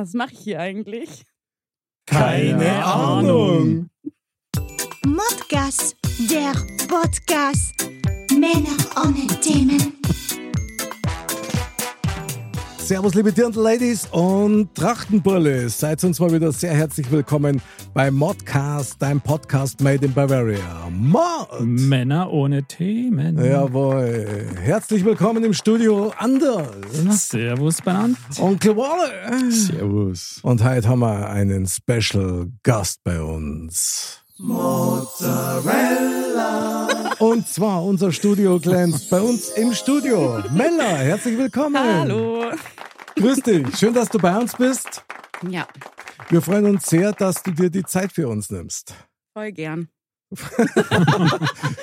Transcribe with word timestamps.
Was 0.00 0.14
mache 0.14 0.32
ich 0.32 0.38
hier 0.38 0.60
eigentlich? 0.60 1.24
Keine 2.06 2.84
Ahnung. 2.84 3.90
Modcast, 5.04 5.96
der 6.30 6.52
Podcast. 6.86 7.74
Männer 8.30 8.76
ohne 8.94 9.26
Themen. 9.40 9.94
Servus, 12.88 13.12
liebe 13.14 13.30
Dirndl-Ladies 13.34 14.08
und 14.12 14.74
Trachtenbulle. 14.74 15.68
Seid 15.68 16.02
uns 16.04 16.18
mal 16.20 16.32
wieder 16.32 16.50
sehr 16.52 16.72
herzlich 16.72 17.10
willkommen 17.10 17.60
bei 17.92 18.10
Modcast, 18.10 18.96
dein 18.98 19.20
Podcast 19.20 19.82
made 19.82 20.06
in 20.06 20.14
Bavaria. 20.14 20.88
Mod! 20.90 21.60
Männer 21.60 22.32
ohne 22.32 22.62
Themen. 22.62 23.36
Jawohl. 23.44 24.46
Herzlich 24.58 25.04
willkommen 25.04 25.44
im 25.44 25.52
Studio 25.52 26.14
Anders. 26.16 27.28
Servus, 27.28 27.82
Benannt. 27.82 28.16
Onkel 28.40 28.74
Walle. 28.74 29.50
Servus. 29.50 30.38
Und 30.42 30.64
heute 30.64 30.88
haben 30.88 31.00
wir 31.00 31.28
einen 31.28 31.66
Special 31.66 32.48
Gast 32.62 33.04
bei 33.04 33.20
uns. 33.20 34.24
Mozzarella. 34.38 35.68
Und 37.18 37.48
zwar 37.48 37.84
unser 37.84 38.12
Studio 38.12 38.60
glänzt 38.60 39.10
bei 39.10 39.20
uns 39.20 39.50
im 39.50 39.72
Studio. 39.74 40.42
Mella, 40.52 40.96
herzlich 40.98 41.36
willkommen. 41.36 41.76
Hallo. 41.78 42.44
Grüß 43.16 43.40
dich. 43.40 43.76
Schön, 43.76 43.94
dass 43.94 44.08
du 44.08 44.18
bei 44.18 44.36
uns 44.38 44.54
bist. 44.56 45.04
Ja, 45.48 45.66
Wir 46.30 46.42
freuen 46.42 46.66
uns 46.66 46.86
sehr, 46.86 47.12
dass 47.12 47.42
du 47.42 47.50
dir 47.52 47.70
die 47.70 47.84
Zeit 47.84 48.12
für 48.12 48.28
uns 48.28 48.50
nimmst. 48.50 48.94
voll 49.32 49.52
gern. 49.52 49.88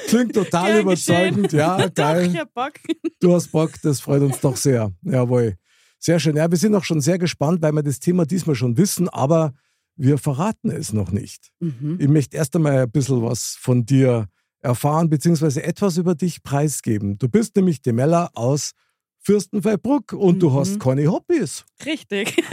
Klingt 0.08 0.36
total 0.36 0.68
Gern 0.74 0.82
überzeugend. 0.82 1.44
geschehen. 1.46 1.60
Ja, 1.60 1.78
Doch, 1.88 1.94
geil. 1.96 2.30
ich 2.32 2.38
hab 2.38 2.54
Bock. 2.54 2.74
Du 3.20 3.34
hast 3.34 3.48
Bock, 3.52 3.72
das 3.82 4.00
freut 4.02 4.22
uns 4.22 4.40
doch 4.40 4.56
sehr. 4.56 4.92
Jawohl. 5.02 5.56
Sehr 6.00 6.20
schön. 6.20 6.36
Ja, 6.36 6.50
wir 6.52 6.58
sind 6.58 6.76
auch 6.76 6.84
schon 6.84 7.02
sehr 7.02 7.18
gespannt, 7.18 7.62
weil 7.64 7.72
wir 7.72 7.82
das 7.82 8.00
Thema 8.00 8.26
diesmal 8.26 8.56
schon 8.56 8.78
wissen, 8.78 9.10
aber 9.10 9.54
wir 9.96 10.18
verraten 10.20 10.70
es 10.70 10.94
noch 10.94 11.12
nicht. 11.12 11.50
Mhm. 11.60 11.98
Ich 12.00 12.08
möchte 12.08 12.38
erst 12.38 12.56
einmal 12.56 12.84
ein 12.84 12.92
bisschen 12.92 13.24
was 13.24 13.58
von 13.60 13.86
dir 13.86 14.28
erfahren, 14.66 15.10
beziehungsweise 15.10 15.64
etwas 15.64 15.98
über 15.98 16.16
dich 16.16 16.44
preisgeben. 16.44 17.18
Du 17.18 17.30
bist 17.30 17.56
nämlich 17.56 17.82
die 17.82 17.94
Mella 17.94 18.30
aus 18.34 18.72
Fürstenfeldbruck 19.20 20.14
und 20.14 20.40
du 20.40 20.50
Mhm. 20.50 20.56
hast 20.56 20.80
keine 20.80 21.08
Hobbys. 21.08 21.64
Richtig. 21.86 22.36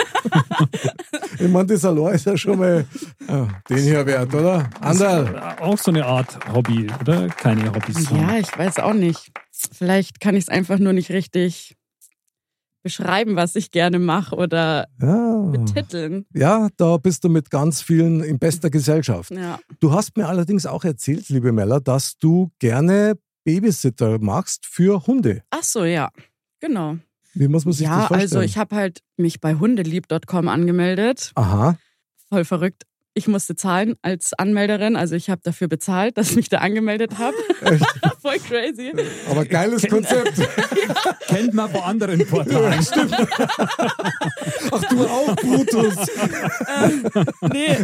Ich 1.38 1.48
meine, 1.48 1.66
das 1.66 1.84
allein 1.84 2.14
ist 2.14 2.26
ja 2.26 2.36
schon 2.36 2.58
mal 2.58 2.86
äh, 3.26 3.46
den 3.68 3.78
hier 3.78 4.06
wert, 4.06 4.32
oder? 4.32 4.70
Anderl. 4.80 5.56
Auch 5.60 5.76
so 5.78 5.90
eine 5.90 6.04
Art 6.06 6.38
Hobby, 6.52 6.86
oder? 7.00 7.26
Keine 7.28 7.74
Hobbys. 7.74 8.08
Ja, 8.10 8.38
ich 8.38 8.56
weiß 8.56 8.78
auch 8.78 8.92
nicht. 8.92 9.32
Vielleicht 9.50 10.20
kann 10.20 10.36
ich 10.36 10.44
es 10.44 10.48
einfach 10.48 10.78
nur 10.78 10.92
nicht 10.92 11.10
richtig 11.10 11.74
beschreiben, 12.82 13.36
was 13.36 13.54
ich 13.56 13.70
gerne 13.70 13.98
mache 13.98 14.34
oder 14.36 14.86
Ja. 15.00 15.42
betiteln. 15.50 16.26
ja, 16.34 16.68
da 16.76 16.96
bist 16.96 17.24
du 17.24 17.28
mit 17.28 17.50
ganz 17.50 17.80
vielen 17.82 18.22
in 18.22 18.38
bester 18.38 18.70
Gesellschaft. 18.70 19.30
Ja. 19.30 19.58
Du 19.80 19.92
hast 19.92 20.16
mir 20.16 20.28
allerdings 20.28 20.66
auch 20.66 20.84
erzählt, 20.84 21.28
liebe 21.28 21.52
Mella, 21.52 21.80
dass 21.80 22.16
du 22.18 22.50
gerne 22.58 23.14
Babysitter 23.44 24.18
magst 24.20 24.66
für 24.66 25.06
Hunde. 25.06 25.42
Ach 25.50 25.62
so, 25.62 25.84
ja. 25.84 26.10
Genau. 26.60 26.96
Wie 27.34 27.48
muss 27.48 27.64
man 27.64 27.72
sich 27.72 27.86
Ja, 27.86 27.98
das 28.00 28.08
vorstellen? 28.08 28.20
also 28.22 28.40
ich 28.40 28.58
habe 28.58 28.76
halt 28.76 29.00
mich 29.16 29.40
bei 29.40 29.54
hundelieb.com 29.54 30.48
angemeldet. 30.48 31.32
Aha. 31.34 31.76
Voll 32.28 32.44
verrückt. 32.44 32.84
Ich 33.14 33.28
musste 33.28 33.54
zahlen 33.56 33.94
als 34.00 34.32
Anmelderin, 34.32 34.96
also 34.96 35.14
ich 35.14 35.28
habe 35.28 35.42
dafür 35.44 35.68
bezahlt, 35.68 36.16
dass 36.16 36.30
ich 36.30 36.36
mich 36.36 36.48
da 36.48 36.58
angemeldet 36.58 37.18
habe. 37.18 37.36
Voll 38.22 38.38
crazy. 38.38 38.92
Aber 39.30 39.44
geiles 39.44 39.86
Konzept. 39.86 40.32
Kennt 41.26 41.52
man 41.52 41.70
von 41.70 41.82
anderen 41.82 42.26
Portalen. 42.26 42.86
Ach, 44.70 44.82
du 44.88 45.04
auch, 45.04 45.36
Brutus. 45.36 45.96
Nee. 47.52 47.76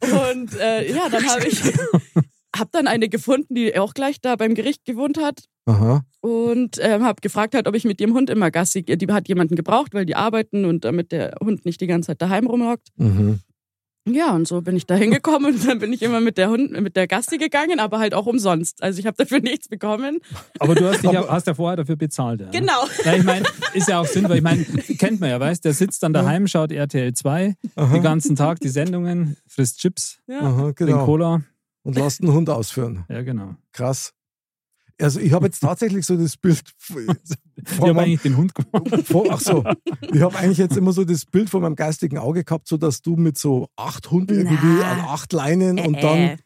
Und 0.00 0.58
äh, 0.58 0.92
ja, 0.92 1.08
dann 1.08 1.26
habe 1.28 1.46
ich 1.46 1.60
hab 2.56 2.72
dann 2.72 2.86
eine 2.86 3.08
gefunden, 3.08 3.54
die 3.54 3.78
auch 3.78 3.94
gleich 3.94 4.20
da 4.20 4.36
beim 4.36 4.54
Gericht 4.54 4.84
gewohnt 4.84 5.18
hat 5.18 5.44
Aha. 5.66 6.04
und 6.20 6.78
ähm, 6.80 7.04
habe 7.04 7.20
gefragt 7.20 7.54
halt, 7.54 7.68
ob 7.68 7.74
ich 7.74 7.84
mit 7.84 8.00
ihrem 8.00 8.14
Hund 8.14 8.30
immer 8.30 8.50
Gassi 8.50 8.82
gehe. 8.82 8.96
Die 8.96 9.06
hat 9.12 9.28
jemanden 9.28 9.56
gebraucht, 9.56 9.92
weil 9.92 10.06
die 10.06 10.16
arbeiten 10.16 10.64
und 10.64 10.84
damit 10.84 11.12
der 11.12 11.36
Hund 11.42 11.64
nicht 11.64 11.80
die 11.80 11.86
ganze 11.86 12.08
Zeit 12.08 12.22
daheim 12.22 12.46
rumhockt. 12.46 12.88
Mhm. 12.96 13.40
Ja, 14.08 14.34
und 14.34 14.48
so 14.48 14.62
bin 14.62 14.76
ich 14.76 14.86
da 14.86 14.94
hingekommen 14.96 15.54
und 15.54 15.68
dann 15.68 15.78
bin 15.78 15.92
ich 15.92 16.02
immer 16.02 16.20
mit 16.20 16.38
der 16.38 16.48
Hund, 16.48 16.72
mit 16.80 16.96
der 16.96 17.06
Gassi 17.06 17.38
gegangen, 17.38 17.80
aber 17.80 17.98
halt 17.98 18.14
auch 18.14 18.26
umsonst. 18.26 18.82
Also 18.82 18.98
ich 18.98 19.06
habe 19.06 19.16
dafür 19.16 19.40
nichts 19.42 19.68
bekommen. 19.68 20.20
Aber 20.58 20.74
du 20.74 20.88
hast, 20.88 21.02
dich 21.02 21.12
ja, 21.12 21.28
hast 21.28 21.46
ja 21.46 21.54
vorher 21.54 21.76
dafür 21.76 21.96
bezahlt. 21.96 22.40
Ja. 22.40 22.50
Genau. 22.50 22.84
Ja, 23.04 23.14
ich 23.14 23.24
meine, 23.24 23.46
ist 23.72 23.88
ja 23.88 24.00
auch 24.00 24.06
Sinn, 24.06 24.28
weil 24.28 24.36
ich 24.38 24.42
meine, 24.42 24.64
kennt 24.64 25.20
man 25.20 25.30
ja, 25.30 25.40
weißt 25.40 25.64
der 25.64 25.72
sitzt 25.72 26.02
dann 26.02 26.12
daheim, 26.12 26.46
schaut 26.46 26.70
RTL 26.70 27.12
2 27.14 27.54
den 27.76 28.02
ganzen 28.02 28.36
Tag 28.36 28.60
die 28.60 28.68
Sendungen, 28.68 29.36
frisst 29.46 29.78
Chips, 29.80 30.18
Ja. 30.26 30.40
Aha, 30.40 30.62
trinkt 30.62 30.76
genau. 30.78 31.04
Cola. 31.06 31.42
Und 31.82 31.96
lass 31.96 32.18
den 32.18 32.32
Hund 32.32 32.50
ausführen. 32.50 33.04
Ja, 33.08 33.22
genau. 33.22 33.54
Krass. 33.72 34.12
Also 35.00 35.20
ich 35.20 35.32
habe 35.32 35.46
jetzt 35.46 35.60
tatsächlich 35.60 36.04
so 36.06 36.16
das 36.16 36.36
Bild 36.36 36.62
Ich 37.62 37.68
vor 37.68 37.88
habe 37.88 37.94
meinem, 37.94 38.04
eigentlich 38.06 38.22
den 38.22 38.36
Hund 38.36 38.54
gemacht. 38.54 39.06
vor, 39.06 39.26
ach 39.30 39.40
so, 39.40 39.64
ich 40.12 40.20
habe 40.22 40.36
eigentlich 40.38 40.58
jetzt 40.58 40.76
immer 40.76 40.92
so 40.92 41.04
das 41.04 41.26
Bild 41.26 41.50
vor 41.50 41.60
meinem 41.60 41.76
geistigen 41.76 42.18
Auge 42.18 42.44
gehabt, 42.44 42.66
so 42.68 42.76
dass 42.76 43.02
du 43.02 43.16
mit 43.16 43.36
so 43.36 43.68
acht 43.76 44.10
Hunden 44.10 44.34
irgendwie 44.34 44.82
an 44.82 45.00
acht 45.00 45.32
Leinen 45.32 45.78
und 45.78 45.96
Äh, 45.96 46.00
dann 46.00 46.18
äh. 46.18 46.36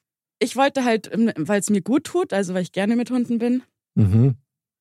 Ich 0.41 0.57
wollte 0.57 0.85
halt, 0.85 1.11
weil 1.15 1.61
es 1.61 1.71
mir 1.71 1.81
gut 1.81 2.05
tut, 2.05 2.33
also 2.33 2.55
weil 2.55 2.63
ich 2.63 2.73
gerne 2.73 2.97
mit 2.97 3.11
Hunden 3.11 3.39
bin. 3.39 3.63
Mhm. 3.95 4.35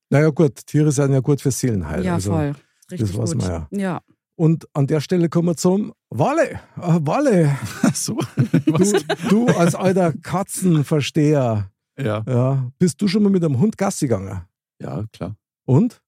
Naja, 0.09 0.29
gut, 0.29 0.65
Tiere 0.65 0.91
sind 0.91 1.13
ja 1.13 1.19
gut 1.19 1.41
für 1.41 1.51
Seelenheil. 1.51 2.03
ja, 2.03 2.15
also. 2.15 2.31
voll. 2.31 2.55
Richtig 2.91 3.17
weiß 3.17 3.31
gut. 3.33 3.41
man 3.41 3.49
ja. 3.49 3.67
ja. 3.71 4.01
Und 4.35 4.67
an 4.73 4.87
der 4.87 4.99
Stelle 4.99 5.29
kommen 5.29 5.49
wir 5.49 5.57
zum 5.57 5.93
Walle. 6.09 6.59
Äh, 6.77 6.99
Walle, 7.01 7.55
Ach 7.83 7.95
so. 7.95 8.17
du, 8.65 8.93
du 9.29 9.47
als 9.47 9.75
alter 9.75 10.11
Katzenversteher, 10.11 11.71
Ja. 11.97 12.23
ja, 12.27 12.71
bist 12.79 13.01
du 13.01 13.07
schon 13.07 13.23
mal 13.23 13.29
mit 13.29 13.43
einem 13.43 13.59
Hund 13.59 13.77
Gassi 13.77 14.07
gegangen? 14.07 14.41
ja, 14.81 15.03
klar. 15.13 15.35
Und? 15.65 16.01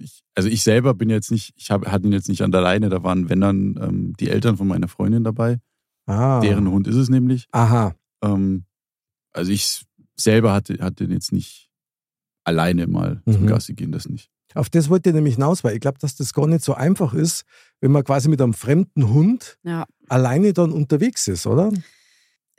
Ich, 0.00 0.22
also 0.36 0.48
ich 0.48 0.62
selber 0.62 0.94
bin 0.94 1.10
jetzt 1.10 1.30
nicht, 1.32 1.52
ich 1.56 1.70
hab, 1.72 1.84
hatte 1.86 2.06
ihn 2.06 2.12
jetzt 2.12 2.28
nicht 2.28 2.42
an 2.42 2.52
der 2.52 2.60
Leine, 2.60 2.88
da 2.88 3.02
waren, 3.02 3.28
wenn 3.28 3.40
dann, 3.40 3.76
ähm, 3.82 4.12
die 4.20 4.28
Eltern 4.30 4.56
von 4.56 4.68
meiner 4.68 4.86
Freundin 4.86 5.24
dabei. 5.24 5.58
Ah. 6.06 6.38
Deren 6.40 6.70
Hund 6.70 6.86
ist 6.86 6.94
es 6.96 7.08
nämlich. 7.08 7.46
Aha. 7.50 7.94
Ähm, 8.22 8.64
also 9.32 9.50
ich 9.50 9.84
selber 10.16 10.52
hatte, 10.52 10.74
hatte 10.80 11.06
den 11.06 11.12
jetzt 11.12 11.32
nicht 11.32 11.68
alleine 12.44 12.86
mal 12.86 13.22
zum 13.28 13.42
Mhm. 13.42 13.46
Gassi 13.48 13.74
gehen, 13.74 13.90
das 13.90 14.08
nicht. 14.08 14.30
Auf 14.54 14.70
das 14.70 14.88
wollte 14.88 15.10
ich 15.10 15.14
nämlich 15.14 15.34
hinaus, 15.34 15.64
weil 15.64 15.74
ich 15.74 15.80
glaube, 15.80 15.98
dass 15.98 16.14
das 16.16 16.32
gar 16.32 16.46
nicht 16.46 16.64
so 16.64 16.74
einfach 16.74 17.12
ist, 17.12 17.44
wenn 17.80 17.90
man 17.92 18.04
quasi 18.04 18.28
mit 18.28 18.40
einem 18.40 18.54
fremden 18.54 19.10
Hund 19.12 19.58
Ja. 19.64 19.84
alleine 20.08 20.52
dann 20.52 20.70
unterwegs 20.72 21.26
ist, 21.28 21.46
oder? 21.46 21.72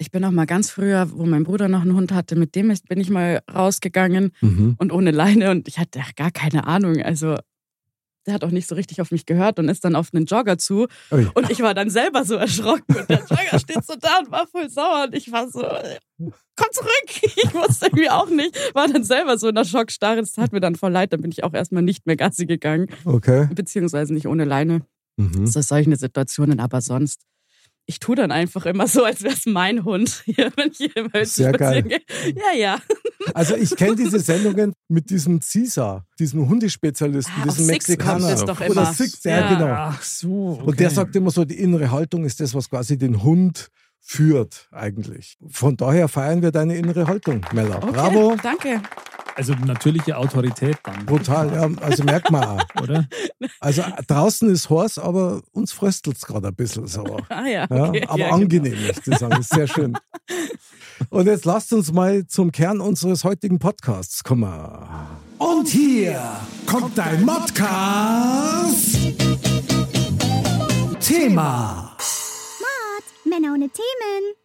Ich 0.01 0.11
bin 0.11 0.23
auch 0.23 0.31
mal 0.31 0.45
ganz 0.45 0.69
früher, 0.71 1.11
wo 1.11 1.25
mein 1.25 1.43
Bruder 1.43 1.67
noch 1.67 1.81
einen 1.81 1.93
Hund 1.93 2.13
hatte, 2.13 2.37
mit 2.37 2.55
dem 2.55 2.71
ist- 2.71 2.87
bin 2.87 3.01
ich 3.01 3.09
mal 3.09 3.41
rausgegangen 3.53 4.31
Mhm. 4.41 4.75
und 4.79 4.93
ohne 4.93 5.11
Leine 5.11 5.51
und 5.51 5.67
ich 5.67 5.77
hatte 5.77 5.99
gar 6.15 6.31
keine 6.31 6.65
Ahnung. 6.67 7.01
Also 7.01 7.35
der 8.25 8.33
hat 8.35 8.43
auch 8.45 8.51
nicht 8.51 8.67
so 8.67 8.75
richtig 8.75 9.01
auf 9.01 9.11
mich 9.11 9.25
gehört 9.25 9.59
und 9.59 9.67
ist 9.69 9.83
dann 9.83 9.95
auf 9.95 10.09
einen 10.13 10.25
Jogger 10.25 10.57
zu 10.57 10.87
Ui. 11.11 11.27
und 11.33 11.49
ich 11.49 11.59
war 11.61 11.73
dann 11.73 11.89
selber 11.89 12.23
so 12.23 12.35
erschrocken 12.35 12.95
und 12.95 13.09
der 13.09 13.19
Jogger 13.19 13.59
steht 13.59 13.83
so 13.85 13.95
da 13.99 14.19
und 14.19 14.31
war 14.31 14.47
voll 14.47 14.69
sauer 14.69 15.05
und 15.07 15.15
ich 15.15 15.31
war 15.33 15.49
so, 15.49 15.61
komm 16.55 16.67
zurück. 16.71 17.33
Ich 17.35 17.53
wusste 17.53 17.87
irgendwie 17.87 18.09
auch 18.09 18.29
nicht, 18.29 18.55
war 18.73 18.87
dann 18.87 19.03
selber 19.03 19.37
so 19.37 19.49
in 19.49 19.55
der 19.55 19.65
Schockstarre. 19.65 20.21
Das 20.21 20.31
tat 20.33 20.53
mir 20.53 20.59
dann 20.61 20.75
voll 20.75 20.91
leid, 20.91 21.11
dann 21.11 21.21
bin 21.21 21.31
ich 21.31 21.43
auch 21.43 21.53
erstmal 21.53 21.83
nicht 21.83 22.05
mehr 22.05 22.15
Gassi 22.15 22.45
gegangen, 22.45 22.87
Okay. 23.03 23.47
beziehungsweise 23.53 24.13
nicht 24.13 24.27
ohne 24.27 24.45
Leine. 24.45 24.81
Mhm. 25.17 25.45
So 25.47 25.59
solche 25.61 25.93
Situationen, 25.97 26.59
aber 26.61 26.79
sonst. 26.81 27.21
Ich 27.89 27.99
tue 27.99 28.15
dann 28.15 28.31
einfach 28.31 28.67
immer 28.67 28.85
so, 28.85 29.03
als 29.03 29.23
wäre 29.23 29.33
es 29.33 29.47
mein 29.47 29.83
Hund, 29.83 30.21
hier, 30.25 30.51
wenn 30.55 30.69
ich 30.69 30.77
hier 30.77 30.95
im 30.95 31.11
Hölzchen 31.11 31.25
Sehr 31.45 31.51
geil. 31.53 31.81
gehe. 31.81 31.99
Ja, 32.35 32.55
ja. 32.55 32.79
Also 33.33 33.55
ich 33.55 33.75
kenne 33.75 33.95
diese 33.95 34.19
Sendungen 34.29 34.73
mit 34.89 35.09
diesem 35.09 35.39
Caesar, 35.39 36.05
diesem 36.19 36.47
Hundespezialisten, 36.47 37.33
Ah, 37.39 37.45
diesem 37.45 37.65
Six 37.65 37.87
Mexikaner. 37.87 38.29
es 38.33 38.45
doch 38.45 38.59
Oder 38.61 38.67
immer. 38.71 38.93
Six, 38.93 39.23
ja, 39.23 39.39
Ja. 39.39 39.53
genau. 39.55 39.71
Ach 39.73 40.03
so. 40.03 40.51
Okay. 40.59 40.63
Und 40.67 40.79
der 40.79 40.89
sagt 40.91 41.15
immer 41.15 41.31
so, 41.31 41.45
die 41.45 41.57
innere 41.59 41.89
Haltung 41.89 42.25
ist 42.25 42.39
das, 42.39 42.53
was 42.53 42.69
quasi 42.69 42.95
den 42.95 43.23
Hund 43.23 43.69
führt 43.99 44.67
eigentlich. 44.71 45.37
Von 45.49 45.75
daher 45.75 46.07
feiern 46.07 46.43
wir 46.43 46.51
deine 46.51 46.75
innere 46.77 47.07
Haltung, 47.07 47.41
Mella. 47.53 47.77
Okay, 47.77 47.91
Bravo. 47.91 48.35
Danke. 48.43 48.81
Also 49.39 49.53
natürliche 49.53 50.17
Autorität 50.17 50.79
dann. 50.83 51.05
Brutal, 51.05 51.53
ja. 51.53 51.69
Also 51.81 52.03
merkt 52.03 52.29
man 52.29 52.43
auch. 52.43 52.63
Oder? 52.83 53.07
Also 53.61 53.83
draußen 54.05 54.49
ist 54.49 54.69
heiß, 54.69 54.99
aber 54.99 55.41
uns 55.53 55.71
fröstelt 55.71 56.17
es 56.17 56.25
gerade 56.25 56.49
ein 56.49 56.55
bisschen 56.55 56.87
so. 56.87 57.05
Ah 57.29 57.45
ja, 57.45 57.65
Ja, 57.69 57.85
okay. 57.87 58.05
aber 58.05 58.19
ja, 58.19 58.29
angenehm, 58.31 58.85
möchte 58.85 59.11
ich 59.11 59.17
sagen. 59.17 59.39
Ist 59.39 59.53
sehr 59.53 59.65
schön. 59.67 59.97
Und 61.09 61.27
jetzt 61.27 61.45
lasst 61.45 61.71
uns 61.71 61.93
mal 61.93 62.27
zum 62.27 62.51
Kern 62.51 62.81
unseres 62.81 63.23
heutigen 63.23 63.59
Podcasts 63.59 64.25
kommen. 64.25 64.53
Und 65.37 65.69
hier 65.69 66.21
kommt 66.65 66.97
dein 66.97 67.23
Modcast. 67.23 68.97
Thema. 70.99 71.95
Männer 73.23 73.53
ohne 73.53 73.69
Themen. 73.69 74.38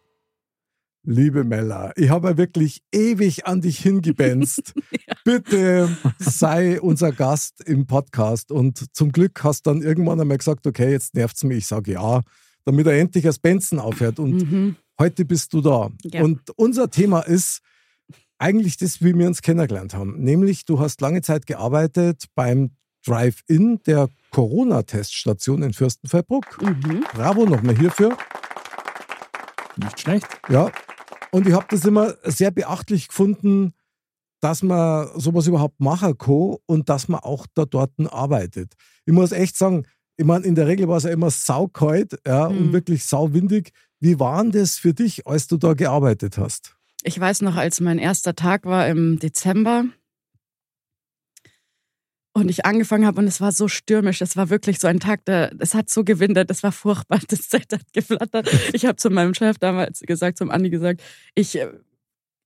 Liebe 1.07 1.43
Mella, 1.43 1.91
ich 1.95 2.09
habe 2.09 2.29
ja 2.29 2.37
wirklich 2.37 2.81
ewig 2.91 3.45
an 3.45 3.61
dich 3.61 3.77
hingebenzt. 3.79 4.73
Bitte 5.23 5.95
sei 6.17 6.81
unser 6.81 7.11
Gast 7.11 7.61
im 7.63 7.85
Podcast. 7.85 8.51
Und 8.51 8.95
zum 8.95 9.11
Glück 9.11 9.43
hast 9.43 9.65
du 9.67 9.69
dann 9.71 9.81
irgendwann 9.83 10.19
einmal 10.19 10.37
gesagt, 10.39 10.65
okay, 10.65 10.91
jetzt 10.91 11.13
nervt's 11.13 11.43
mich. 11.43 11.59
Ich 11.59 11.67
sage 11.67 11.91
ja, 11.93 12.21
damit 12.65 12.87
er 12.87 12.97
endlich 12.97 13.23
das 13.23 13.37
Benzen 13.37 13.77
aufhört. 13.79 14.17
Und 14.17 14.49
Mhm. 14.51 14.75
heute 14.99 15.25
bist 15.25 15.53
du 15.53 15.61
da. 15.61 15.91
Ja. 16.05 16.23
Und 16.23 16.41
unser 16.55 16.89
Thema 16.89 17.19
ist 17.19 17.59
eigentlich 18.39 18.77
das, 18.77 19.03
wie 19.03 19.15
wir 19.15 19.27
uns 19.27 19.43
kennengelernt 19.43 19.93
haben. 19.93 20.19
Nämlich, 20.23 20.65
du 20.65 20.79
hast 20.79 21.01
lange 21.01 21.21
Zeit 21.21 21.45
gearbeitet 21.45 22.25
beim 22.33 22.71
Drive-In 23.05 23.79
der 23.85 24.09
Corona-Teststation 24.31 25.61
in 25.61 25.73
Fürstenfeldbruck. 25.73 26.59
Mhm. 26.63 27.03
Bravo 27.13 27.45
nochmal 27.45 27.77
hierfür. 27.77 28.17
Nicht 29.77 29.99
schlecht. 29.99 30.27
Ja. 30.49 30.71
Und 31.35 31.45
ich 31.47 31.53
habe 31.53 31.65
das 31.69 31.83
immer 31.83 32.13
sehr 32.23 32.49
beachtlich 32.49 33.09
gefunden, 33.09 33.73
dass 34.41 34.63
man 34.63 35.09
sowas 35.19 35.47
überhaupt 35.47 35.81
machen 35.81 36.17
kann 36.17 36.55
und 36.65 36.87
dass 36.87 37.09
man 37.09 37.19
auch 37.19 37.45
da 37.53 37.65
dort 37.65 37.91
arbeitet. 38.09 38.75
Ich 39.05 39.11
muss 39.11 39.33
echt 39.33 39.57
sagen, 39.57 39.85
ich 40.15 40.23
meine, 40.23 40.45
in 40.45 40.55
der 40.55 40.65
Regel 40.65 40.87
war 40.87 40.95
es 40.95 41.03
ja 41.03 41.09
immer 41.09 41.29
saukalt 41.29 42.17
ja, 42.25 42.45
und 42.45 42.67
Mhm. 42.67 42.71
wirklich 42.71 43.03
sauwindig. 43.03 43.71
Wie 43.99 44.17
war 44.17 44.41
denn 44.43 44.53
das 44.53 44.77
für 44.77 44.93
dich, 44.93 45.27
als 45.27 45.47
du 45.47 45.57
da 45.57 45.73
gearbeitet 45.73 46.37
hast? 46.37 46.77
Ich 47.03 47.19
weiß 47.19 47.41
noch, 47.41 47.57
als 47.57 47.81
mein 47.81 47.99
erster 47.99 48.33
Tag 48.33 48.63
war 48.63 48.87
im 48.87 49.19
Dezember 49.19 49.83
und 52.35 52.49
ich 52.49 52.65
angefangen 52.65 53.05
habe 53.05 53.21
und 53.21 53.27
es 53.27 53.39
war 53.39 53.53
so 53.53 53.69
stürmisch. 53.69 54.21
Es 54.21 54.35
war 54.35 54.49
wirklich 54.49 54.79
so 54.79 54.87
ein 54.87 54.99
Tag, 54.99 55.23
der, 55.23 55.53
es 55.59 55.73
hat 55.73 55.89
so 55.89 56.03
gewindert, 56.03 56.51
es 56.51 56.63
war 56.63 56.73
furchtbar, 56.73 57.19
das 57.29 57.47
Zelt 57.47 57.71
hat 57.71 57.93
geflattert. 57.93 58.49
Ich 58.73 58.85
habe 58.85 58.97
zu 58.97 59.09
meinem 59.09 59.33
Chef 59.33 59.57
damals 59.57 60.01
gesagt, 60.01 60.37
zum 60.37 60.51
Andi 60.51 60.69
gesagt, 60.69 61.01
ich, 61.33 61.57
äh, 61.57 61.71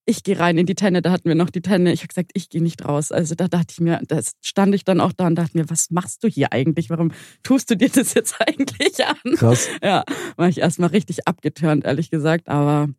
ich 0.05 0.23
gehe 0.23 0.39
rein 0.39 0.59
in 0.59 0.67
die 0.67 0.75
Tenne, 0.75 1.01
da 1.01 1.11
hatten 1.11 1.27
wir 1.27 1.35
noch 1.35 1.49
die 1.49 1.61
Tenne. 1.61 1.91
Ich 1.91 2.01
habe 2.01 2.09
gesagt, 2.09 2.31
ich 2.35 2.49
gehe 2.49 2.61
nicht 2.61 2.85
raus. 2.85 3.11
Also 3.11 3.33
da 3.33 3.47
dachte 3.47 3.71
ich 3.71 3.79
mir, 3.79 3.99
da 4.07 4.19
stand 4.41 4.75
ich 4.75 4.83
dann 4.83 5.01
auch 5.01 5.11
da 5.11 5.25
und 5.25 5.35
dachte 5.35 5.57
mir, 5.57 5.69
was 5.71 5.89
machst 5.89 6.23
du 6.23 6.27
hier 6.27 6.53
eigentlich? 6.53 6.91
Warum 6.91 7.11
tust 7.41 7.71
du 7.71 7.75
dir 7.75 7.89
das 7.89 8.13
jetzt 8.13 8.35
eigentlich 8.47 9.03
an? 9.03 9.35
Krass. 9.37 9.67
Ja, 9.81 10.03
war 10.35 10.49
ich 10.49 10.59
erstmal 10.59 10.89
richtig 10.89 11.27
abgeturnt, 11.27 11.85
ehrlich 11.85 12.11
gesagt. 12.11 12.47
Aber 12.47 12.89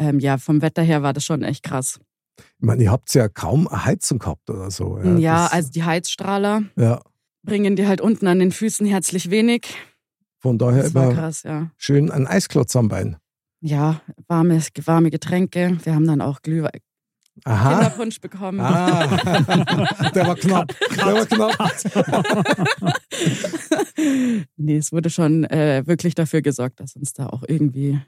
ähm, 0.00 0.18
ja, 0.18 0.38
vom 0.38 0.60
Wetter 0.60 0.82
her 0.82 1.04
war 1.04 1.12
das 1.12 1.24
schon 1.24 1.44
echt 1.44 1.62
krass. 1.62 2.00
Ich 2.38 2.44
meine, 2.66 2.82
ihr 2.84 2.90
habt 2.90 3.12
ja 3.14 3.28
kaum 3.28 3.68
eine 3.68 3.84
Heizung 3.84 4.18
gehabt 4.18 4.48
oder 4.50 4.70
so. 4.70 4.98
Ja, 5.18 5.44
das- 5.44 5.52
also 5.52 5.70
die 5.70 5.84
Heizstrahler 5.84 6.62
ja 6.76 7.00
bringen 7.44 7.74
dir 7.74 7.88
halt 7.88 8.00
unten 8.00 8.28
an 8.28 8.38
den 8.38 8.52
Füßen 8.52 8.86
herzlich 8.86 9.28
wenig. 9.30 9.74
von 10.38 10.58
daher 10.58 10.84
Das 10.84 10.92
immer 10.92 11.12
krass, 11.12 11.42
ja. 11.42 11.70
schön 11.76 12.10
ein 12.10 12.26
Eisklotz 12.26 12.74
am 12.76 12.88
Bein. 12.88 13.16
Ja, 13.60 14.00
warme, 14.28 14.60
warme 14.84 15.10
Getränke. 15.10 15.76
Wir 15.84 15.94
haben 15.94 16.06
dann 16.06 16.20
auch 16.20 16.42
Glühwein, 16.42 16.80
Aha. 17.44 17.74
Kinderpunsch 17.74 18.20
bekommen. 18.20 18.60
Ah, 18.60 19.06
der 20.14 20.26
war 20.26 20.36
knapp. 20.36 20.72
Der 20.96 21.14
war 21.14 21.26
knapp. 21.26 21.72
nee, 24.56 24.76
es 24.76 24.92
wurde 24.92 25.10
schon 25.10 25.44
äh, 25.44 25.82
wirklich 25.86 26.14
dafür 26.14 26.42
gesorgt, 26.42 26.80
dass 26.80 26.96
uns 26.96 27.12
da 27.12 27.26
auch 27.26 27.42
irgendwie 27.46 28.00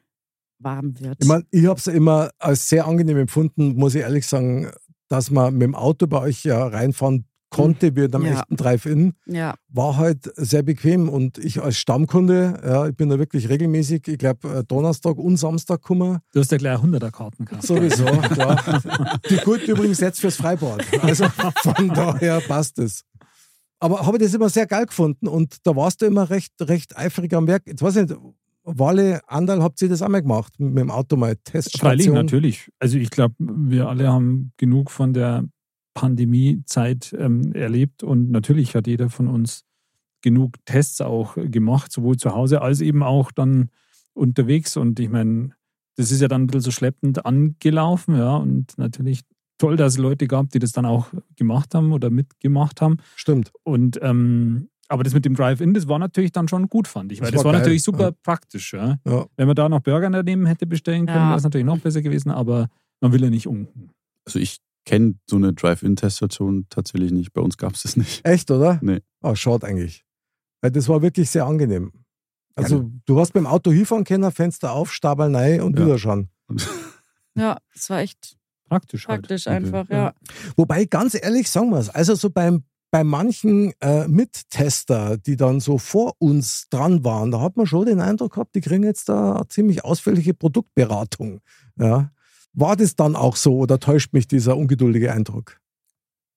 warm 0.65 0.99
wird. 0.99 1.19
Ich 1.21 1.29
meine, 1.29 1.45
ich 1.51 1.67
habe 1.67 1.79
es 1.79 1.87
immer 1.87 2.31
als 2.39 2.69
sehr 2.69 2.87
angenehm 2.87 3.19
empfunden, 3.19 3.77
muss 3.77 3.95
ich 3.95 4.01
ehrlich 4.03 4.27
sagen, 4.27 4.71
dass 5.09 5.31
man 5.31 5.53
mit 5.55 5.63
dem 5.63 5.75
Auto 5.75 6.07
bei 6.07 6.19
euch 6.21 6.45
ja 6.45 6.67
reinfahren 6.67 7.27
konnte, 7.51 7.95
wie 7.95 8.01
in 8.01 8.15
einem 8.15 8.25
Ja. 8.27 8.41
echten 8.41 8.57
Drive-In, 8.57 9.13
ja, 9.27 9.55
war 9.69 9.97
halt 9.97 10.29
sehr 10.35 10.65
bequem. 10.65 11.09
Und 11.09 11.39
ich 11.39 11.63
als 11.63 11.77
Stammkunde, 11.79 12.61
ja, 12.65 12.89
ich 12.89 12.97
bin 12.97 13.09
da 13.11 13.19
wirklich 13.21 13.49
regelmäßig, 13.49 14.09
ich 14.09 14.19
glaube, 14.19 14.65
Donnerstag 14.67 15.19
und 15.19 15.37
Samstag 15.37 15.81
gekommen. 15.83 16.19
Du 16.33 16.41
hast 16.41 16.51
ja 16.51 16.59
gleich 16.59 16.79
100er 16.81 17.13
Karten 17.13 17.45
gehabt. 17.45 17.65
Sowieso, 17.65 18.07
klar. 18.07 18.61
Die 19.31 19.37
gut 19.37 19.63
übrigens 19.69 20.01
jetzt 20.01 20.21
fürs 20.21 20.35
Freibad. 20.35 20.85
Also 21.03 21.27
von 21.29 21.89
daher 21.91 22.41
passt 22.41 22.81
es. 22.81 23.03
Aber 23.79 24.05
habe 24.05 24.17
ich 24.17 24.23
das 24.25 24.35
immer 24.35 24.49
sehr 24.49 24.67
geil 24.67 24.87
gefunden 24.87 25.29
und 25.29 25.59
da 25.65 25.77
warst 25.77 26.03
du 26.03 26.07
immer 26.07 26.31
recht, 26.31 26.55
recht 26.61 26.97
eifrig 26.97 27.35
am 27.35 27.47
Werk. 27.47 27.63
Jetzt 27.67 27.83
weiß 27.83 27.97
ich 27.97 28.09
nicht, 28.09 28.21
Walle, 28.65 29.21
Andal, 29.29 29.63
habt 29.63 29.81
ihr 29.83 29.89
das 29.89 30.03
auch 30.03 30.09
mal 30.09 30.23
gemacht? 30.23 30.59
Mit 30.59 30.79
dem 30.79 30.91
Auto 30.91 31.17
mal 31.17 31.37
Teststation? 31.37 31.91
Freilich, 31.91 32.09
natürlich. 32.09 32.73
Also 32.79 32.99
ich 32.99 33.11
glaube, 33.11 33.35
wir 33.39 33.89
alle 33.89 34.11
haben 34.11 34.53
genug 34.57 34.91
von 34.91 35.13
der 35.13 35.45
Pandemiezeit 35.93 37.15
ähm, 37.19 37.53
erlebt 37.53 38.03
und 38.03 38.31
natürlich 38.31 38.75
hat 38.75 38.87
jeder 38.87 39.11
von 39.11 39.29
uns 39.29 39.65
genug 40.23 40.57
Tests 40.65 41.01
auch 41.03 41.37
gemacht, 41.37 41.93
sowohl 41.93 42.17
zu 42.17 42.35
Hause 42.35 42.63
als 42.63 42.81
eben 42.81 43.03
auch 43.03 43.31
dann 43.31 43.69
unterwegs. 44.15 44.77
Und 44.77 44.99
ich 44.99 45.11
meine, 45.11 45.51
das 45.97 46.11
ist 46.11 46.23
ja 46.23 46.29
dann 46.29 46.43
ein 46.43 46.47
bisschen 46.47 46.63
so 46.63 46.71
schleppend 46.71 47.27
angelaufen, 47.27 48.17
ja. 48.17 48.37
Und 48.37 48.77
natürlich 48.79 49.21
toll, 49.59 49.77
dass 49.77 49.93
es 49.93 49.99
Leute 49.99 50.27
gab, 50.27 50.51
die 50.51 50.59
das 50.59 50.73
dann 50.73 50.87
auch 50.87 51.09
gemacht 51.37 51.75
haben 51.75 51.93
oder 51.93 52.11
mitgemacht 52.11 52.81
haben. 52.81 52.97
Stimmt. 53.15 53.53
Und 53.63 53.99
ähm, 54.03 54.69
aber 54.95 55.05
das 55.05 55.13
mit 55.15 55.25
dem 55.25 55.35
Drive-In, 55.35 55.75
das 55.75 55.87
war 55.89 55.99
natürlich 55.99 56.33
dann 56.33 56.49
schon 56.49 56.69
gut, 56.69 56.89
fand 56.89 57.13
ich. 57.13 57.21
Weil 57.21 57.27
Das 57.31 57.39
das, 57.41 57.45
war 57.45 57.53
war, 57.53 57.59
natürlich 57.61 57.83
super 57.83 58.05
ja. 58.05 58.11
praktisch. 58.23 58.73
Ja. 58.73 58.99
Ja. 59.07 59.27
Wenn 59.37 59.47
man 59.47 59.55
da 59.57 59.69
noch 59.69 59.81
Burger 59.81 60.09
daneben 60.09 60.47
hätte 60.47 60.67
bestellen 60.67 61.07
können, 61.07 61.19
Ja. 61.19 61.29
wäre 61.29 61.37
es 61.39 61.45
natürlich 61.45 61.67
noch 61.67 61.79
besser 61.79 62.01
gewesen, 62.03 62.31
aber 62.31 62.69
man 63.01 63.13
will 63.13 63.23
ja 63.23 63.31
nicht 63.31 63.47
unten. 63.47 63.91
Also 64.25 64.39
ich 64.39 64.59
kenne 64.87 65.15
so 65.29 65.37
eine 65.37 65.53
Drive-In-Teststation 65.53 66.67
tatsächlich 66.71 67.13
nicht. 67.13 67.33
Bei 67.33 67.41
uns 67.43 67.57
gab 67.57 67.75
es 67.75 67.83
das 67.83 67.97
nicht. 67.97 68.27
Echt, 68.27 68.51
oder? 68.51 68.79
Nee. 68.83 69.01
Ah, 69.23 69.37
schade 69.37 69.67
eigentlich. 69.67 70.05
Weil 70.61 70.71
das 70.71 70.89
war 70.89 71.03
wirklich 71.03 71.29
sehr 71.31 71.45
angenehm. 71.47 71.93
Also, 72.57 72.89
du 73.07 73.19
hast 73.19 73.33
beim 73.33 73.47
Auto 73.49 73.73
hinfahren 73.73 74.05
können, 74.05 74.31
Fenster 74.31 74.73
auf, 74.73 74.93
Stabel 74.93 75.35
rein 75.35 75.61
und 75.61 75.79
Ja. 75.79 75.85
wieder 75.87 75.99
schauen. 75.99 76.29
ja, 77.35 77.59
es 77.75 77.91
war 77.91 78.01
echt 78.01 78.37
Praktisch 78.69 79.09
halt. 79.09 79.23
praktisch 79.23 79.47
Okay. 79.47 79.57
einfach, 79.57 79.89
Ja. 79.91 79.97
ja. 79.97 80.15
Wobei, 80.57 80.85
ganz 80.85 81.15
ehrlich, 81.21 81.51
sagen 81.51 81.71
wir 81.71 81.79
es, 81.79 81.91
also 81.91 82.15
so 82.15 82.31
beim, 82.31 82.63
bei 82.95 83.03
manchen 83.03 83.73
äh, 83.81 84.07
Mittester, 84.07 85.17
die 85.19 85.35
dann 85.35 85.59
so 85.59 85.79
vor 85.79 86.15
uns 86.21 86.69
dran 86.71 87.03
waren, 87.03 87.33
da 87.33 87.41
hat 87.41 87.57
man 87.57 87.67
schon 87.67 87.87
den 87.87 87.99
Eindruck 87.99 88.35
gehabt, 88.35 88.55
die 88.55 88.61
kriegen 88.61 88.85
jetzt 88.85 89.09
da 89.09 89.35
eine 89.35 89.49
ziemlich 89.49 89.85
ausführliche 89.85 90.33
Produktberatung. 90.33 91.41
Ja. 91.77 92.13
War 92.53 92.77
das 92.77 92.95
dann 92.95 93.17
auch 93.17 93.35
so 93.35 93.57
oder 93.59 93.81
täuscht 93.81 94.13
mich 94.13 94.29
dieser 94.29 94.57
ungeduldige 94.57 95.13
Eindruck? 95.13 95.59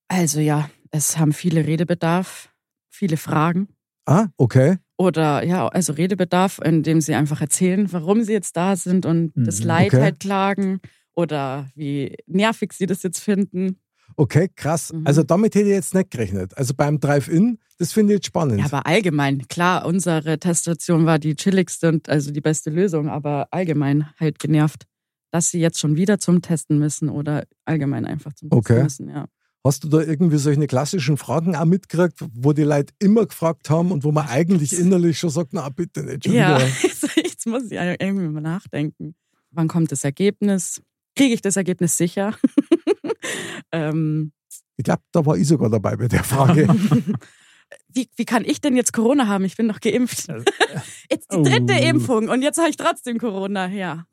Also 0.08 0.40
ja, 0.40 0.68
es 0.90 1.16
haben 1.16 1.32
viele 1.32 1.64
Redebedarf, 1.64 2.52
viele 2.88 3.18
Fragen. 3.18 3.68
Ah, 4.04 4.26
okay. 4.36 4.78
Oder 4.96 5.44
ja, 5.44 5.68
also 5.68 5.92
Redebedarf, 5.92 6.58
indem 6.58 7.00
sie 7.00 7.14
einfach 7.14 7.40
erzählen, 7.40 7.86
warum 7.92 8.24
sie 8.24 8.32
jetzt 8.32 8.56
da 8.56 8.74
sind 8.74 9.06
und 9.06 9.32
das 9.36 9.60
Mhm, 9.60 9.66
Leid 9.66 9.94
okay. 9.94 10.02
halt 10.02 10.18
klagen 10.18 10.80
oder 11.14 11.68
wie 11.76 12.16
nervig 12.26 12.72
sie 12.72 12.86
das 12.86 13.04
jetzt 13.04 13.20
finden. 13.20 13.78
Okay, 14.16 14.48
krass. 14.54 14.92
Mhm. 14.92 15.06
Also 15.06 15.22
damit 15.22 15.54
hätte 15.54 15.66
ich 15.68 15.74
jetzt 15.74 15.94
nicht 15.94 16.10
gerechnet. 16.10 16.56
Also 16.56 16.74
beim 16.74 16.98
Drive-In, 17.00 17.58
das 17.78 17.92
finde 17.92 18.12
ich 18.14 18.18
jetzt 18.18 18.26
spannend. 18.26 18.58
Ja, 18.60 18.66
aber 18.66 18.86
allgemein, 18.86 19.46
klar, 19.48 19.86
unsere 19.86 20.38
Teststation 20.38 21.06
war 21.06 21.18
die 21.18 21.36
chilligste 21.36 21.88
und 21.88 22.08
also 22.08 22.30
die 22.32 22.40
beste 22.40 22.70
Lösung, 22.70 23.08
aber 23.08 23.48
allgemein 23.52 24.08
halt 24.18 24.38
genervt, 24.38 24.84
dass 25.30 25.50
sie 25.50 25.60
jetzt 25.60 25.78
schon 25.78 25.96
wieder 25.96 26.18
zum 26.18 26.42
Testen 26.42 26.78
müssen 26.78 27.08
oder 27.08 27.44
allgemein 27.64 28.04
einfach 28.06 28.32
zum 28.32 28.50
Testen 28.50 28.58
Okay. 28.74 28.82
müssen, 28.82 29.08
ja. 29.08 29.26
Hast 29.64 29.84
du 29.84 29.88
da 29.88 30.00
irgendwie 30.00 30.38
solche 30.38 30.66
klassischen 30.66 31.16
Fragen 31.16 31.54
auch 31.54 31.64
mitgekriegt, 31.64 32.18
wo 32.32 32.52
die 32.52 32.62
Leute 32.62 32.94
immer 33.00 33.26
gefragt 33.26 33.68
haben 33.70 33.92
und 33.92 34.02
wo 34.04 34.12
man 34.12 34.26
eigentlich 34.28 34.72
innerlich 34.78 35.18
schon 35.18 35.30
sagt, 35.30 35.52
na 35.52 35.68
bitte 35.68 36.02
nicht 36.04 36.24
schon 36.24 36.34
Ja, 36.34 36.56
wieder. 36.56 36.68
jetzt 37.16 37.46
muss 37.46 37.64
ich 37.64 37.72
irgendwie 37.72 38.28
mal 38.28 38.40
nachdenken. 38.40 39.14
Wann 39.50 39.68
kommt 39.68 39.92
das 39.92 40.04
Ergebnis? 40.04 40.80
Kriege 41.14 41.34
ich 41.34 41.42
das 41.42 41.56
Ergebnis 41.56 41.96
sicher? 41.96 42.34
ähm, 43.72 44.32
Ich 44.76 44.84
glaube, 44.84 45.02
da 45.12 45.24
war 45.26 45.36
ich 45.36 45.46
sogar 45.48 45.70
dabei 45.70 45.96
bei 45.96 46.08
der 46.08 46.24
Frage. 46.24 46.68
wie, 47.92 48.08
wie 48.16 48.24
kann 48.24 48.44
ich 48.44 48.60
denn 48.60 48.76
jetzt 48.76 48.92
Corona 48.92 49.26
haben? 49.26 49.44
Ich 49.44 49.56
bin 49.56 49.68
doch 49.68 49.80
geimpft. 49.80 50.28
Also, 50.30 50.44
Jetzt 51.10 51.32
die 51.32 51.42
dritte 51.42 51.74
Oh. 51.74 51.88
Impfung 51.88 52.28
und 52.28 52.42
jetzt 52.42 52.58
habe 52.58 52.68
ich 52.70 52.76
trotzdem 52.76 53.18
Corona. 53.18 53.68
Ja. 53.68 54.04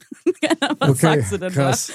Was 0.80 0.90
okay, 0.90 1.00
sagst 1.00 1.32
du 1.34 1.38
denn 1.38 1.52
krass. 1.54 1.92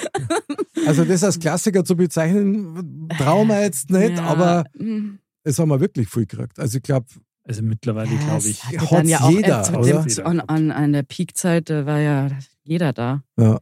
Also 0.86 1.04
das 1.04 1.24
als 1.24 1.38
Klassiker 1.38 1.84
zu 1.84 1.96
bezeichnen, 1.96 3.08
trauen 3.18 3.48
wir 3.48 3.62
jetzt 3.62 3.90
da? 3.90 3.98
nicht, 3.98 4.16
Ja, 4.18 4.24
aber 4.24 4.64
mm. 4.78 5.18
es 5.44 5.58
haben 5.58 5.68
wir 5.70 5.80
wirklich 5.80 6.08
viel 6.08 6.26
gekriegt. 6.26 6.58
Also 6.58 6.76
ich 6.78 6.82
glaube, 6.82 7.06
Also 7.44 7.62
mittlerweile, 7.62 8.10
Ja, 8.14 8.18
glaube 8.18 8.48
ich. 8.48 8.60
dann 8.90 9.08
ja 9.08 9.20
auch 9.20 9.30
jeder, 9.30 9.62
äh, 9.80 9.82
dem, 9.82 10.08
zu, 10.08 10.24
an, 10.26 10.40
an, 10.40 10.70
an 10.70 10.92
der 10.92 11.02
Peakzeit 11.02 11.68
äh, 11.70 11.84
war 11.86 11.98
ja 11.98 12.28
jeder 12.62 12.92
da. 12.92 13.22
ja. 13.38 13.58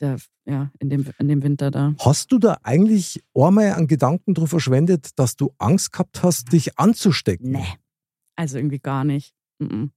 Der, 0.00 0.18
ja, 0.44 0.70
in 0.78 0.90
dem, 0.90 1.06
in 1.18 1.28
dem 1.28 1.42
Winter 1.42 1.70
da. 1.70 1.94
Hast 1.98 2.32
du 2.32 2.38
da 2.38 2.58
eigentlich 2.62 3.22
einmal 3.34 3.72
einen 3.72 3.86
Gedanken 3.86 4.34
drauf 4.34 4.50
verschwendet, 4.50 5.10
dass 5.16 5.36
du 5.36 5.52
Angst 5.58 5.92
gehabt 5.92 6.22
hast, 6.22 6.52
dich 6.52 6.78
anzustecken? 6.78 7.52
Nee. 7.52 7.66
Also 8.36 8.58
irgendwie 8.58 8.80
gar 8.80 9.04
nicht. 9.04 9.34
Mhm. 9.58 9.92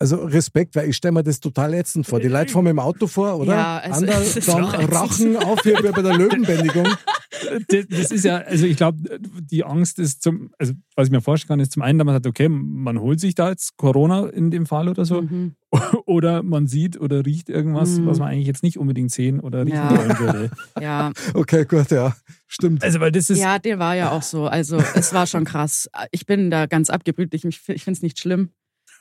Also 0.00 0.16
Respekt, 0.16 0.74
weil 0.76 0.88
ich 0.88 0.96
stelle 0.96 1.12
mir 1.12 1.22
das 1.22 1.40
total 1.40 1.72
ätzend 1.74 2.06
vor. 2.06 2.20
Die 2.20 2.28
Leute 2.28 2.52
fahren 2.52 2.64
mit 2.64 2.72
dem 2.72 2.78
Auto 2.80 3.06
vor, 3.06 3.38
oder? 3.38 3.54
Ja, 3.54 3.78
also 3.78 4.06
Ander, 4.06 4.22
dann. 4.46 4.64
Rachen 4.64 5.36
auf 5.36 5.62
hier 5.62 5.80
bei 5.80 6.02
der 6.02 6.14
Löwenbändigung. 6.18 6.88
Das, 7.68 7.86
das 7.88 8.10
ist 8.10 8.24
ja, 8.24 8.36
also 8.38 8.66
ich 8.66 8.76
glaube, 8.76 9.18
die 9.20 9.64
Angst 9.64 9.98
ist 9.98 10.22
zum, 10.22 10.50
also 10.58 10.72
was 10.96 11.08
ich 11.08 11.12
mir 11.12 11.20
vorstellen 11.20 11.48
kann, 11.48 11.60
ist 11.60 11.72
zum 11.72 11.82
einen, 11.82 11.98
dass 11.98 12.06
man 12.06 12.14
sagt, 12.14 12.26
okay, 12.26 12.48
man 12.48 13.00
holt 13.00 13.20
sich 13.20 13.34
da 13.34 13.50
jetzt 13.50 13.76
Corona 13.76 14.26
in 14.28 14.50
dem 14.50 14.66
Fall 14.66 14.88
oder 14.88 15.04
so, 15.04 15.22
Mhm. 15.22 15.54
oder 16.06 16.42
man 16.42 16.66
sieht 16.66 17.00
oder 17.00 17.24
riecht 17.26 17.48
irgendwas, 17.48 17.98
Mhm. 17.98 18.06
was 18.06 18.18
man 18.18 18.28
eigentlich 18.28 18.46
jetzt 18.46 18.62
nicht 18.62 18.78
unbedingt 18.78 19.10
sehen 19.10 19.40
oder 19.40 19.64
riechen 19.64 19.76
Ja. 19.76 19.96
wollen 19.96 20.18
würde. 20.18 20.50
Ja. 20.80 21.12
Okay, 21.34 21.64
gut, 21.64 21.90
ja. 21.90 22.14
Stimmt. 22.46 22.82
Also, 22.84 23.00
weil 23.00 23.10
das 23.12 23.30
ist, 23.30 23.38
ja, 23.40 23.58
der 23.58 23.78
war 23.78 23.94
ja 23.96 24.10
auch 24.12 24.22
so. 24.22 24.46
Also 24.46 24.76
es 24.94 25.12
war 25.12 25.26
schon 25.26 25.44
krass. 25.44 25.88
Ich 26.12 26.26
bin 26.26 26.50
da 26.50 26.66
ganz 26.66 26.90
abgebrüht. 26.90 27.34
Ich, 27.34 27.44
ich 27.44 27.58
finde 27.58 27.96
es 27.96 28.02
nicht 28.02 28.18
schlimm. 28.18 28.50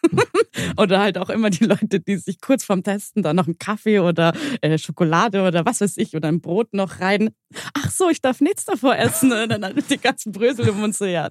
oder 0.78 1.00
halt 1.00 1.18
auch 1.18 1.30
immer 1.30 1.50
die 1.50 1.66
Leute, 1.66 2.00
die 2.00 2.18
sich 2.18 2.42
kurz 2.42 2.64
vorm 2.64 2.84
Testen 2.84 3.24
dann 3.24 3.36
noch 3.36 3.48
einen 3.48 3.58
Kaffee 3.58 4.00
oder 4.00 4.34
äh, 4.62 4.78
Schokolade 4.78 5.42
oder 5.48 5.66
was 5.66 5.82
weiß 5.82 5.98
ich 5.98 6.16
oder 6.16 6.28
ein 6.28 6.42
Brot 6.42 6.74
noch 6.74 7.00
rein. 7.00 7.30
Ach 7.74 7.90
so, 7.92 8.10
ich 8.10 8.22
darf 8.22 8.42
nichts 8.42 8.66
davor 8.66 8.96
essen. 8.98 9.32
Und 9.32 9.50
dann 9.50 9.64
halt 9.64 9.90
die 9.90 9.98
ganzen 9.98 10.32
Brösel 10.32 10.68
im 10.68 10.80
Mund 10.80 10.96
so, 10.96 11.06
ja. 11.06 11.30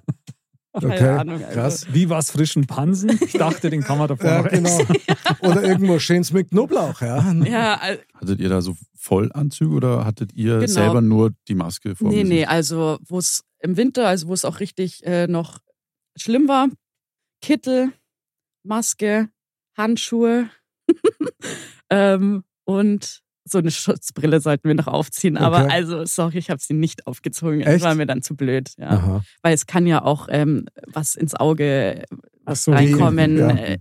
Keine 0.75 0.93
Okay, 0.95 1.07
Ahnung. 1.07 1.43
Also. 1.43 1.53
krass. 1.53 1.87
wie 1.93 2.09
was 2.09 2.31
frischen 2.31 2.65
Pansen. 2.65 3.19
Ich 3.23 3.33
dachte, 3.33 3.69
den 3.69 3.83
kann 3.83 3.99
man 3.99 4.07
davor 4.07 4.25
Ja, 4.27 4.41
noch 4.41 4.49
genau. 4.49 4.79
essen. 4.79 4.95
Oder 5.41 5.61
irgendwo 5.63 5.99
Schönes 5.99 6.33
mit 6.33 6.49
Knoblauch, 6.49 6.99
ja. 7.01 7.31
Ja, 7.43 7.75
al- 7.75 7.99
Hattet 8.15 8.39
ihr 8.39 8.49
da 8.49 8.59
so 8.61 8.75
Vollanzüge 8.97 9.69
oder 9.75 10.03
hattet 10.05 10.33
ihr 10.33 10.53
Genau. 10.59 10.65
selber 10.71 11.01
nur 11.01 11.31
die 11.47 11.53
Maske 11.55 11.95
vor 11.95 12.09
nee, 12.09 12.19
dem 12.23 12.29
nee, 12.29 12.45
also 12.45 12.97
wo 13.07 13.19
es 13.19 13.43
im 13.59 13.77
Winter, 13.77 14.07
also 14.07 14.29
wo 14.29 14.33
es 14.33 14.45
auch 14.45 14.61
richtig 14.61 15.05
äh, 15.05 15.27
noch 15.27 15.59
schlimm 16.15 16.47
war, 16.47 16.69
Kittel, 17.41 17.91
Maske, 18.63 19.29
Handschuhe 19.77 20.49
ähm, 21.89 22.43
und 22.65 23.19
so 23.45 23.57
eine 23.57 23.71
Schutzbrille 23.71 24.39
sollten 24.39 24.67
wir 24.69 24.75
noch 24.75 24.87
aufziehen. 24.87 25.35
Aber 25.37 25.63
Okay. 25.65 25.73
also, 25.73 26.05
sorry, 26.05 26.37
ich 26.37 26.49
habe 26.49 26.61
sie 26.61 26.73
nicht 26.73 27.07
aufgezogen. 27.07 27.59
Echt? 27.61 27.75
Das 27.75 27.81
war 27.81 27.95
mir 27.95 28.05
dann 28.05 28.21
zu 28.21 28.35
blöd. 28.35 28.71
Ja. 28.77 29.21
Weil 29.41 29.53
es 29.53 29.65
kann 29.65 29.85
ja 29.85 30.01
auch 30.01 30.27
ähm, 30.31 30.65
was 30.87 31.15
ins 31.15 31.35
Auge 31.35 32.03
Ach 32.45 32.55
so, 32.55 32.71
reinkommen. 32.71 33.37
ja. 33.37 33.49
Äh, 33.49 33.77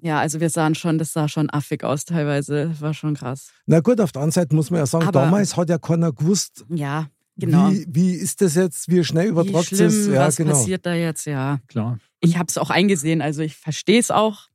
ja, 0.00 0.20
also 0.20 0.40
wir 0.40 0.50
sahen 0.50 0.74
schon, 0.74 0.98
das 0.98 1.14
sah 1.14 1.26
schon 1.28 1.48
affig 1.50 1.82
aus 1.82 2.04
teilweise. 2.04 2.68
Das 2.68 2.80
war 2.82 2.92
schon 2.92 3.14
krass. 3.14 3.50
Na 3.64 3.80
gut, 3.80 4.00
auf 4.02 4.12
der 4.12 4.20
anderen 4.20 4.32
Seite 4.32 4.54
muss 4.54 4.70
man 4.70 4.78
ja 4.80 4.86
sagen, 4.86 5.06
Aber- 5.08 5.20
damals 5.22 5.56
hat 5.56 5.70
ja 5.70 5.78
keiner 5.78 6.12
gewusst, 6.12 6.66
Ja, 6.68 7.08
genau. 7.36 7.70
wie, 7.70 7.86
wie 7.88 8.12
ist 8.12 8.42
das 8.42 8.54
jetzt, 8.54 8.90
wie 8.90 9.02
schnell 9.02 9.28
übertragt 9.28 9.72
es? 9.72 10.06
Ja, 10.08 10.26
was 10.26 10.36
genau. 10.36 10.50
passiert 10.52 10.84
da 10.84 10.92
jetzt? 10.92 11.24
Ja. 11.24 11.58
Klar. 11.68 11.98
Ich 12.20 12.36
habe 12.38 12.46
es 12.48 12.58
auch 12.58 12.70
eingesehen. 12.70 13.20
Also 13.22 13.42
ich 13.42 13.56
verstehe 13.56 13.98
es 14.00 14.10
auch. 14.10 14.48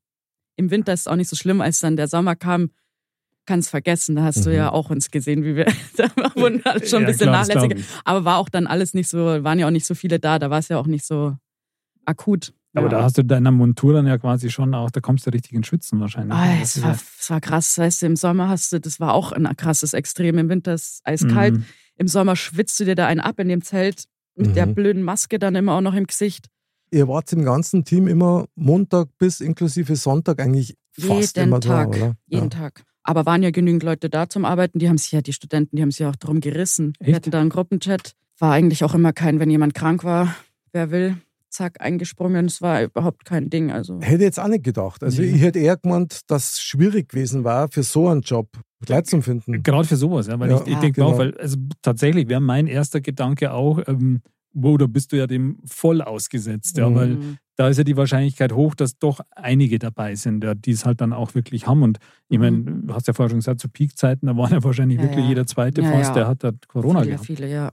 Im 0.56 0.72
Winter 0.72 0.94
ist 0.94 1.01
es 1.01 1.08
auch 1.08 1.15
nicht 1.15 1.30
so 1.30 1.36
schlimm, 1.36 1.62
als 1.62 1.80
dann 1.80 1.96
der 1.96 2.08
Sommer 2.08 2.36
kam. 2.36 2.72
Kannst 3.48 3.70
vergessen, 3.72 4.15
da 4.15 4.24
hast 4.24 4.46
du 4.46 4.50
Mhm. 4.50 4.56
ja 4.56 4.72
auch 4.72 4.89
uns 4.91 5.10
gesehen, 5.10 5.44
wie 5.44 5.56
wir 5.56 5.65
da 5.98 6.10
wurden 6.36 6.63
alle 6.65 6.86
schon 6.86 7.00
ein 7.00 7.03
Ja, 7.03 7.08
bisschen 7.08 7.27
klar, 7.30 7.72
ich. 7.75 7.86
Aber 8.06 8.24
war 8.24 8.38
auch 8.38 8.50
dann 8.50 8.68
alles 8.68 8.94
nicht 8.94 9.10
so, 9.10 9.18
waren 9.44 9.58
ja 9.60 9.65
auch 9.68 9.72
nicht 9.72 9.86
so 9.86 9.96
viele 9.96 10.20
da, 10.20 10.38
da 10.38 10.50
war 10.51 10.60
es 10.60 10.68
ja 10.68 10.77
auch 10.77 10.86
nicht 10.86 11.06
so 11.06 11.36
akut. 12.06 12.53
Aber 12.74 12.86
ja. 12.86 12.89
da 13.00 13.03
hast 13.03 13.18
du 13.18 13.24
deiner 13.24 13.51
Montur 13.51 13.94
dann 13.94 14.08
ja 14.08 14.18
quasi 14.18 14.50
schon 14.50 14.74
auch, 14.75 14.91
da 14.91 15.01
kommst 15.01 15.25
du 15.25 15.32
richtig 15.32 15.53
in 15.53 15.63
Schützen 15.63 16.00
wahrscheinlich. 16.00 16.38
Ah, 16.38 16.60
Das 16.60 16.77
es, 16.77 16.84
war, 16.84 16.91
es 17.20 17.30
war 17.30 17.41
krass, 17.41 17.77
weißt 17.77 18.01
du, 18.03 18.06
im 18.06 18.15
Sommer 18.15 18.48
hast 18.48 18.72
du, 18.72 18.80
das 18.80 19.00
war 19.00 19.13
auch 19.13 19.32
ein 19.34 19.44
krasses 19.58 19.94
Extrem. 19.94 20.38
Im 20.38 20.48
Winter 20.50 20.74
ist 20.75 20.84
es 20.84 21.01
eiskalt. 21.03 21.56
Mhm. 21.56 21.65
Im 21.98 22.08
Sommer 22.08 22.36
schwitzt 22.36 22.80
du 22.80 22.86
dir 22.86 22.96
da 22.96 23.08
einen 23.08 23.20
ab 23.20 23.39
in 23.39 23.50
dem 23.50 23.62
Zelt 23.62 24.06
mit 24.36 24.56
der 24.56 24.68
Mhm. 24.68 24.75
blöden 24.75 25.03
Maske 25.03 25.38
dann 25.39 25.56
immer 25.56 25.74
auch 25.74 25.82
noch 25.82 25.94
im 25.96 26.06
Gesicht. 26.08 26.48
Ihr 26.94 27.08
wart 27.08 27.32
im 27.32 27.44
ganzen 27.46 27.86
Team 27.86 28.08
immer 28.08 28.46
Montag 28.56 29.08
bis 29.18 29.40
inklusive 29.40 29.96
Sonntag 29.96 30.42
eigentlich 30.42 30.76
fast 30.92 31.38
Jeden 31.38 31.48
immer 31.50 31.62
Tag. 31.62 31.92
da, 31.94 31.98
oder? 31.98 32.16
Jeden 32.28 32.50
Tag. 32.50 32.84
Aber 33.04 33.26
waren 33.26 33.42
ja 33.44 33.50
genügend 33.52 33.82
Leute 33.84 34.10
da 34.10 34.28
zum 34.30 34.44
Arbeiten. 34.46 34.78
Die 34.78 34.90
haben 34.90 34.98
sich 34.98 35.12
ja, 35.14 35.22
die 35.22 35.34
Studenten, 35.34 35.76
die 35.78 35.82
haben 35.82 35.92
sich 35.92 36.00
ja 36.00 36.10
auch 36.10 36.16
drum 36.18 36.42
gerissen. 36.42 36.94
Wir 37.00 37.08
Echt? 37.08 37.16
hatten 37.16 37.32
da 37.32 37.40
einen 37.40 37.50
Gruppenchat. 37.50 38.14
War 38.38 38.52
eigentlich 38.52 38.84
auch 38.84 38.94
immer 38.94 39.14
kein, 39.14 39.40
wenn 39.40 39.50
jemand 39.50 39.74
krank 39.74 40.04
war, 40.04 40.36
wer 40.74 40.92
will, 40.92 41.16
zack, 41.50 41.80
eingesprungen. 41.80 42.46
Es 42.48 42.62
war 42.62 42.84
überhaupt 42.84 43.24
kein 43.24 43.50
Ding. 43.50 43.72
Also 43.72 44.00
Hätte 44.02 44.16
ich 44.18 44.22
jetzt 44.22 44.40
auch 44.40 44.48
nicht 44.50 44.64
gedacht. 44.66 45.02
Also 45.02 45.22
Nee. 45.22 45.30
ich 45.30 45.42
hätte 45.42 45.60
eher 45.60 45.78
gemeint, 45.78 46.22
dass 46.30 46.52
es 46.54 46.60
schwierig 46.60 47.10
gewesen 47.10 47.44
war, 47.46 47.70
für 47.72 47.84
so 47.84 48.10
einen 48.10 48.22
Job 48.22 48.50
Leute 48.88 49.04
zu 49.04 49.22
finden. 49.22 49.64
Gerade 49.64 49.88
für 49.88 49.96
sowas, 49.96 50.28
ja, 50.28 50.38
weil 50.40 50.50
Ja, 50.50 50.58
ich, 50.58 50.68
ich 50.68 50.74
Ja. 50.74 50.80
denke 50.82 51.02
genau. 51.02 51.14
auch, 51.14 51.18
weil 51.18 51.38
also 51.38 51.56
tatsächlich 51.82 52.28
wäre 52.28 52.42
mein 52.42 52.68
erster 52.68 53.00
Gedanke 53.00 53.54
auch, 53.54 53.80
ähm, 53.88 54.22
wo 54.53 54.77
da 54.77 54.88
bist 54.88 55.12
du 55.12 55.17
ja 55.17 55.27
dem 55.27 55.58
voll 55.65 56.01
ausgesetzt, 56.01 56.77
ja, 56.77 56.89
Mhm. 56.89 56.96
weil 56.96 57.08
Mhm. 57.15 57.38
da 57.55 57.70
ist 57.70 57.77
ja 57.77 57.84
die 57.84 57.96
Wahrscheinlichkeit 57.98 58.53
hoch, 58.53 58.75
dass 58.75 58.98
doch 58.98 59.20
einige 59.36 59.79
dabei 59.79 60.15
sind, 60.15 60.43
ja, 60.43 60.53
die 60.55 60.72
es 60.72 60.86
halt 60.86 61.00
dann 61.01 61.13
auch 61.13 61.36
wirklich 61.36 61.67
haben. 61.67 61.84
Und 61.84 62.00
ich 62.29 62.39
meine, 62.39 62.62
du 62.63 62.93
hast 62.93 63.08
ja 63.08 63.13
vorher 63.13 63.29
schon 63.29 63.39
gesagt, 63.39 63.60
zu 63.62 63.70
Peakzeiten, 63.70 64.27
da 64.27 64.36
waren 64.38 64.51
ja 64.51 64.63
wahrscheinlich 64.63 64.98
Mhm. 64.98 65.03
Ja, 65.03 65.10
wirklich 65.10 65.24
ja. 65.25 65.29
jeder 65.29 65.46
zweite 65.48 65.81
Ja, 65.81 65.91
fast, 65.91 66.10
ja. 66.10 66.13
der 66.15 66.27
hat 66.27 66.43
da 66.43 66.51
Corona 66.67 67.00
viele, 67.01 67.12
gehabt. 67.12 67.25
viele, 67.27 67.50
ja. 67.51 67.72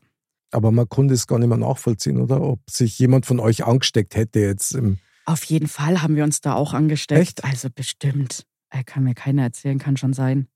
Aber 0.50 0.70
man 0.72 0.88
konnte 0.88 1.14
es 1.14 1.26
gar 1.26 1.38
nicht 1.38 1.48
mehr 1.48 1.58
nachvollziehen, 1.58 2.18
oder? 2.20 2.40
Ob 2.40 2.60
sich 2.70 2.98
jemand 2.98 3.26
von 3.26 3.38
euch 3.40 3.64
angesteckt 3.66 4.14
hätte 4.16 4.40
jetzt. 4.40 4.72
Im 4.74 4.98
Auf 5.26 5.44
jeden 5.44 5.68
Fall 5.68 6.00
haben 6.02 6.16
wir 6.16 6.24
uns 6.24 6.40
da 6.40 6.54
auch 6.54 6.72
angesteckt. 6.72 7.20
Echt? 7.20 7.44
Also 7.44 7.68
bestimmt. 7.74 8.44
Äh, 8.70 8.82
Kann 8.84 9.04
mir 9.04 9.14
keiner 9.14 9.42
erzählen, 9.42 9.78
kann 9.78 9.96
schon 9.98 10.12
sein. 10.14 10.46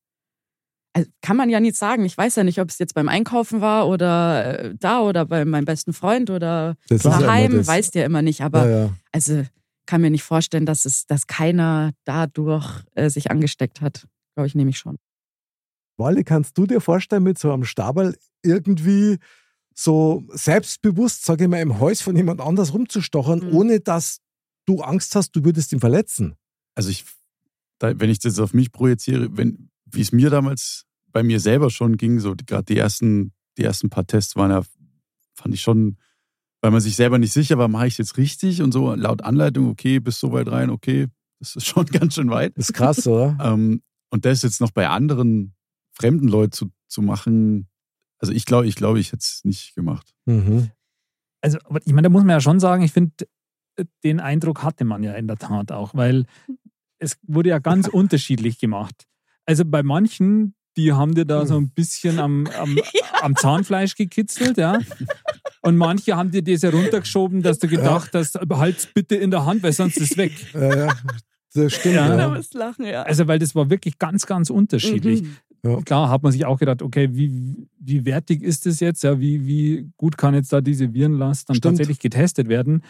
Also 0.95 1.09
kann 1.23 1.37
man 1.37 1.49
ja 1.49 1.59
nicht 1.61 1.77
sagen. 1.77 2.05
Ich 2.05 2.17
weiß 2.19 2.37
ja 2.37 2.45
nicht, 2.45 2.61
ob 2.61 2.69
es 2.69 2.79
jetzt 2.79 2.95
beim 2.95 3.09
Einkaufen 3.09 3.61
war 3.61 3.89
oder 3.89 4.59
äh, 4.61 4.75
da 4.79 5.01
oder 5.01 5.25
bei 5.25 5.45
meinem 5.45 5.65
besten 5.65 5.93
Freund 5.93 6.29
oder 6.29 6.77
das 6.89 7.03
ja 7.05 7.19
daheim. 7.19 7.57
das. 7.57 7.67
Weißt 7.67 7.95
ja 7.95 8.05
immer 8.05 8.21
nicht. 8.23 8.43
Aber 8.43 8.69
ja, 8.69 8.79
ja. 8.85 8.91
also 9.11 9.43
kann 9.87 10.01
mir 10.03 10.11
nicht 10.11 10.23
vorstellen, 10.23 10.67
dass 10.67 10.85
es, 10.85 11.07
dass 11.07 11.27
keiner 11.27 11.93
dadurch 12.05 12.85
äh, 12.95 13.09
sich 13.09 13.31
angesteckt 13.31 13.81
hat. 13.81 14.07
Glaube 14.35 14.47
ich 14.47 14.55
nämlich 14.55 14.79
schon. 14.79 14.99
Wally, 15.97 16.25
kannst 16.25 16.57
du 16.59 16.67
dir 16.67 16.81
vorstellen, 16.81 17.23
mit 17.23 17.39
so 17.39 17.53
einem 17.53 17.65
Stabal 17.65 18.17
irgendwie 18.43 19.19
so 19.75 20.23
selbstbewusst, 20.33 21.25
sage 21.25 21.45
ich 21.45 21.51
mal, 21.51 21.61
im 21.61 21.79
Haus 21.81 22.03
von 22.03 22.17
jemand 22.17 22.41
anders 22.41 22.75
rumzustochern, 22.75 23.41
Mhm. 23.41 23.55
ohne 23.55 23.81
dass 23.81 24.19
du 24.67 24.81
Angst 24.83 25.15
hast, 25.17 25.33
du 25.33 25.45
würdest 25.45 25.73
ihn 25.73 25.81
verletzen? 25.81 26.35
Also 26.75 26.91
ich, 26.91 27.05
da, 27.79 27.99
wenn 27.99 28.11
ich 28.11 28.19
das 28.19 28.39
auf 28.39 28.53
mich 28.55 28.73
projiziere, 28.73 29.37
wenn, 29.37 29.71
wie 29.93 30.01
es 30.01 30.13
mir 30.13 30.31
damals 30.31 30.85
bei 31.13 31.23
mir 31.23 31.41
selber 31.41 31.71
schon 31.71 31.97
ging, 31.97 32.21
so 32.21 32.35
gerade 32.47 32.65
die 32.65 32.79
ersten, 32.79 33.33
die 33.59 33.65
ersten 33.65 33.91
paar 33.91 34.07
Tests 34.07 34.37
waren 34.37 34.51
ja, 34.51 34.63
fand 35.35 35.55
ich 35.55 35.61
schon, 35.61 35.99
weil 36.61 36.71
man 36.71 36.81
sich 36.81 36.97
selber 36.97 37.19
nicht 37.19 37.33
sicher 37.33 37.59
war, 37.59 37.69
mache 37.69 37.87
ich 37.87 37.95
es 37.95 37.99
jetzt 37.99 38.17
richtig 38.17 38.63
und 38.63 38.73
so 38.73 38.95
laut 38.95 39.23
Anleitung, 39.23 39.69
okay, 39.69 40.01
bis 40.01 40.19
so 40.21 40.33
weit 40.33 40.51
rein, 40.51 40.71
okay, 40.71 41.09
das 41.39 41.57
ist 41.57 41.67
schon 41.67 41.87
ganz 41.93 42.15
schön 42.15 42.31
weit. 42.31 42.57
Das 42.57 42.71
ist 42.71 42.75
krass, 42.75 43.07
oder? 43.07 43.37
Ähm, 43.43 43.83
und 44.11 44.27
das 44.27 44.43
jetzt 44.43 44.61
noch 44.61 44.71
bei 44.71 44.89
anderen 44.89 45.55
fremden 45.93 46.29
Leuten 46.29 46.53
zu, 46.53 46.71
zu 46.87 47.01
machen, 47.03 47.69
also 48.19 48.33
ich 48.33 48.45
glaube, 48.45 48.67
ich 48.67 48.77
glaube, 48.77 49.01
ich 49.01 49.09
hätte 49.09 49.23
es 49.23 49.41
nicht 49.45 49.75
gemacht. 49.75 50.15
Mhm. 50.27 50.71
Also, 51.41 51.59
ich 51.85 51.93
meine, 51.93 52.07
da 52.07 52.09
muss 52.09 52.23
man 52.23 52.31
ja 52.31 52.41
schon 52.41 52.61
sagen, 52.61 52.83
ich 52.83 52.93
finde, 52.93 53.13
den 54.05 54.21
Eindruck 54.21 54.63
hatte 54.63 54.85
man 54.85 55.03
ja 55.03 55.15
in 55.15 55.27
der 55.27 55.39
Tat 55.39 55.73
auch, 55.73 55.95
weil 55.95 56.27
es 56.99 57.19
wurde 57.23 57.49
ja 57.49 57.59
ganz 57.59 57.89
unterschiedlich 57.93 58.59
gemacht. 58.59 59.09
Also 59.47 59.65
bei 59.65 59.83
manchen, 59.83 60.55
die 60.77 60.93
haben 60.93 61.15
dir 61.15 61.25
da 61.25 61.47
so 61.47 61.57
ein 61.57 61.71
bisschen 61.71 62.19
am, 62.19 62.47
am, 62.59 62.79
am 63.21 63.37
Zahnfleisch 63.37 63.95
gekitzelt, 63.97 64.57
ja. 64.57 64.79
Und 65.63 65.77
manche 65.77 66.17
haben 66.17 66.31
dir 66.31 66.43
das 66.43 66.63
ja 66.63 66.71
runtergeschoben, 66.71 67.43
dass 67.43 67.59
du 67.59 67.69
gedacht 67.69 68.11
hast, 68.15 68.39
halt's 68.51 68.87
bitte 68.87 69.17
in 69.17 69.31
der 69.31 69.45
Hand, 69.47 69.63
weil 69.63 69.73
sonst 69.73 69.97
ist 69.97 70.13
es 70.13 70.17
weg. 70.17 70.33
Ja, 70.55 70.77
ja, 70.77 70.95
das 71.55 71.73
stimmt. 71.75 71.95
Ja. 71.95 72.17
Ja. 72.17 72.41
Lachen, 72.53 72.85
ja. 72.85 73.03
Also, 73.03 73.29
weil 73.29 73.39
das 73.39 73.55
war 73.55 73.71
wirklich 73.71 73.99
ganz, 73.99 74.27
ganz 74.27 74.51
unterschiedlich. 74.51 75.23
Mhm. 75.23 75.85
Klar 75.85 76.11
hat 76.11 76.25
man 76.25 76.33
sich 76.33 76.45
auch 76.45 76.59
gedacht, 76.59 76.83
okay, 76.83 77.11
wie, 77.13 77.69
wie 77.79 78.05
wertig 78.05 78.43
ist 78.43 78.67
das 78.67 78.81
jetzt? 78.81 79.05
Ja, 79.05 79.21
wie, 79.21 79.47
wie 79.47 79.89
gut 79.97 80.19
kann 80.19 80.35
jetzt 80.35 80.53
da 80.53 80.61
diese 80.61 80.93
Virenlast 80.93 81.49
dann 81.49 81.57
Stimmt. 81.57 81.77
tatsächlich 81.77 82.01
getestet 82.01 82.49
werden? 82.49 82.83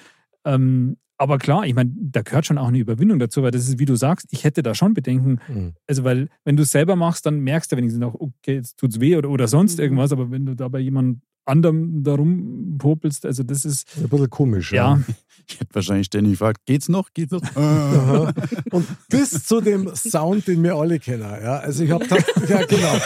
Ähm, 0.47 0.97
aber 1.19 1.39
klar, 1.39 1.65
ich 1.67 1.75
meine, 1.75 1.93
da 1.95 2.23
gehört 2.23 2.47
schon 2.47 2.59
auch 2.59 2.69
eine 2.69 2.79
Überwindung 2.79 3.19
dazu, 3.19 3.43
weil 3.43 3.51
das 3.53 3.69
ist, 3.69 3.79
wie 3.79 3.85
du 3.85 3.95
sagst, 3.97 4.27
ich 4.31 4.45
hätte 4.45 4.63
da 4.63 4.75
schon 4.75 4.95
Bedenken. 4.95 5.39
Mhm. 5.49 5.73
Also, 5.87 6.03
weil, 6.05 6.29
wenn 6.45 6.57
du 6.57 6.63
es 6.65 6.71
selber 6.71 6.97
machst, 6.97 7.27
dann 7.27 7.41
merkst 7.41 7.71
du 7.71 7.77
wenigstens 7.77 8.03
auch, 8.05 8.15
okay, 8.15 8.55
jetzt 8.57 8.79
tut's 8.79 8.99
weh 9.01 9.17
oder, 9.17 9.31
oder 9.31 9.47
sonst 9.49 9.79
Mhm. 9.79 9.83
irgendwas, 9.85 10.13
aber 10.13 10.31
wenn 10.31 10.47
du 10.47 10.55
da 10.57 10.69
bei 10.69 10.81
jemand 10.81 11.19
anderem 11.45 12.05
da 12.05 12.15
rumpopelst, 12.15 13.27
also 13.27 13.43
das 13.43 13.65
ist, 13.65 13.89
Ein 13.97 14.09
bisschen 14.09 14.31
komisch. 14.31 14.73
ja, 14.73 15.01
Ich 15.49 15.59
hätte 15.59 15.75
wahrscheinlich 15.75 16.07
ständig 16.07 16.35
gefragt, 16.35 16.61
geht's 16.67 16.89
noch? 16.89 17.09
Geht's 17.15 17.33
noch? 17.33 17.43
Und 18.71 18.87
bis 19.09 19.45
zu 19.45 19.61
dem 19.61 19.93
Sound, 19.97 20.47
den 20.47 20.63
wir 20.63 20.77
alle 20.77 21.01
kennen. 21.01 21.23
Ja, 21.23 21.59
also 21.59 21.83
ich 21.83 21.91
habe 21.91 22.07
ja 22.49 22.65
genau. 22.65 22.97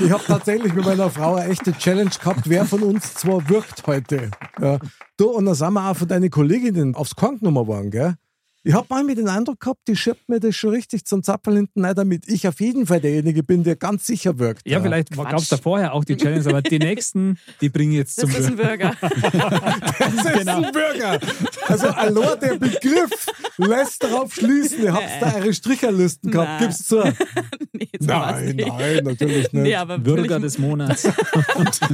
Ich 0.00 0.10
habe 0.10 0.22
tatsächlich 0.24 0.72
mit 0.74 0.84
meiner 0.84 1.10
Frau 1.10 1.34
eine 1.34 1.50
echte 1.50 1.72
Challenge 1.72 2.10
gehabt, 2.10 2.48
wer 2.48 2.64
von 2.66 2.82
uns 2.82 3.14
zwar 3.14 3.48
wirkt 3.48 3.84
heute. 3.86 4.30
Ja. 4.60 4.78
Du, 5.22 5.30
und 5.30 5.44
wir 5.74 5.88
auch 5.88 5.94
von 5.94 6.08
deinen 6.08 6.30
Kolleginnen 6.30 6.96
aufs 6.96 7.14
Korn 7.14 7.38
genommen 7.38 7.68
worden, 7.68 7.92
gell? 7.92 8.16
Ich 8.64 8.74
habe 8.74 8.86
manchmal 8.90 9.16
den 9.16 9.28
Eindruck 9.28 9.58
gehabt, 9.58 9.80
die 9.88 9.96
schiebt 9.96 10.28
mir 10.28 10.38
das 10.38 10.54
schon 10.54 10.70
richtig 10.70 11.04
zum 11.04 11.22
Zapfel 11.24 11.56
hinten 11.56 11.84
rein, 11.84 11.96
damit 11.96 12.28
ich 12.28 12.46
auf 12.46 12.60
jeden 12.60 12.86
Fall 12.86 13.00
derjenige 13.00 13.42
bin, 13.42 13.64
der 13.64 13.74
ganz 13.74 14.06
sicher 14.06 14.38
wirkt. 14.38 14.62
Ja, 14.68 14.80
vielleicht 14.80 15.10
gab 15.16 15.36
es 15.38 15.48
da 15.48 15.56
vorher 15.56 15.94
auch 15.94 16.04
die 16.04 16.16
Challenge, 16.16 16.46
aber 16.48 16.62
die 16.62 16.78
nächsten, 16.78 17.38
die 17.60 17.68
bringen 17.68 17.92
jetzt 17.92 18.20
zum 18.20 18.30
Das 18.30 18.38
ist 18.38 18.46
ein 18.46 18.56
Bürger. 18.56 18.92
Das 19.00 20.14
ist 20.14 20.32
Genau. 20.38 20.62
ein 20.62 20.72
Bürger. 20.72 21.18
Also 21.66 21.88
allein 21.88 22.38
der 22.40 22.54
Begriff 22.56 23.26
lässt 23.56 24.04
darauf 24.04 24.32
schließen, 24.34 24.82
ihr 24.84 24.92
habt 24.92 25.08
da 25.20 25.34
eure 25.34 25.52
Stricherlisten 25.52 26.30
gehabt, 26.30 26.48
Nein. 26.48 26.60
gib's 26.60 26.84
zu. 26.86 27.02
nee, 27.72 27.88
Nein, 28.00 28.56
nicht. 28.56 28.68
nein, 28.68 29.00
natürlich 29.04 29.52
nicht. 29.52 29.54
Nee, 29.54 29.74
aber 29.74 29.98
Bürger 29.98 30.38
des 30.38 30.58
Monats. 30.58 31.02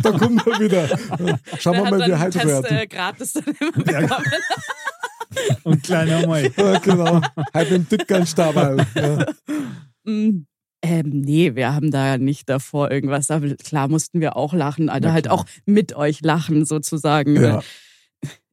Da 0.02 0.12
kommen 0.12 0.40
wir 0.44 0.60
wieder. 0.60 0.88
Schauen 1.58 1.76
wir 1.76 1.90
mal, 1.90 2.06
wie 2.08 2.14
heute 2.14 2.44
wird. 2.44 2.70
äh, 2.70 2.86
gratis 2.86 3.32
dann 3.32 3.44
immer 3.60 3.72
bekommen. 3.72 4.22
Und 5.64 5.82
kleiner 5.82 6.26
Mal. 6.26 6.50
Ja, 6.56 6.78
genau. 6.78 7.20
Halt 7.54 7.70
im 7.70 7.88
Dickern 7.88 8.26
Ja. 8.94 9.26
Mm, 10.04 10.46
Ähm, 10.80 11.08
nee, 11.10 11.54
wir 11.56 11.74
haben 11.74 11.90
da 11.90 12.18
nicht 12.18 12.48
davor 12.48 12.90
irgendwas. 12.90 13.30
Aber 13.30 13.48
klar 13.56 13.88
mussten 13.88 14.20
wir 14.20 14.36
auch 14.36 14.52
lachen, 14.54 14.88
also 14.88 15.10
halt 15.12 15.28
auch 15.28 15.44
mit 15.66 15.94
euch 15.96 16.20
lachen 16.22 16.64
sozusagen. 16.64 17.36
Ja. 17.42 17.62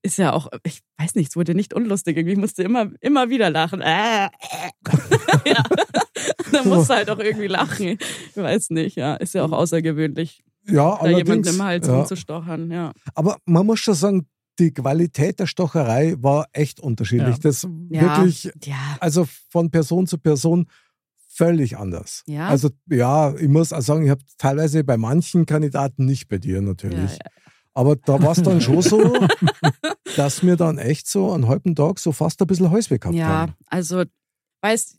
Ist 0.02 0.18
ja 0.18 0.34
auch, 0.34 0.48
ich 0.64 0.82
weiß 1.00 1.16
nicht, 1.16 1.30
es 1.30 1.36
wurde 1.36 1.56
nicht 1.56 1.74
unlustig. 1.74 2.18
Irgendwie 2.18 2.36
musste 2.36 2.62
immer, 2.64 2.92
immer 3.02 3.30
wieder 3.30 3.50
lachen. 3.50 3.82
Äh, 3.82 4.26
äh. 4.26 4.30
ja. 5.50 5.64
Da 6.52 6.64
musst 6.64 6.90
du 6.90 6.94
halt 6.96 7.10
auch 7.10 7.20
irgendwie 7.20 7.48
lachen. 7.48 7.98
Ich 8.30 8.36
weiß 8.36 8.70
nicht, 8.72 8.98
ja. 8.98 9.16
Ist 9.16 9.34
ja 9.34 9.44
auch 9.44 9.52
außergewöhnlich, 9.52 10.44
Ja, 10.68 10.98
da 11.02 11.08
jemanden 11.08 11.32
allerdings. 11.32 11.56
im 11.56 11.64
Hals 11.64 11.88
ja. 11.88 11.96
rumzustochern, 11.98 12.72
ja. 12.72 12.92
Aber 13.16 13.38
man 13.46 13.66
muss 13.66 13.80
schon 13.80 13.94
sagen, 13.96 14.28
die 14.60 14.74
Qualität 14.74 15.40
der 15.40 15.48
Stocherei 15.48 16.16
war 16.20 16.48
echt 16.54 16.80
unterschiedlich. 16.80 17.36
Ja. 17.38 17.42
Das 17.42 17.64
wirklich, 17.64 18.52
ja, 18.64 18.98
also 19.00 19.28
von 19.50 19.72
Person 19.72 20.08
zu 20.08 20.18
Person 20.18 20.68
völlig 21.28 21.78
anders. 21.78 22.24
Ja? 22.28 22.48
Also 22.48 22.70
ja, 22.90 23.36
ich 23.36 23.48
muss 23.50 23.74
auch 23.74 23.82
sagen, 23.82 24.06
ich 24.06 24.10
habe 24.10 24.22
teilweise 24.38 24.84
bei 24.84 24.98
manchen 24.98 25.46
Kandidaten 25.46 26.06
nicht 26.06 26.28
bei 26.30 26.38
dir 26.38 26.62
natürlich. 26.62 27.20
Aber 27.74 27.98
da 27.98 28.22
war 28.22 28.32
es 28.32 28.42
dann 28.42 28.62
schon 28.62 28.82
so, 28.82 29.28
dass 30.16 30.44
wir 30.44 30.56
dann 30.56 30.78
echt 30.78 31.10
so 31.10 31.34
einen 31.34 31.50
halben 31.50 31.76
Tag 31.76 32.00
so 32.00 32.14
fast 32.14 32.42
ein 32.42 32.48
bisschen 32.48 32.72
Häusweg 32.72 33.02
gehabt 33.02 33.18
Ja, 33.18 33.28
haben. 33.28 33.54
also, 33.68 34.04
weißt 34.62 34.98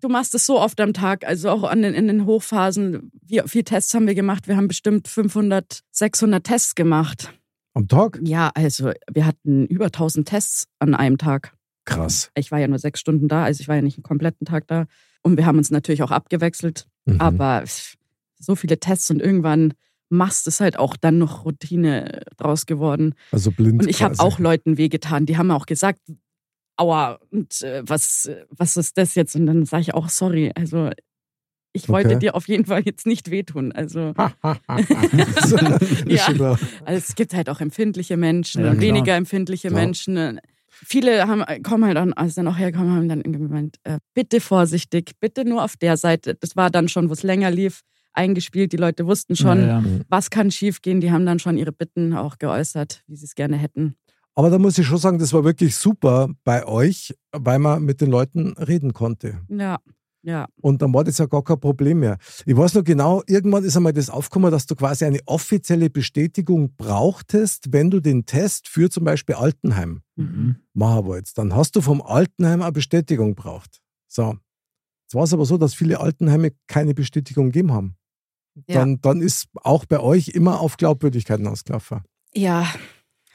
du 0.00 0.08
machst 0.08 0.34
es 0.34 0.46
so 0.46 0.60
oft 0.60 0.80
am 0.80 0.92
Tag, 0.92 1.26
also 1.26 1.50
auch 1.50 1.64
an 1.64 1.82
den, 1.82 1.94
in 1.94 2.06
den 2.06 2.26
Hochphasen. 2.26 3.10
Wie 3.22 3.42
viele 3.46 3.64
Tests 3.64 3.92
haben 3.94 4.06
wir 4.06 4.14
gemacht? 4.14 4.48
Wir 4.48 4.56
haben 4.56 4.68
bestimmt 4.68 5.08
500, 5.08 5.80
600 5.90 6.44
Tests 6.44 6.74
gemacht. 6.74 7.32
Am 7.76 7.88
Tag? 7.88 8.18
Ja, 8.22 8.50
also 8.54 8.92
wir 9.12 9.26
hatten 9.26 9.66
über 9.66 9.86
1000 9.86 10.26
Tests 10.26 10.66
an 10.78 10.94
einem 10.94 11.18
Tag. 11.18 11.54
Krass. 11.84 12.30
Ich 12.34 12.50
war 12.50 12.58
ja 12.58 12.68
nur 12.68 12.78
sechs 12.78 13.00
Stunden 13.00 13.28
da, 13.28 13.44
also 13.44 13.60
ich 13.60 13.68
war 13.68 13.76
ja 13.76 13.82
nicht 13.82 13.98
einen 13.98 14.02
kompletten 14.02 14.46
Tag 14.46 14.66
da. 14.66 14.86
Und 15.22 15.36
wir 15.36 15.44
haben 15.44 15.58
uns 15.58 15.70
natürlich 15.70 16.02
auch 16.02 16.10
abgewechselt. 16.10 16.88
Mhm. 17.04 17.20
Aber 17.20 17.64
so 18.38 18.54
viele 18.54 18.80
Tests 18.80 19.10
und 19.10 19.20
irgendwann 19.20 19.74
machst 20.08 20.46
es 20.46 20.60
halt 20.60 20.78
auch 20.78 20.96
dann 20.96 21.18
noch 21.18 21.44
Routine 21.44 22.22
draus 22.38 22.64
geworden. 22.64 23.14
Also 23.30 23.50
blind. 23.50 23.82
Und 23.82 23.90
ich 23.90 24.02
habe 24.02 24.18
auch 24.20 24.38
Leuten 24.38 24.78
wehgetan, 24.78 25.26
die 25.26 25.36
haben 25.36 25.50
auch 25.50 25.66
gesagt, 25.66 26.00
aua, 26.78 27.18
und 27.30 27.60
äh, 27.60 27.82
was, 27.84 28.24
äh, 28.24 28.46
was 28.48 28.78
ist 28.78 28.96
das 28.96 29.14
jetzt? 29.16 29.36
Und 29.36 29.44
dann 29.44 29.66
sage 29.66 29.82
ich 29.82 29.94
auch, 29.94 30.08
sorry, 30.08 30.50
also 30.54 30.92
ich 31.76 31.88
wollte 31.88 32.10
Okay. 32.10 32.18
dir 32.18 32.34
auf 32.34 32.48
jeden 32.48 32.64
Fall 32.64 32.82
jetzt 32.84 33.06
nicht 33.06 33.30
wehtun. 33.30 33.72
Also, 33.72 34.12
Ja. 36.06 36.26
also 36.26 36.58
es 36.98 37.14
gibt 37.14 37.34
halt 37.34 37.48
auch 37.48 37.60
empfindliche 37.60 38.16
Menschen 38.16 38.62
Ja, 38.64 38.70
und 38.70 38.78
klar. 38.78 38.88
weniger 38.94 39.14
empfindliche 39.16 39.68
Klar. 39.68 39.80
Menschen. 39.82 40.40
Viele 40.68 41.26
haben, 41.26 41.42
kommen 41.62 41.84
halt 41.86 41.96
dann, 41.96 42.12
als 42.12 42.34
dann 42.34 42.46
auch 42.48 42.58
herkommen, 42.58 42.94
haben 42.94 43.08
dann 43.08 43.20
irgendwie 43.20 43.40
gemeint, 43.46 43.76
äh, 43.84 43.98
bitte 44.14 44.40
vorsichtig, 44.40 45.12
bitte 45.20 45.44
nur 45.44 45.64
auf 45.64 45.76
der 45.76 45.96
Seite. 45.96 46.34
Das 46.34 46.54
war 46.54 46.70
dann 46.70 46.88
schon, 46.88 47.08
wo 47.08 47.14
es 47.14 47.22
länger 47.22 47.50
lief, 47.50 47.80
eingespielt. 48.12 48.72
Die 48.72 48.76
Leute 48.76 49.06
wussten 49.06 49.36
schon, 49.36 49.60
Ja, 49.60 49.80
ja. 49.80 49.84
was 50.08 50.28
kann 50.30 50.50
schiefgehen. 50.50 51.00
Die 51.00 51.10
haben 51.10 51.24
dann 51.24 51.38
schon 51.38 51.56
ihre 51.56 51.72
Bitten 51.72 52.12
auch 52.14 52.38
geäußert, 52.38 53.02
wie 53.06 53.16
sie 53.16 53.24
es 53.24 53.34
gerne 53.34 53.56
hätten. 53.56 53.96
Aber 54.34 54.50
da 54.50 54.58
muss 54.58 54.76
ich 54.76 54.86
schon 54.86 54.98
sagen, 54.98 55.18
das 55.18 55.32
war 55.32 55.44
wirklich 55.44 55.74
super 55.76 56.28
bei 56.44 56.66
euch, 56.66 57.14
weil 57.32 57.58
man 57.58 57.82
mit 57.82 58.02
den 58.02 58.10
Leuten 58.10 58.52
reden 58.58 58.92
konnte. 58.92 59.40
Ja, 59.48 59.78
ja. 60.26 60.48
Und 60.60 60.82
dann 60.82 60.92
war 60.92 61.04
das 61.04 61.18
ja 61.18 61.26
gar 61.26 61.42
kein 61.44 61.60
Problem 61.60 62.00
mehr. 62.00 62.18
Ich 62.44 62.56
weiß 62.56 62.74
noch 62.74 62.82
genau, 62.84 63.22
irgendwann 63.26 63.62
ist 63.64 63.76
einmal 63.76 63.92
das 63.92 64.10
aufgekommen, 64.10 64.50
dass 64.50 64.66
du 64.66 64.74
quasi 64.74 65.04
eine 65.04 65.20
offizielle 65.26 65.88
Bestätigung 65.88 66.74
brauchtest, 66.76 67.72
wenn 67.72 67.90
du 67.90 68.00
den 68.00 68.26
Test 68.26 68.68
für 68.68 68.90
zum 68.90 69.04
Beispiel 69.04 69.36
Altenheim 69.36 70.02
Mhm. 70.16 70.56
machen 70.74 71.04
wolltest. 71.06 71.38
Dann 71.38 71.54
hast 71.54 71.76
du 71.76 71.80
vom 71.80 72.02
Altenheim 72.02 72.62
eine 72.62 72.72
Bestätigung 72.72 73.34
braucht. 73.34 73.80
So. 74.08 74.36
Jetzt 75.04 75.14
war 75.14 75.22
es 75.24 75.32
aber 75.32 75.44
so, 75.44 75.56
dass 75.58 75.74
viele 75.74 76.00
Altenheime 76.00 76.52
keine 76.66 76.92
Bestätigung 76.94 77.46
gegeben 77.46 77.72
haben. 77.72 77.96
Ja. 78.66 78.76
Dann, 78.80 79.00
dann 79.02 79.20
ist 79.20 79.46
auch 79.62 79.84
bei 79.84 80.00
euch 80.00 80.28
immer 80.28 80.60
auf 80.60 80.76
Glaubwürdigkeiten 80.78 81.46
ausgelaufen. 81.46 82.00
Ja, 82.34 82.66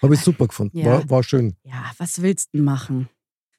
Habe 0.02 0.16
ich 0.16 0.22
super 0.22 0.48
gefunden. 0.48 0.78
Ja. 0.80 0.86
War, 0.88 1.10
war 1.10 1.24
schön. 1.24 1.56
ja, 1.64 1.92
was 2.00 2.22
willst 2.24 2.48
du 2.54 2.58
denn 2.58 2.66
machen? 2.66 3.08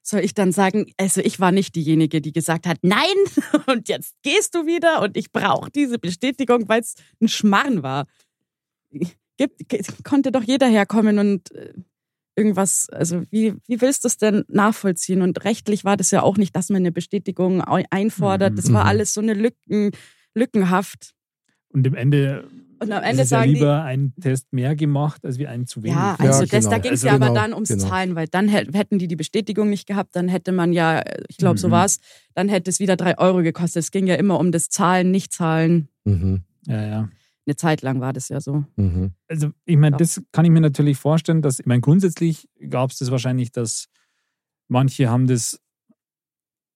Soll 0.03 0.21
ich 0.21 0.35
dann 0.35 0.51
sagen, 0.53 0.87
also 0.97 1.21
ich 1.21 1.39
war 1.39 1.53
nicht 1.53 1.77
diejenige, 1.77 2.21
die 2.21 2.33
gesagt 2.33 2.67
hat, 2.67 2.79
nein, 2.83 3.15
und 3.67 3.89
jetzt 3.89 4.15
gehst 4.23 4.55
du 4.55 4.67
wieder 4.67 5.01
und 5.03 5.17
ich 5.17 5.31
brauche 5.33 5.71
diese 5.71 5.99
Bestätigung, 5.99 6.69
weil 6.69 6.81
es 6.81 6.95
ein 7.21 7.29
Schmarrn 7.29 7.83
war. 7.83 8.07
Gibt, 9.39 10.05
konnte 10.05 10.31
doch 10.33 10.43
jeder 10.43 10.67
herkommen 10.69 11.19
und 11.19 11.53
äh, 11.53 11.73
irgendwas, 12.37 12.89
also 12.91 13.23
wie, 13.31 13.55
wie 13.67 13.81
willst 13.81 14.05
du 14.05 14.09
es 14.09 14.17
denn 14.19 14.45
nachvollziehen? 14.49 15.23
Und 15.23 15.45
rechtlich 15.45 15.85
war 15.85 15.97
das 15.97 16.11
ja 16.11 16.23
auch 16.23 16.37
nicht, 16.37 16.55
dass 16.55 16.69
man 16.69 16.83
eine 16.83 16.93
Bestätigung 16.93 17.63
einfordert. 17.63 18.59
Das 18.59 18.73
war 18.73 18.85
Mhm. 18.85 18.89
alles 18.89 19.15
so 19.15 19.21
eine 19.21 19.35
Lücken, 19.35 19.93
lückenhaft. 20.35 21.13
Und 21.69 21.87
im 21.87 21.95
Ende, 21.95 22.49
Und 22.83 22.93
am 22.93 23.03
ist 23.03 23.09
Ende 23.11 23.23
es 23.23 23.31
ja 23.31 23.39
sagen 23.39 23.49
die, 23.49 23.55
lieber 23.55 23.83
einen 23.85 24.15
Test 24.21 24.53
mehr 24.53 24.75
gemacht, 24.77 25.25
als 25.25 25.39
wie 25.39 25.47
einen 25.47 25.67
zu 25.67 25.83
wenig. 25.83 25.95
Ja, 25.97 26.17
Ja, 26.19 26.27
also 26.31 26.41
das, 26.43 26.51
genau. 26.51 26.71
da 26.71 26.79
ging 26.79 26.93
es 26.93 27.05
Also 27.05 27.07
ja 27.07 27.15
aber 27.15 27.29
genau, 27.29 27.41
dann 27.41 27.55
ums 27.55 27.69
genau. 27.69 27.87
Zahlen, 27.89 28.15
weil 28.15 28.27
dann 28.29 28.49
hätt- 28.49 28.75
hätten 28.75 28.99
die 28.99 29.07
die 29.09 29.17
Bestätigung 29.17 29.71
nicht 29.71 29.87
gehabt, 29.87 30.17
dann 30.17 30.29
hätte 30.29 30.53
man 30.53 30.73
ja, 30.73 31.03
ich 31.29 31.37
glaube, 31.37 31.59
so 31.59 31.69
Mhm. 31.69 31.73
war 31.73 31.85
es, 31.85 32.01
dann 32.35 32.49
hätte 32.49 32.69
es 32.71 32.81
wieder 32.81 32.97
drei 32.97 33.17
Euro 33.19 33.43
gekostet. 33.43 33.83
Es 33.85 33.91
ging 33.91 34.07
ja 34.07 34.17
immer 34.17 34.39
um 34.41 34.51
das 34.53 34.69
Zahlen, 34.69 35.11
nicht 35.11 35.33
Zahlen. 35.33 35.89
Mhm. 36.05 36.43
Ja, 36.67 36.87
ja. 36.87 37.09
Eine 37.47 37.57
Zeit 37.57 37.83
lang 37.83 38.01
war 38.01 38.13
das 38.13 38.29
ja 38.29 38.41
so. 38.41 38.65
Mhm. 38.77 39.13
Also 39.29 39.51
ich 39.65 39.77
meine, 39.77 39.95
Ja. 39.95 39.99
das 39.99 40.23
kann 40.33 40.45
ich 40.45 40.51
mir 40.51 40.61
natürlich 40.61 40.97
vorstellen, 40.99 41.43
dass, 41.43 41.59
ich 41.61 41.67
meine, 41.67 41.81
grundsätzlich 41.81 42.49
gab 42.69 42.91
es 42.91 42.99
das 42.99 43.11
wahrscheinlich, 43.11 43.51
dass 43.53 43.89
manche 44.69 45.09
haben 45.11 45.27
das 45.27 45.59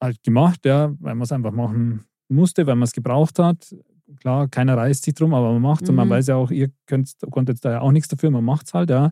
halt 0.01 0.23
gemacht, 0.23 0.65
ja, 0.67 0.93
weil 1.01 1.15
man 1.15 1.23
es 1.23 1.33
einfach 1.33 1.53
machen 1.53 2.05
musste, 2.29 2.67
weil 2.67 2.75
man 2.77 2.83
es 2.85 2.93
gebraucht 2.93 3.39
hat. 3.39 3.75
Klar, 4.21 4.49
keiner 4.49 4.77
reißt 4.77 5.05
sich 5.05 5.15
drum, 5.15 5.35
aber 5.35 5.53
man 5.53 5.63
macht 5.63 5.89
und 5.89 5.95
man 5.97 6.07
Mhm. 6.09 6.13
weiß 6.13 6.27
ja 6.29 6.37
auch, 6.37 6.51
ihr 6.51 6.71
könnt, 6.87 7.13
konntet 7.31 7.65
da 7.65 7.73
ja 7.73 7.81
auch 7.81 7.93
nichts 7.93 8.09
dafür, 8.09 8.31
man 8.31 8.45
macht 8.45 8.67
es 8.69 8.75
halt, 8.75 8.91
ja, 8.91 9.11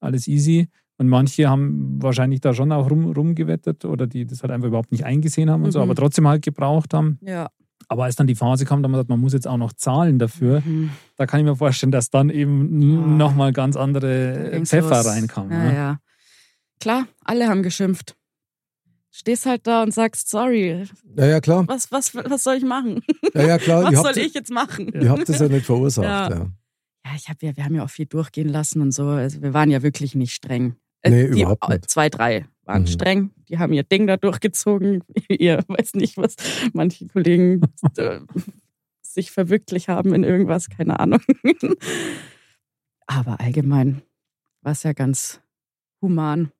alles 0.00 0.26
easy. 0.28 0.68
Und 0.98 1.08
manche 1.08 1.48
haben 1.48 2.00
wahrscheinlich 2.02 2.40
da 2.40 2.54
schon 2.54 2.70
auch 2.70 2.88
rum, 2.90 3.06
rumgewettet 3.10 3.84
oder 3.84 4.06
die 4.06 4.26
das 4.26 4.42
halt 4.42 4.52
einfach 4.52 4.68
überhaupt 4.68 4.92
nicht 4.92 5.04
eingesehen 5.04 5.50
haben 5.50 5.64
und 5.64 5.72
so, 5.72 5.78
Mhm. 5.80 5.84
aber 5.84 5.94
trotzdem 5.94 6.28
halt 6.28 6.42
gebraucht 6.44 6.94
haben. 6.94 7.18
Ja. 7.22 7.48
Aber 7.88 8.04
als 8.04 8.16
dann 8.16 8.26
die 8.26 8.34
Phase 8.34 8.64
kam, 8.64 8.82
da 8.82 8.88
man 8.88 8.98
sagt, 9.00 9.10
man 9.10 9.20
muss 9.20 9.32
jetzt 9.32 9.46
auch 9.48 9.56
noch 9.56 9.72
zahlen 9.72 10.18
dafür, 10.18 10.60
Mhm. 10.64 10.90
da 11.16 11.26
kann 11.26 11.40
ich 11.40 11.46
mir 11.46 11.56
vorstellen, 11.56 11.90
dass 11.92 12.10
dann 12.10 12.30
eben 12.30 12.80
Ja. 12.80 12.98
nochmal 13.06 13.52
ganz 13.52 13.76
andere 13.76 14.62
Pfeffer 14.64 14.88
los. 14.98 15.06
reinkam. 15.06 15.50
Ja, 15.50 15.58
ne? 15.64 15.74
ja. 15.74 15.98
Klar, 16.80 17.06
alle 17.24 17.48
haben 17.48 17.62
geschimpft. 17.62 18.14
Stehst 19.16 19.46
halt 19.46 19.64
da 19.68 19.84
und 19.84 19.94
sagst, 19.94 20.28
sorry, 20.28 20.84
Ja, 21.16 21.26
ja, 21.26 21.40
klar. 21.40 21.68
was, 21.68 21.92
was, 21.92 22.14
was 22.16 22.42
soll 22.42 22.56
ich 22.56 22.64
machen? 22.64 23.00
Ja, 23.32 23.46
ja, 23.46 23.58
klar. 23.58 23.84
Was 23.84 23.92
ihr, 23.92 23.96
soll 23.98 24.06
habt, 24.06 24.16
ich 24.16 24.34
jetzt 24.34 24.50
machen? 24.50 24.88
ihr 24.92 25.08
habt 25.08 25.28
das 25.28 25.38
ja 25.38 25.46
nicht 25.48 25.66
verursacht. 25.66 26.04
Ja. 26.04 26.30
Ja. 26.30 26.50
Ja, 27.06 27.10
ich 27.14 27.28
hab 27.28 27.40
ja, 27.42 27.56
wir 27.56 27.64
haben 27.64 27.74
ja 27.76 27.84
auch 27.84 27.90
viel 27.90 28.06
durchgehen 28.06 28.48
lassen 28.48 28.80
und 28.80 28.90
so. 28.90 29.06
Also 29.06 29.40
wir 29.42 29.54
waren 29.54 29.70
ja 29.70 29.82
wirklich 29.84 30.14
nicht 30.16 30.32
streng. 30.34 30.74
Äh, 31.02 31.10
Nee, 31.10 31.28
die, 31.30 31.42
überhaupt 31.42 31.68
nicht. 31.68 31.88
Zwei, 31.88 32.08
drei 32.08 32.46
waren 32.64 32.82
Mhm. 32.82 32.86
streng. 32.88 33.30
Die 33.48 33.58
haben 33.58 33.72
ihr 33.72 33.84
Ding 33.84 34.06
da 34.08 34.16
durchgezogen. 34.16 35.04
ihr 35.28 35.62
weiß 35.68 35.94
nicht, 35.94 36.16
was 36.16 36.34
manche 36.72 37.06
Kollegen 37.06 37.60
äh, 37.96 38.18
sich 39.02 39.30
verwirklicht 39.30 39.86
haben 39.86 40.12
in 40.12 40.24
irgendwas, 40.24 40.68
keine 40.70 40.98
Ahnung. 40.98 41.20
Aber 43.06 43.38
allgemein 43.40 44.02
war 44.62 44.72
es 44.72 44.82
ja 44.82 44.92
ganz 44.92 45.40
human. 46.00 46.50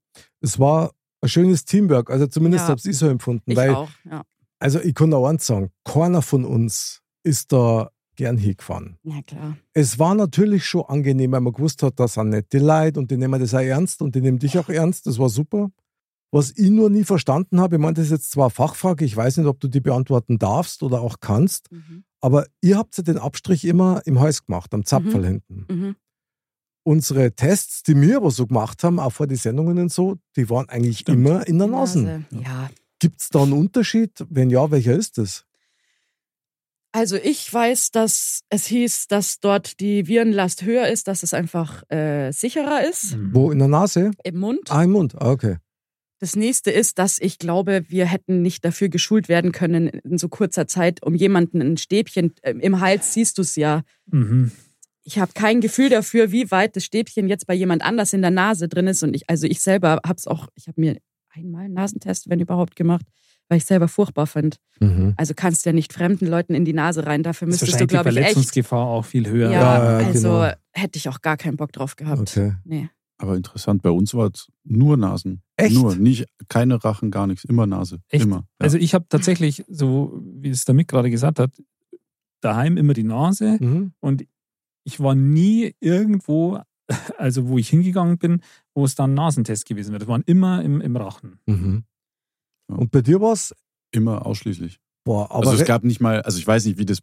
Es 0.41 0.59
war 0.59 0.93
ein 1.25 1.29
schönes 1.29 1.65
Teamwork. 1.65 2.11
Also 2.11 2.27
zumindest 2.27 2.65
Ja. 2.65 2.69
habe 2.71 2.81
ich 2.85 2.97
so 2.97 3.09
empfunden. 3.09 3.51
Ich 3.51 3.57
weil, 3.57 3.75
auch, 3.75 3.89
ja. 4.05 4.23
also 4.59 4.81
ich 4.81 4.95
kann 4.95 5.13
auch 5.15 5.27
eins 5.27 5.47
sagen, 5.47 5.71
keiner 5.85 6.23
von 6.23 6.45
uns 6.45 7.01
ist 7.25 7.53
da 7.53 7.91
gern 8.17 8.37
hingefahren. 8.39 8.97
Ja, 9.03 9.21
klar. 9.27 9.57
Es 9.73 9.99
war 9.99 10.15
natürlich 10.15 10.65
schon 10.65 10.83
angenehm, 10.87 11.33
weil 11.33 11.41
man 11.41 11.53
gewusst 11.53 11.83
hat, 11.83 11.99
das 11.99 12.15
sind 12.15 12.29
nette 12.29 12.59
Leute 12.59 13.01
und 13.01 13.11
die 13.11 13.17
nehmen 13.17 13.41
das 13.41 13.55
auch 13.55 13.59
ernst 13.61 14.03
und 14.03 14.15
die 14.15 14.21
nehmen 14.21 14.39
dich 14.39 14.57
auch 14.59 14.69
ernst. 14.69 15.07
Das 15.07 15.19
war 15.19 15.29
super. 15.29 15.71
Was 16.31 16.51
ich 16.57 16.71
nur 16.71 16.91
nie 16.91 17.05
verstanden 17.05 17.61
habe, 17.61 17.77
ich 17.77 17.81
meine, 17.83 17.95
das 17.95 18.07
ist 18.07 18.11
jetzt 18.11 18.31
zwar 18.33 18.51
Fachfrage, 18.51 19.05
ich 19.05 19.17
weiß 19.17 19.37
nicht, 19.37 19.47
ob 19.47 19.61
du 19.61 19.69
die 19.69 19.81
beantworten 19.81 20.39
darfst 20.39 20.83
oder 20.83 21.01
auch 21.01 21.21
kannst, 21.21 21.71
Mhm. 21.71 22.05
aber 22.21 22.47
ihr 22.61 22.77
habt 22.77 22.97
ja 22.97 23.03
den 23.05 23.19
Abstrich 23.19 23.65
immer 23.65 24.03
im 24.05 24.19
Hals 24.21 24.45
gemacht, 24.45 24.75
am 24.75 24.85
Zapferl 24.85 25.21
Mhm. 25.21 25.25
hinten. 25.27 25.67
Mhm. 25.71 25.97
Unsere 26.85 27.33
Tests, 27.33 27.83
die 27.83 28.01
wir 28.01 28.19
aber 28.19 28.31
so 28.31 28.47
gemacht 28.47 28.85
haben, 28.85 29.01
auch 29.01 29.11
vor 29.13 29.27
die 29.27 29.37
Sendungen 29.37 29.79
und 29.79 29.93
so, 29.93 30.17
die 30.37 30.49
waren 30.49 30.69
eigentlich 30.69 31.01
Stimmt. 31.01 31.19
immer 31.19 31.47
in 31.49 31.59
der 31.59 31.67
Nase. 31.67 32.03
Nase. 32.03 32.25
Ja. 32.31 32.71
Gibt 33.01 33.21
es 33.21 33.29
da 33.31 33.43
einen 33.43 33.53
Unterschied? 33.55 34.25
Wenn 34.31 34.51
ja, 34.51 34.71
welcher 34.71 34.95
ist 34.95 35.19
das? 35.19 35.45
Also 36.93 37.17
ich 37.17 37.53
weiß, 37.53 37.91
dass 37.91 38.43
es 38.51 38.67
hieß, 38.67 39.09
dass 39.09 39.41
dort 39.41 39.81
die 39.81 40.07
Virenlast 40.07 40.63
höher 40.63 40.87
ist, 40.89 41.09
dass 41.09 41.25
es 41.25 41.35
einfach 41.35 41.83
äh, 41.91 42.31
sicherer 42.31 42.89
ist 42.89 43.17
Mhm. 43.17 43.31
Wo 43.35 43.51
in 43.51 43.59
der 43.59 43.67
Nase? 43.69 44.13
im 44.23 44.37
Mund. 44.39 44.71
Ah, 44.71 44.85
im 44.85 44.93
Mund. 44.93 45.17
Ah, 45.21 45.31
okay. 45.33 45.57
Das 46.21 46.37
nächste 46.37 46.71
ist, 46.71 46.99
dass 47.01 47.19
ich 47.19 47.39
glaube, 47.39 47.85
wir 47.89 48.07
hätten 48.07 48.41
nicht 48.43 48.65
dafür 48.65 48.89
geschult 48.89 49.29
werden 49.29 49.51
können 49.51 49.89
in 49.89 50.17
so 50.19 50.29
kurzer 50.29 50.69
Zeit, 50.69 51.03
um 51.03 51.15
jemanden 51.17 51.61
ein 51.61 51.77
Stäbchen 51.77 52.33
äh, 52.43 52.53
im 52.53 52.81
Hals 52.81 53.13
siehst 53.13 53.39
du 53.39 53.43
es 53.43 53.57
ja. 53.57 53.83
Mhm. 54.07 54.53
Ich 55.05 55.19
habe 55.19 55.33
kein 55.35 55.61
Gefühl 55.61 55.91
dafür, 55.91 56.33
wie 56.33 56.51
weit 56.51 56.77
das 56.77 56.85
Stäbchen 56.85 57.29
jetzt 57.29 57.47
bei 57.47 57.55
jemand 57.55 57.83
anders 57.83 58.13
in 58.13 58.23
der 58.23 58.31
Nase 58.31 58.69
drin 58.69 58.87
ist. 58.87 59.03
Und 59.03 59.15
ich, 59.15 59.29
also 59.29 59.47
ich 59.47 59.61
selber 59.61 60.01
habe 60.05 60.17
es 60.17 60.27
auch, 60.27 60.49
ich 60.55 60.67
habe 60.67 60.81
mir 60.81 60.97
einmal 61.31 61.65
einen 61.67 61.75
Nasentest, 61.75 62.31
wenn 62.31 62.41
überhaupt, 62.41 62.75
gemacht, 62.77 63.05
weil 63.49 63.59
ich 63.59 63.67
selber 63.67 63.89
furchtbar 63.89 64.27
finde. 64.27 64.57
Mhm. 64.81 65.13
Also 65.17 65.35
kannst 65.35 65.65
du 65.67 65.71
ja 65.71 65.75
nicht 65.75 65.93
fremden 65.93 66.27
Leuten 66.27 66.55
in 66.55 66.65
die 66.65 66.73
Nase 66.73 67.05
rein. 67.07 67.23
Dafür 67.23 67.49
müsstest 67.49 67.79
du, 67.81 67.87
glaube 67.87 68.09
ich, 68.11 68.17
echt. 68.17 68.25
Verletzungsgefahr 68.29 68.87
auch 68.87 69.05
viel 69.05 69.29
höher. 69.29 69.51
Ja, 69.51 69.61
Ja, 69.61 70.01
ja, 70.01 70.07
also 70.07 70.29
genau. 70.29 70.53
hätte 70.73 70.97
ich 70.97 71.09
auch 71.09 71.21
gar 71.21 71.37
keinen 71.37 71.57
Bock 71.59 71.73
drauf 71.73 71.97
gehabt. 71.97 72.21
Okay. 72.23 72.55
Nee. 72.65 72.89
Aber 73.19 73.37
interessant, 73.37 73.83
bei 73.83 73.91
uns 73.91 74.13
war 74.15 74.31
es 74.33 74.49
nur 74.65 74.97
Nasen. 74.97 75.43
Echt? 75.57 75.75
Nur, 75.75 75.95
nicht, 75.97 76.27
keine 76.49 76.83
Rachen, 76.83 77.11
gar 77.11 77.27
nichts. 77.27 77.45
Immer 77.45 77.67
Nase. 77.67 77.99
Echt? 78.09 78.25
Immer. 78.25 78.37
Ja. 78.37 78.43
Also 78.59 78.79
ich 78.79 78.95
habe 78.95 79.05
tatsächlich, 79.09 79.65
so 79.69 80.21
wie 80.41 80.49
es 80.49 80.65
der 80.65 80.75
Mick 80.75 80.89
gerade 80.89 81.11
gesagt 81.11 81.39
hat, 81.39 81.51
daheim 82.41 82.77
immer 82.77 82.93
die 82.93 83.05
Nase 83.05 83.57
Mhm. 83.61 83.93
und 84.01 84.25
ich 84.85 85.01
war 85.01 85.15
nie 85.15 85.75
irgendwo, 85.81 86.61
also 87.19 87.49
wo 87.49 87.59
ich 87.59 87.69
hingegangen 87.69 88.19
bin, 88.19 88.43
wo 88.75 88.85
es 88.85 88.95
dann 88.95 89.13
ein 89.13 89.15
Nasentest 89.15 89.67
gewesen 89.67 89.93
wäre. 89.93 90.01
Das 90.01 90.09
waren 90.09 90.23
immer 90.27 90.63
im, 90.63 90.81
im 90.81 90.97
Rachen. 90.97 91.39
Mhm. 91.47 91.85
Ja. 92.71 92.77
Und 92.77 92.91
bei 92.91 93.03
dir 93.03 93.21
war 93.21 93.33
es? 93.33 93.55
immer 93.93 94.27
ausschließlich. 94.27 94.81
Boah, 95.05 95.31
aber 95.31 95.51
also 95.51 95.63
es 95.63 95.65
gab 95.69 95.85
nicht 95.85 96.01
mal, 96.01 96.21
also 96.23 96.37
ich 96.39 96.47
weiß 96.47 96.65
nicht, 96.65 96.79
wie 96.79 96.85
das, 96.85 96.99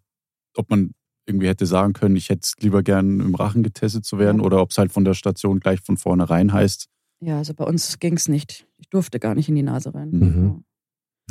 ob 0.58 0.70
man 0.70 0.92
irgendwie 1.26 1.48
hätte 1.48 1.66
sagen 1.66 1.94
können, 1.94 2.18
ich 2.18 2.28
hätte 2.30 2.42
es 2.44 2.56
lieber 2.60 2.84
gern 2.84 3.22
im 3.22 3.34
Rachen 3.34 3.64
getestet 3.64 4.04
zu 4.04 4.20
werden 4.20 4.42
Ja. 4.42 4.46
oder 4.46 4.62
ob 4.62 4.72
es 4.72 4.78
halt 4.78 4.92
von 4.92 5.06
der 5.06 5.14
Station 5.14 5.62
gleich 5.62 5.80
von 5.80 5.96
vornherein 5.96 6.52
heißt. 6.52 6.88
Ja, 7.24 7.38
also 7.38 7.54
bei 7.54 7.64
uns 7.64 8.00
ging 8.00 8.16
es 8.18 8.28
nicht. 8.28 8.68
Ich 8.78 8.90
durfte 8.90 9.20
gar 9.20 9.36
nicht 9.36 9.48
in 9.48 9.56
die 9.56 9.64
Nase 9.64 9.94
rein. 9.94 10.10
Mhm. 10.12 10.64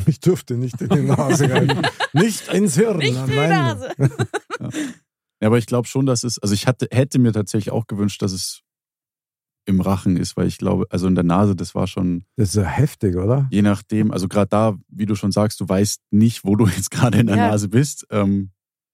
ich 0.06 0.20
durfte 0.20 0.54
nicht 0.56 0.80
in 0.80 0.88
die 0.88 1.02
Nase 1.02 1.50
rein. 1.50 1.86
nicht 2.14 2.48
ins 2.54 2.76
Hirn. 2.76 2.98
Nicht 2.98 3.18
in 3.18 3.26
die. 3.26 3.34
Nase. 3.34 3.92
Ja, 4.60 4.68
aber 5.40 5.59
ich 5.59 5.66
glaube 5.66 5.88
schon, 5.88 6.07
dass 6.07 6.22
es, 6.24 6.38
also 6.38 6.55
ich 6.55 6.66
hatte, 6.66 6.88
hätte 6.90 7.18
mir 7.18 7.33
tatsächlich 7.33 7.72
auch 7.72 7.87
gewünscht, 7.87 8.20
dass 8.22 8.33
es 8.33 8.62
im 9.66 9.81
Rachen 9.81 10.16
ist, 10.16 10.37
weil 10.37 10.46
ich 10.48 10.59
glaube, 10.59 10.87
also 10.90 11.07
in 11.07 11.14
der 11.14 11.24
Nase, 11.24 11.55
das 11.55 11.74
war 11.74 11.87
schon, 11.87 12.24
Das 12.37 12.50
ist 12.50 12.55
ja 12.57 12.64
heftig, 12.64 13.16
oder? 13.16 13.46
je 13.50 13.62
nachdem, 13.62 14.11
also 14.11 14.26
gerade 14.26 14.48
da, 14.48 14.76
wie 14.88 15.07
du 15.07 15.14
schon 15.14 15.33
sagst, 15.33 15.61
du 15.61 15.68
weißt 15.68 16.00
nicht, 16.11 16.44
wo 16.44 16.57
du 16.57 16.66
jetzt 16.66 16.90
gerade 16.90 17.18
in 17.18 17.26
der 17.26 17.37
Ja. 17.37 17.48
Nase 17.48 17.68
bist, 17.68 18.07
ähm, 18.11 18.50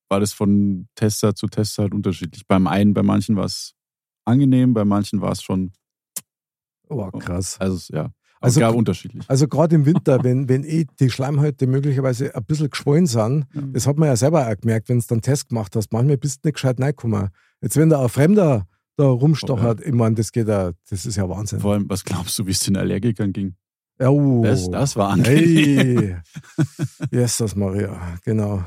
war 0.08 0.20
das 0.20 0.32
von 0.32 0.88
Tester 0.94 1.34
zu 1.34 1.46
Tester 1.48 1.84
halt 1.84 1.94
unterschiedlich. 1.94 2.46
Beim 2.46 2.66
einen, 2.66 2.94
bei 2.94 3.02
manchen 3.02 3.36
war 3.36 3.44
es 3.46 3.74
angenehm, 4.24 4.74
bei 4.74 4.84
manchen 4.84 5.20
war 5.20 5.32
es 5.32 5.42
schon, 5.42 5.72
Oh, 6.88 7.10
krass. 7.10 7.58
also 7.58 7.92
ja, 7.92 8.10
Also- 8.40 8.60
gar 8.60 8.74
unterschiedlich. 8.74 9.24
Also 9.28 9.48
gerade 9.48 9.74
im 9.76 9.86
Winter, 9.86 10.18
wenn, 10.24 10.48
wenn 10.48 10.64
eh 10.64 10.86
die 11.00 11.10
Schleimhäute 11.10 11.66
möglicherweise 11.66 12.34
ein 12.34 12.44
bisschen 12.44 12.70
geschwollen 12.70 13.06
sind, 13.06 13.46
Ja. 13.54 13.62
das 13.72 13.86
hat 13.86 13.96
man 13.96 14.08
ja 14.08 14.16
selber 14.16 14.46
auch 14.46 14.56
gemerkt, 14.60 14.88
wenn 14.88 14.98
du 15.00 15.04
dann 15.08 15.16
einen 15.16 15.22
Test 15.22 15.48
gemacht 15.48 15.74
hast, 15.76 15.92
manchmal 15.92 16.16
bist 16.18 16.44
du 16.44 16.48
nicht 16.48 16.54
gescheit 16.54 16.80
reingekommen. 16.80 17.28
Jetzt 17.62 17.76
wenn 17.76 17.88
da 17.88 18.02
ein 18.02 18.08
Fremder 18.08 18.66
da 18.96 19.04
rumstochert, 19.06 19.80
ich 19.80 19.92
meine, 19.92 20.14
das 20.14 20.32
geht 20.32 20.48
ja, 20.48 20.72
das 20.88 21.06
ist 21.06 21.16
ja 21.16 21.28
Wahnsinn. 21.28 21.60
Vor 21.60 21.72
allem, 21.74 21.88
was 21.88 22.04
glaubst 22.04 22.38
du, 22.38 22.46
wie 22.46 22.50
es 22.52 22.60
den 22.60 22.76
Allergikern 22.76 23.32
ging? 23.32 23.54
Ja, 23.98 24.10
uh. 24.10 24.42
Das, 24.44 24.70
das 24.70 24.96
war 24.96 25.10
angenehm. 25.10 25.36
Hey, 25.64 26.16
Jesus 27.10 27.54
Maria, 27.56 28.18
genau. 28.24 28.62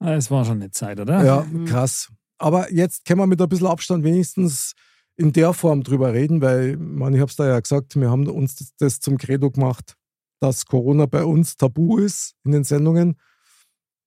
Ah, 0.00 0.14
Es 0.14 0.30
war 0.30 0.44
schon 0.44 0.56
eine 0.60 0.70
Zeit, 0.70 0.98
oder? 1.00 1.24
Ja, 1.24 1.46
Mhm. 1.50 1.64
krass. 1.66 2.10
Aber 2.38 2.72
jetzt 2.72 3.04
können 3.04 3.20
wir 3.20 3.26
mit 3.26 3.40
ein 3.40 3.48
bisschen 3.48 3.68
Abstand 3.68 4.02
wenigstens 4.04 4.72
in 5.16 5.32
der 5.32 5.52
Form 5.52 5.82
drüber 5.82 6.12
reden, 6.12 6.40
weil, 6.40 6.76
man, 6.76 7.14
ich 7.14 7.20
habe 7.20 7.30
es 7.30 7.36
da 7.36 7.46
ja 7.46 7.60
gesagt, 7.60 7.96
wir 7.96 8.10
haben 8.10 8.26
uns 8.26 8.56
das, 8.56 8.74
das 8.78 9.00
zum 9.00 9.18
Credo 9.18 9.50
gemacht, 9.50 9.96
dass 10.40 10.66
Corona 10.66 11.06
bei 11.06 11.24
uns 11.24 11.56
tabu 11.56 11.98
ist 11.98 12.34
in 12.44 12.52
den 12.52 12.64
Sendungen. 12.64 13.16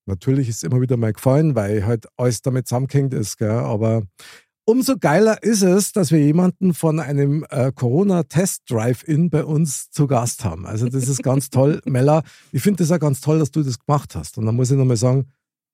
Natürlich 0.05 0.49
ist 0.49 0.57
es 0.57 0.63
immer 0.63 0.81
wieder 0.81 0.97
mal 0.97 1.13
gefallen, 1.13 1.55
weil 1.55 1.85
halt 1.85 2.07
alles 2.17 2.41
damit 2.41 2.67
zusammengehängt 2.67 3.13
ist, 3.13 3.37
gell? 3.37 3.49
aber 3.49 4.03
umso 4.65 4.97
geiler 4.97 5.41
ist 5.43 5.63
es, 5.63 5.91
dass 5.93 6.11
wir 6.11 6.19
jemanden 6.19 6.73
von 6.73 6.99
einem 6.99 7.45
äh, 7.49 7.71
Corona-Test-Drive-In 7.71 9.29
bei 9.29 9.43
uns 9.43 9.89
zu 9.91 10.07
Gast 10.07 10.43
haben. 10.43 10.65
Also 10.65 10.87
das 10.87 11.07
ist 11.07 11.23
ganz 11.23 11.49
toll. 11.49 11.81
Mella, 11.85 12.23
ich 12.51 12.61
finde 12.61 12.83
das 12.83 12.91
auch 12.91 12.99
ganz 12.99 13.21
toll, 13.21 13.39
dass 13.39 13.51
du 13.51 13.63
das 13.63 13.79
gemacht 13.79 14.15
hast. 14.15 14.37
Und 14.37 14.45
da 14.45 14.51
muss 14.51 14.69
ich 14.69 14.77
nochmal 14.77 14.97
sagen, 14.97 15.31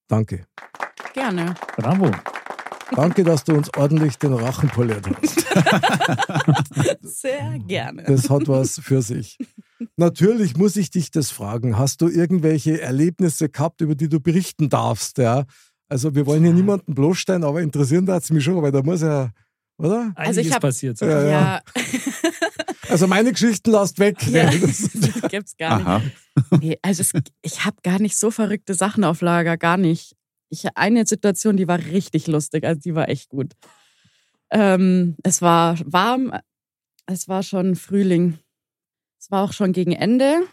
danke. 0.07 0.45
Gerne. 1.13 1.55
Bravo. 1.75 2.11
Danke, 2.95 3.23
dass 3.23 3.43
du 3.43 3.53
uns 3.53 3.69
ordentlich 3.75 4.17
den 4.17 4.33
Rachen 4.33 4.69
poliert 4.69 5.05
hast. 5.21 5.45
Sehr 7.01 7.59
gerne. 7.67 8.03
Das 8.03 8.29
hat 8.29 8.47
was 8.47 8.79
für 8.81 9.01
sich. 9.01 9.37
Natürlich 9.97 10.55
muss 10.57 10.75
ich 10.75 10.89
dich 10.91 11.11
das 11.11 11.31
fragen. 11.31 11.77
Hast 11.77 12.01
du 12.01 12.07
irgendwelche 12.07 12.81
Erlebnisse 12.81 13.49
gehabt, 13.49 13.81
über 13.81 13.95
die 13.95 14.09
du 14.09 14.19
berichten 14.19 14.69
darfst? 14.69 15.17
Ja? 15.17 15.45
Also 15.89 16.15
wir 16.15 16.25
wollen 16.25 16.43
hier 16.43 16.53
niemanden 16.53 16.95
bloßstellen, 16.95 17.43
aber 17.43 17.61
interessieren 17.61 18.05
da 18.05 18.19
mich 18.29 18.43
schon, 18.43 18.61
weil 18.61 18.71
da 18.71 18.81
muss 18.81 19.01
ja, 19.01 19.31
oder? 19.77 20.11
Also 20.15 20.39
Einiges 20.39 20.47
ich 20.47 20.53
hab- 20.53 20.61
passiert. 20.61 20.99
Ja, 21.01 21.07
ja. 21.07 21.29
ja, 21.29 21.61
Also 22.89 23.07
meine 23.07 23.31
Geschichten 23.31 23.71
lasst 23.71 23.99
weg. 23.99 24.17
ja. 24.27 24.49
Das- 24.51 24.89
das 25.21 25.29
gibt's 25.31 25.57
gar 25.57 25.77
nicht. 25.77 25.87
Aha. 25.87 26.01
Nee, 26.59 26.77
also 26.81 27.01
es, 27.01 27.11
ich 27.41 27.65
habe 27.65 27.77
gar 27.83 27.99
nicht 27.99 28.17
so 28.17 28.31
verrückte 28.31 28.73
Sachen 28.73 29.03
auf 29.03 29.21
Lager, 29.21 29.57
gar 29.57 29.77
nicht. 29.77 30.15
Ich 30.53 30.67
eine 30.75 31.07
Situation, 31.07 31.57
die 31.57 31.67
war 31.67 31.79
richtig 31.79 32.27
lustig, 32.27 32.63
also 32.63 32.79
die 32.79 32.93
war 32.93 33.09
echt 33.09 33.29
gut. 33.29 33.53
Ähm, 34.51 35.15
es 35.23 35.41
war 35.41 35.79
warm, 35.83 36.31
es 37.07 37.27
war 37.27 37.41
schon 37.41 37.75
Frühling. 37.75 38.37
Es 39.19 39.31
war 39.31 39.43
auch 39.43 39.51
schon 39.51 39.73
gegen 39.73 39.93
Ende. 39.93 40.43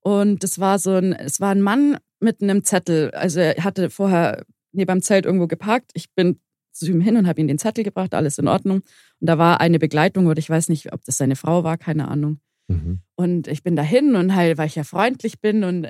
Und 0.00 0.42
es 0.42 0.58
war 0.58 0.80
so 0.80 0.94
ein, 0.94 1.12
es 1.12 1.40
war 1.40 1.50
ein 1.50 1.62
Mann 1.62 1.98
mit 2.18 2.42
einem 2.42 2.64
Zettel. 2.64 3.12
Also 3.12 3.38
er 3.38 3.62
hatte 3.62 3.90
vorher 3.90 4.44
neben 4.72 4.88
dem 4.88 5.02
Zelt 5.02 5.24
irgendwo 5.24 5.46
geparkt. 5.46 5.92
Ich 5.94 6.12
bin 6.12 6.40
zu 6.72 6.90
ihm 6.90 7.00
hin 7.00 7.16
und 7.16 7.28
habe 7.28 7.40
ihm 7.40 7.46
den 7.46 7.58
Zettel 7.58 7.84
gebracht, 7.84 8.12
alles 8.12 8.38
in 8.38 8.48
Ordnung. 8.48 8.78
Und 9.20 9.26
da 9.26 9.38
war 9.38 9.60
eine 9.60 9.78
Begleitung, 9.78 10.26
oder 10.26 10.40
ich 10.40 10.50
weiß 10.50 10.68
nicht, 10.68 10.92
ob 10.92 11.04
das 11.04 11.16
seine 11.16 11.36
Frau 11.36 11.62
war, 11.62 11.78
keine 11.78 12.08
Ahnung. 12.08 12.40
Mhm. 12.66 13.02
Und 13.14 13.46
ich 13.46 13.62
bin 13.62 13.76
dahin 13.76 14.16
und 14.16 14.34
halt, 14.34 14.58
weil 14.58 14.66
ich 14.66 14.74
ja 14.74 14.82
freundlich 14.82 15.40
bin 15.40 15.62
und 15.62 15.86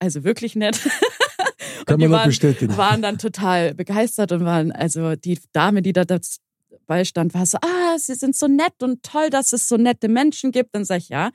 also 0.00 0.22
wirklich 0.22 0.54
nett. 0.54 0.86
Kann 1.86 2.00
man 2.00 2.10
noch 2.10 2.18
waren, 2.18 2.28
bestätigen. 2.28 2.76
waren 2.76 3.02
dann 3.02 3.18
total 3.18 3.74
begeistert 3.74 4.32
und 4.32 4.44
waren, 4.44 4.72
also 4.72 5.16
die 5.16 5.38
Dame, 5.52 5.82
die 5.82 5.92
da 5.92 6.04
dabei 6.04 7.04
stand, 7.04 7.32
war 7.32 7.46
so, 7.46 7.58
ah, 7.62 7.96
sie 7.98 8.14
sind 8.14 8.36
so 8.36 8.48
nett 8.48 8.82
und 8.82 9.02
toll, 9.02 9.30
dass 9.30 9.52
es 9.52 9.68
so 9.68 9.76
nette 9.76 10.08
Menschen 10.08 10.52
gibt. 10.52 10.74
Dann 10.74 10.84
sage 10.84 10.98
ich, 10.98 11.08
ja, 11.08 11.30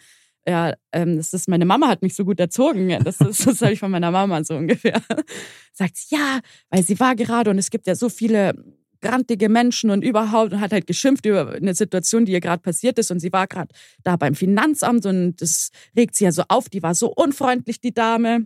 ja, 0.48 0.74
ähm, 0.92 1.18
das 1.18 1.34
ist, 1.34 1.48
meine 1.48 1.66
Mama 1.66 1.88
hat 1.88 2.02
mich 2.02 2.16
so 2.16 2.26
gut 2.26 2.40
erzogen. 2.40 2.90
Das 3.04 3.22
ist, 3.22 3.46
das 3.46 3.62
habe 3.62 3.74
ich 3.74 3.80
von 3.80 3.92
meiner 3.92 4.12
Mama 4.12 4.44
so 4.44 4.56
ungefähr. 4.56 5.02
Sagt 5.74 5.98
sie, 5.98 6.16
ja, 6.16 6.40
weil 6.70 6.84
sie 6.84 7.00
war 7.00 7.16
gerade 7.16 7.50
und 7.50 7.58
es 7.58 7.70
gibt 7.70 7.88
ja 7.88 7.96
so 7.96 8.10
viele 8.10 8.54
grantige 9.02 9.50
Menschen 9.50 9.90
und 9.90 10.04
überhaupt 10.04 10.54
und 10.54 10.62
hat 10.62 10.72
halt 10.72 10.88
geschimpft 10.88 11.26
über 11.26 11.50
eine 11.50 11.74
Situation, 11.74 12.26
die 12.26 12.32
ihr 12.34 12.40
gerade 12.40 12.62
passiert 12.62 13.00
ist 13.00 13.12
und 13.12 13.20
sie 13.20 13.34
war 13.34 13.48
gerade 13.48 13.74
da 14.04 14.16
beim 14.16 14.36
Finanzamt 14.36 15.06
und 15.06 15.42
das 15.42 15.72
regt 15.96 16.16
sie 16.16 16.26
ja 16.26 16.32
so 16.32 16.44
auf, 16.48 16.70
die 16.70 16.84
war 16.84 16.94
so 16.94 17.12
unfreundlich, 17.12 17.82
die 17.82 17.94
Dame. 17.94 18.46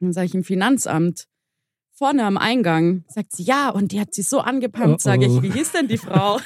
Dann 0.00 0.12
sage 0.12 0.26
ich 0.26 0.34
im 0.34 0.44
Finanzamt, 0.44 1.26
vorne 2.00 2.24
am 2.24 2.38
Eingang, 2.38 3.04
sagt 3.08 3.32
sie, 3.32 3.42
ja, 3.42 3.68
und 3.68 3.92
die 3.92 4.00
hat 4.00 4.14
sie 4.14 4.22
so 4.22 4.40
angepumpt, 4.40 5.02
sage 5.02 5.26
Oh, 5.28 5.34
oh. 5.34 5.36
ich, 5.36 5.42
wie 5.42 5.50
hieß 5.58 5.72
denn 5.72 5.86
die 5.86 5.98
Frau? 5.98 6.40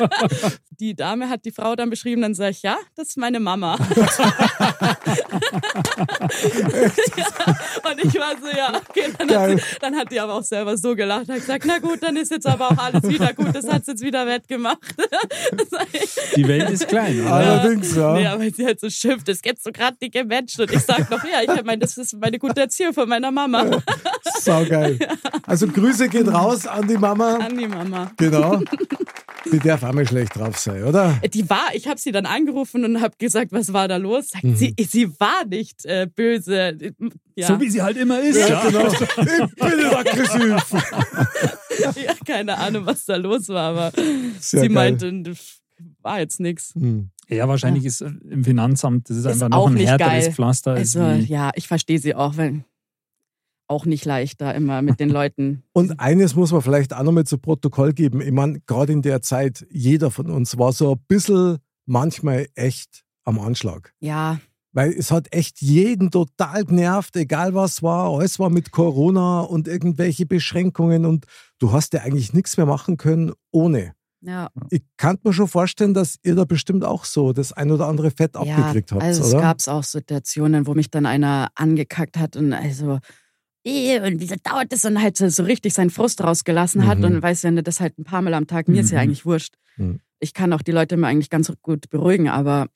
die 0.78 0.94
Dame 0.94 1.28
hat 1.28 1.44
die 1.44 1.50
Frau 1.50 1.74
dann 1.74 1.90
beschrieben, 1.90 2.22
dann 2.22 2.34
sage 2.34 2.52
ich, 2.52 2.62
ja, 2.62 2.76
das 2.94 3.08
ist 3.08 3.18
meine 3.18 3.40
Mama. 3.40 3.76
ja, 3.76 4.06
und 7.90 8.04
ich 8.04 8.14
war 8.14 8.34
so, 8.40 8.56
ja, 8.56 8.80
okay, 8.88 9.12
dann 9.18 9.30
hat, 9.30 9.50
sie, 9.50 9.64
dann 9.80 9.96
hat 9.96 10.12
die 10.12 10.20
aber 10.20 10.34
auch 10.34 10.44
selber 10.44 10.76
so 10.76 10.94
gelacht, 10.94 11.28
hat 11.28 11.40
gesagt, 11.40 11.64
na 11.66 11.78
gut, 11.78 12.00
dann 12.00 12.14
ist 12.16 12.30
jetzt 12.30 12.46
aber 12.46 12.70
auch 12.70 12.78
alles 12.78 13.02
wieder 13.02 13.32
gut, 13.34 13.52
das 13.52 13.66
hat 13.66 13.84
sie 13.84 13.90
jetzt 13.90 14.04
wieder 14.04 14.24
wettgemacht. 14.28 14.78
Die 16.36 16.46
Welt 16.46 16.70
ist 16.70 16.86
klein, 16.86 17.20
oder? 17.20 17.32
Allerdings, 17.32 17.96
ja. 17.96 18.14
Nee, 18.14 18.26
aber 18.26 18.48
sie 18.48 18.64
halt 18.64 18.78
so 18.78 18.88
schimpft, 18.88 19.28
es 19.28 19.42
gibt 19.42 19.60
so 19.60 19.72
gerade 19.72 19.96
dicke 20.00 20.22
Menschen. 20.24 20.60
Und 20.62 20.72
ich 20.72 20.82
sag 20.82 21.10
noch, 21.10 21.24
ja, 21.24 21.42
ich 21.42 21.64
meine, 21.64 21.78
das 21.78 21.98
ist 21.98 22.16
meine 22.16 22.38
gute 22.38 22.60
Erziehung 22.60 22.94
von 22.94 23.08
meiner 23.08 23.32
Mama. 23.32 23.82
Saugeil. 24.40 24.83
Also 25.46 25.66
Grüße 25.68 26.08
gehen 26.08 26.28
raus 26.28 26.66
an 26.66 26.86
die 26.88 26.96
Mama. 26.98 27.36
An 27.36 27.56
die 27.56 27.68
Mama. 27.68 28.10
Genau. 28.16 28.60
Die 29.52 29.58
darf 29.58 29.82
auch 29.82 29.92
mal 29.92 30.06
schlecht 30.08 30.36
drauf 30.36 30.58
sein, 30.58 30.84
oder? 30.84 31.20
Die 31.32 31.48
war, 31.50 31.66
ich 31.74 31.86
habe 31.86 32.00
sie 32.00 32.12
dann 32.12 32.24
angerufen 32.24 32.84
und 32.84 33.02
habe 33.02 33.14
gesagt, 33.18 33.52
was 33.52 33.72
war 33.74 33.88
da 33.88 33.96
los? 33.98 34.30
Sagt 34.30 34.44
Mhm. 34.44 34.56
sie, 34.56 34.74
sie 34.88 35.08
war 35.20 35.44
nicht 35.46 35.84
äh, 35.84 36.06
böse. 36.14 36.76
Ja. 37.36 37.46
So 37.48 37.60
wie 37.60 37.68
sie 37.68 37.82
halt 37.82 37.96
immer 37.98 38.20
ist. 38.20 38.36
Ja, 38.48 38.62
genau. 38.66 38.86
Ich 38.90 38.98
bin 38.98 39.84
aggressiv. 39.94 40.72
ja, 42.04 42.14
keine 42.26 42.56
Ahnung, 42.58 42.86
was 42.86 43.04
da 43.04 43.16
los 43.16 43.48
war, 43.48 43.70
aber 43.76 43.92
Sehr 44.40 44.60
sie 44.62 44.68
geil. 44.68 44.70
meinte, 44.70 45.12
das 45.22 45.58
war 46.00 46.20
jetzt 46.20 46.40
nichts. 46.40 46.72
Hm. 46.74 47.10
Ja, 47.28 47.48
wahrscheinlich 47.48 47.84
ist 47.84 48.00
äh, 48.00 48.10
im 48.30 48.44
Finanzamt, 48.44 49.08
das 49.10 49.16
ist, 49.18 49.24
Ist 49.26 49.32
einfach 49.32 49.48
noch 49.50 49.58
auch 49.58 49.66
ein 49.68 49.74
nicht 49.74 49.88
härteres 49.88 50.24
geil. 50.24 50.32
Pflaster. 50.32 50.72
als 50.72 50.96
Also, 50.96 51.22
ja, 51.24 51.50
ich 51.54 51.68
verstehe 51.68 51.98
sie 51.98 52.14
auch, 52.14 52.36
wenn 52.36 52.64
auch 53.66 53.86
nicht 53.86 54.04
leicht 54.04 54.40
da 54.40 54.50
immer 54.50 54.82
mit 54.82 55.00
den 55.00 55.08
Leuten. 55.08 55.64
Und 55.72 56.00
eines 56.00 56.34
muss 56.34 56.52
man 56.52 56.62
vielleicht 56.62 56.92
auch 56.92 57.02
nochmal 57.02 57.24
zu 57.24 57.38
Protokoll 57.38 57.92
geben. 57.92 58.20
Ich 58.20 58.32
meine, 58.32 58.60
gerade 58.66 58.92
in 58.92 59.02
der 59.02 59.22
Zeit, 59.22 59.66
jeder 59.70 60.10
von 60.10 60.30
uns 60.30 60.58
war 60.58 60.72
so 60.72 60.92
ein 60.92 61.00
bisschen 61.08 61.58
manchmal 61.86 62.46
echt 62.54 63.04
am 63.24 63.38
Anschlag. 63.38 63.92
Ja, 64.00 64.38
Weil 64.72 64.92
es 64.92 65.10
hat 65.10 65.32
echt 65.32 65.60
jeden 65.62 66.10
total 66.10 66.64
genervt, 66.64 67.16
egal 67.16 67.54
was 67.54 67.82
war. 67.82 68.10
Alles 68.10 68.38
war 68.38 68.50
mit 68.50 68.70
Corona 68.70 69.40
und 69.40 69.68
irgendwelche 69.68 70.26
Beschränkungen 70.26 71.06
und 71.06 71.26
du 71.58 71.72
hast 71.72 71.94
ja 71.94 72.00
eigentlich 72.00 72.32
nichts 72.32 72.56
mehr 72.56 72.66
machen 72.66 72.96
können 72.96 73.32
ohne. 73.50 73.92
ja. 74.20 74.48
Ich 74.70 74.82
kann 74.96 75.18
mir 75.22 75.32
schon 75.32 75.48
vorstellen, 75.48 75.94
dass 75.94 76.16
ihr 76.22 76.34
da 76.34 76.44
bestimmt 76.44 76.84
auch 76.84 77.04
so 77.04 77.32
das 77.32 77.52
ein 77.52 77.70
oder 77.70 77.86
andere 77.86 78.10
Fett 78.10 78.36
abgekriegt 78.36 78.90
ja, 78.90 78.96
habt, 78.96 79.02
also 79.02 79.22
es 79.22 79.32
gab 79.32 79.58
auch 79.68 79.84
Situationen, 79.84 80.66
wo 80.66 80.74
mich 80.74 80.90
dann 80.90 81.06
einer 81.06 81.48
angekackt 81.54 82.18
hat 82.18 82.36
und 82.36 82.52
also 82.52 82.98
und 84.00 84.20
wieso 84.20 84.34
dauert 84.42 84.72
das 84.72 84.84
und 84.84 85.00
halt 85.00 85.16
so, 85.16 85.42
richtig 85.42 85.72
seinen 85.72 85.90
Frust 85.90 86.22
rausgelassen 86.22 86.86
hat 86.86 86.98
Mhm. 86.98 87.04
und 87.04 87.22
weiß 87.22 87.42
ja 87.42 87.50
das 87.62 87.80
halt 87.80 87.98
ein 87.98 88.04
paar 88.04 88.20
Mal 88.22 88.34
am 88.34 88.46
Tag, 88.46 88.68
mir 88.68 88.80
ist 88.82 88.90
ja 88.90 88.98
Mhm. 88.98 89.02
eigentlich 89.04 89.24
wurscht. 89.24 89.54
Mhm. 89.76 90.00
Ich 90.20 90.34
kann 90.34 90.52
auch 90.52 90.62
die 90.62 90.72
Leute 90.72 90.94
immer 90.96 91.06
eigentlich 91.08 91.30
ganz 91.30 91.50
gut 91.62 91.88
beruhigen, 91.90 92.28
aber 92.28 92.68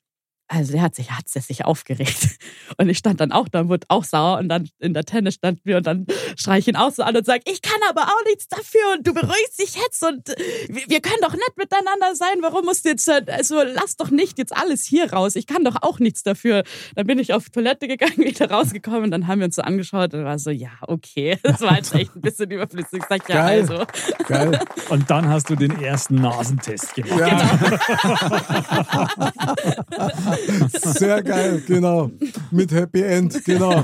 also 0.49 0.73
der 0.73 0.81
hat 0.81 0.95
sich, 0.95 1.11
hat 1.11 1.29
sich 1.29 1.63
aufgeregt. 1.63 2.39
Und 2.77 2.89
ich 2.89 2.97
stand 2.97 3.21
dann 3.21 3.31
auch 3.31 3.47
da 3.47 3.61
und 3.61 3.69
wurde 3.69 3.85
auch 3.89 4.03
sauer 4.03 4.37
und 4.37 4.47
dann 4.47 4.69
in 4.79 4.93
der 4.93 5.03
Tennis 5.03 5.35
standen 5.35 5.61
wir 5.63 5.77
und 5.77 5.87
dann 5.87 6.05
schreie 6.37 6.59
ich 6.59 6.67
ihn 6.67 6.75
auch 6.75 6.91
so 6.91 7.03
an 7.03 7.15
und 7.15 7.25
sage, 7.25 7.41
ich 7.45 7.61
kann 7.61 7.79
aber 7.89 8.03
auch 8.03 8.23
nichts 8.25 8.47
dafür 8.47 8.93
und 8.95 9.05
du 9.05 9.13
beruhigst 9.13 9.59
dich 9.59 9.75
jetzt 9.75 10.01
und 10.03 10.29
äh, 10.29 10.35
wir, 10.69 11.01
können 11.01 11.19
doch 11.21 11.33
nett 11.33 11.57
miteinander 11.57 12.15
sein. 12.15 12.37
Warum 12.41 12.65
musst 12.65 12.85
du 12.85 12.89
jetzt, 12.89 13.07
äh, 13.09 13.23
also 13.27 13.61
lass 13.63 13.97
doch 13.97 14.11
nicht 14.11 14.37
jetzt 14.37 14.55
alles 14.55 14.85
hier 14.85 15.11
raus. 15.11 15.35
Ich 15.35 15.45
kann 15.45 15.65
doch 15.65 15.81
auch 15.81 15.99
nichts 15.99 16.23
dafür. 16.23 16.63
Dann 16.95 17.07
bin 17.07 17.19
ich 17.19 17.33
auf 17.33 17.49
Toilette 17.49 17.87
gegangen, 17.87 18.17
wieder 18.17 18.49
rausgekommen 18.49 19.05
und 19.05 19.11
dann 19.11 19.27
haben 19.27 19.39
wir 19.39 19.45
uns 19.45 19.55
so 19.55 19.61
angeschaut 19.61 20.13
und 20.13 20.23
war 20.23 20.39
so, 20.39 20.51
ja, 20.51 20.71
okay. 20.81 21.37
Das 21.49 21.61
war 21.61 21.75
jetzt 21.75 21.93
echt 21.95 22.15
ein 22.15 22.21
bisschen 22.21 22.49
überflüssig. 22.51 22.99
Ich 22.99 23.05
sag, 23.09 23.27
ja, 23.27 23.47
Geil. 23.47 23.61
also. 23.61 23.85
Geil. 24.27 24.59
Und 24.89 25.09
dann 25.09 25.27
hast 25.27 25.49
du 25.49 25.55
den 25.55 25.81
ersten 25.81 26.15
Nasentest 26.15 26.93
gemacht. 26.93 27.19
Ja. 27.19 27.49
Sehr 30.73 31.21
geil, 31.23 31.61
genau. 31.65 32.11
Mit 32.51 32.71
Happy 32.71 33.01
End, 33.01 33.43
genau. 33.45 33.83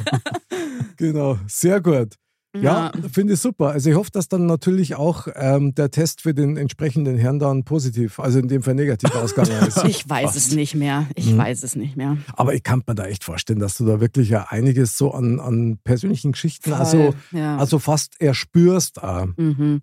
Genau, 0.98 1.38
sehr 1.48 1.82
gut. 1.82 2.16
Ja, 2.58 2.94
finde 3.12 3.34
ich 3.34 3.42
super. 3.42 3.72
Also 3.72 3.90
ich 3.90 3.98
hoffe, 3.98 4.12
dass 4.14 4.30
dann 4.30 4.46
natürlich 4.46 4.96
auch 4.96 5.28
ähm, 5.36 5.76
der 5.76 5.92
Test 5.92 6.22
für 6.22 6.34
den 6.34 6.56
entsprechenden 6.56 7.18
Herrn 7.18 7.38
dann 7.38 7.66
positiv, 7.66 8.18
also 8.18 8.40
in 8.40 8.48
dem 8.48 8.64
Fall 8.64 8.76
negativ 8.76 9.14
ausgegangen 9.14 9.62
ist. 9.68 9.84
Ich 9.84 10.08
weiß 10.10 10.38
es 10.38 10.52
nicht 10.56 10.74
mehr. 10.74 11.06
Ich 11.16 11.34
Mhm. 11.34 11.38
weiß 11.38 11.64
es 11.64 11.76
nicht 11.76 11.98
mehr. 11.98 12.16
Aber 12.38 12.54
ich 12.54 12.64
kann 12.64 12.82
mir 12.88 12.96
da 12.96 13.08
echt 13.08 13.26
vorstellen, 13.26 13.60
dass 13.60 13.76
du 13.76 13.86
da 13.86 14.00
wirklich 14.00 14.30
ja 14.30 14.46
einiges 14.50 14.98
so 14.98 15.12
an, 15.12 15.42
an 15.42 15.80
persönlichen 15.84 16.32
Geschichten, 16.32 16.72
also, 16.72 17.14
ja. 17.32 17.58
also 17.58 17.78
fast 17.78 18.22
erspürst. 18.22 19.04
Ah. 19.04 19.28
Mhm. 19.36 19.82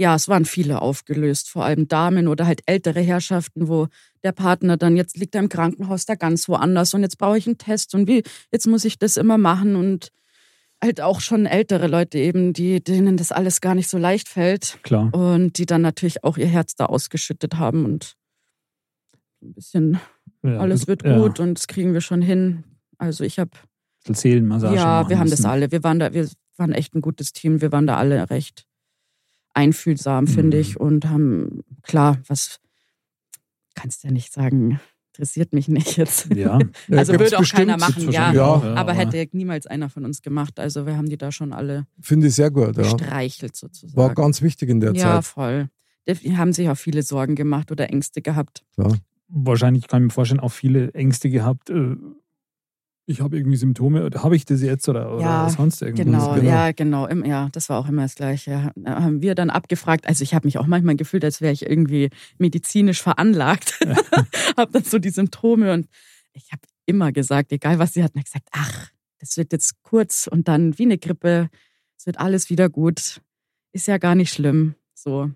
Ja, 0.00 0.14
es 0.14 0.28
waren 0.28 0.46
viele 0.46 0.80
aufgelöst, 0.80 1.50
vor 1.50 1.66
allem 1.66 1.86
Damen 1.86 2.26
oder 2.26 2.46
halt 2.46 2.62
ältere 2.64 3.00
Herrschaften, 3.00 3.68
wo 3.68 3.88
der 4.24 4.32
Partner 4.32 4.78
dann 4.78 4.96
jetzt 4.96 5.18
liegt 5.18 5.34
er 5.34 5.42
im 5.42 5.50
Krankenhaus 5.50 6.06
da 6.06 6.14
ganz 6.14 6.48
woanders 6.48 6.94
und 6.94 7.02
jetzt 7.02 7.18
brauche 7.18 7.36
ich 7.36 7.46
einen 7.46 7.58
Test 7.58 7.94
und 7.94 8.08
wie 8.08 8.22
jetzt 8.50 8.66
muss 8.66 8.86
ich 8.86 8.98
das 8.98 9.18
immer 9.18 9.36
machen 9.36 9.76
und 9.76 10.08
halt 10.82 11.02
auch 11.02 11.20
schon 11.20 11.44
ältere 11.44 11.86
Leute 11.86 12.16
eben, 12.16 12.54
die 12.54 12.82
denen 12.82 13.18
das 13.18 13.30
alles 13.30 13.60
gar 13.60 13.74
nicht 13.74 13.90
so 13.90 13.98
leicht 13.98 14.30
fällt 14.30 14.78
Klar. 14.84 15.12
und 15.12 15.58
die 15.58 15.66
dann 15.66 15.82
natürlich 15.82 16.24
auch 16.24 16.38
ihr 16.38 16.46
Herz 16.46 16.76
da 16.76 16.86
ausgeschüttet 16.86 17.56
haben 17.56 17.84
und 17.84 18.14
ein 19.42 19.52
bisschen 19.52 20.00
Ja, 20.42 20.60
alles 20.60 20.86
wird 20.86 21.04
ja, 21.04 21.18
gut 21.18 21.40
und 21.40 21.58
das 21.58 21.66
kriegen 21.66 21.92
wir 21.92 22.00
schon 22.00 22.22
hin. 22.22 22.64
Also 22.96 23.22
ich 23.22 23.38
habe 23.38 23.50
Seelenmassage 24.08 24.76
ja, 24.76 25.10
wir 25.10 25.18
haben 25.18 25.28
das 25.28 25.40
müssen. 25.40 25.50
alle. 25.50 25.70
Wir 25.70 25.84
waren 25.84 25.98
da, 25.98 26.14
wir 26.14 26.26
waren 26.56 26.72
echt 26.72 26.94
ein 26.94 27.02
gutes 27.02 27.34
Team. 27.34 27.60
Wir 27.60 27.70
waren 27.70 27.86
da 27.86 27.98
alle 27.98 28.30
recht 28.30 28.66
einfühlsam, 29.54 30.26
finde 30.26 30.56
Mhm. 30.56 30.60
ich, 30.60 30.80
und 30.80 31.08
haben 31.08 31.62
klar, 31.82 32.18
was 32.28 32.60
kannst 33.74 34.04
ja 34.04 34.10
nicht 34.10 34.32
sagen, 34.32 34.80
interessiert 35.14 35.52
mich 35.52 35.68
nicht 35.68 35.96
jetzt. 35.96 36.28
Ja, 36.34 36.58
Ja, 36.88 36.98
Also 36.98 37.12
gibt's 37.12 37.32
würde 37.32 37.38
auch 37.44 37.48
keiner 37.48 37.76
machen, 37.76 38.10
ja. 38.10 38.32
wahrscheinlich 38.34 38.40
auch, 38.40 38.64
Aber 38.76 38.92
hätte 38.92 39.26
niemals 39.32 39.66
einer 39.66 39.88
von 39.90 40.04
uns 40.04 40.22
gemacht. 40.22 40.58
Also 40.60 40.86
wir 40.86 40.96
haben 40.96 41.08
die 41.08 41.18
da 41.18 41.32
schon 41.32 41.52
alle 41.52 41.86
Finde 42.00 42.28
ich 42.28 42.34
sehr 42.34 42.50
gut. 42.50 42.76
Ja. 42.76 42.82
gestreichelt 42.82 43.56
sozusagen. 43.56 43.96
War 43.96 44.14
ganz 44.14 44.40
wichtig 44.42 44.68
in 44.68 44.80
der 44.80 44.92
ja, 44.94 45.16
Zeit. 45.16 45.24
voll. 45.24 45.68
Die 46.08 46.36
haben 46.36 46.52
sich 46.52 46.68
auch 46.68 46.76
viele 46.76 47.02
Sorgen 47.02 47.34
gemacht 47.36 47.70
oder 47.70 47.88
Ängste 47.90 48.22
gehabt. 48.22 48.64
Wahrscheinlich 49.28 49.86
kann 49.86 50.02
ich 50.02 50.06
mir 50.08 50.12
vorstellen, 50.12 50.40
auch 50.40 50.50
viele 50.52 50.92
Ängste 50.94 51.30
gehabt. 51.30 51.70
Ich 53.10 53.20
habe 53.20 53.36
irgendwie 53.36 53.56
Symptome, 53.56 54.08
habe 54.14 54.36
ich 54.36 54.44
das 54.44 54.62
jetzt 54.62 54.88
oder, 54.88 55.12
oder 55.12 55.22
Ja, 55.22 55.50
sonst 55.50 55.82
irgendwas? 55.82 56.04
Genau, 56.04 56.34
genau. 56.34 56.48
ja, 56.48 56.70
genau. 56.70 57.06
Im, 57.06 57.24
ja, 57.24 57.48
das 57.50 57.68
war 57.68 57.80
auch 57.80 57.88
immer 57.88 58.02
das 58.02 58.14
Gleiche. 58.14 58.70
Da 58.76 59.02
haben 59.02 59.20
wir 59.20 59.34
dann 59.34 59.50
abgefragt. 59.50 60.06
Also 60.06 60.22
ich 60.22 60.32
habe 60.32 60.46
mich 60.46 60.58
auch 60.58 60.68
manchmal 60.68 60.94
gefühlt, 60.94 61.24
als 61.24 61.40
wäre 61.40 61.52
ich 61.52 61.66
irgendwie 61.66 62.10
medizinisch 62.38 63.02
veranlagt. 63.02 63.80
habe 64.56 64.70
dann 64.70 64.84
so 64.84 65.00
die 65.00 65.10
Symptome 65.10 65.72
und 65.72 65.88
ich 66.34 66.52
habe 66.52 66.62
immer 66.86 67.10
gesagt, 67.10 67.50
egal 67.50 67.80
was 67.80 67.94
sie 67.94 68.04
hatten, 68.04 68.22
gesagt, 68.22 68.48
ach, 68.52 68.90
das 69.18 69.36
wird 69.36 69.50
jetzt 69.52 69.82
kurz 69.82 70.28
und 70.28 70.46
dann 70.46 70.78
wie 70.78 70.84
eine 70.84 70.98
Grippe. 70.98 71.50
Es 71.98 72.06
wird 72.06 72.20
alles 72.20 72.48
wieder 72.48 72.68
gut. 72.68 73.20
Ist 73.72 73.88
ja 73.88 73.98
gar 73.98 74.14
nicht 74.14 74.32
schlimm. 74.32 74.76
So. 74.94 75.32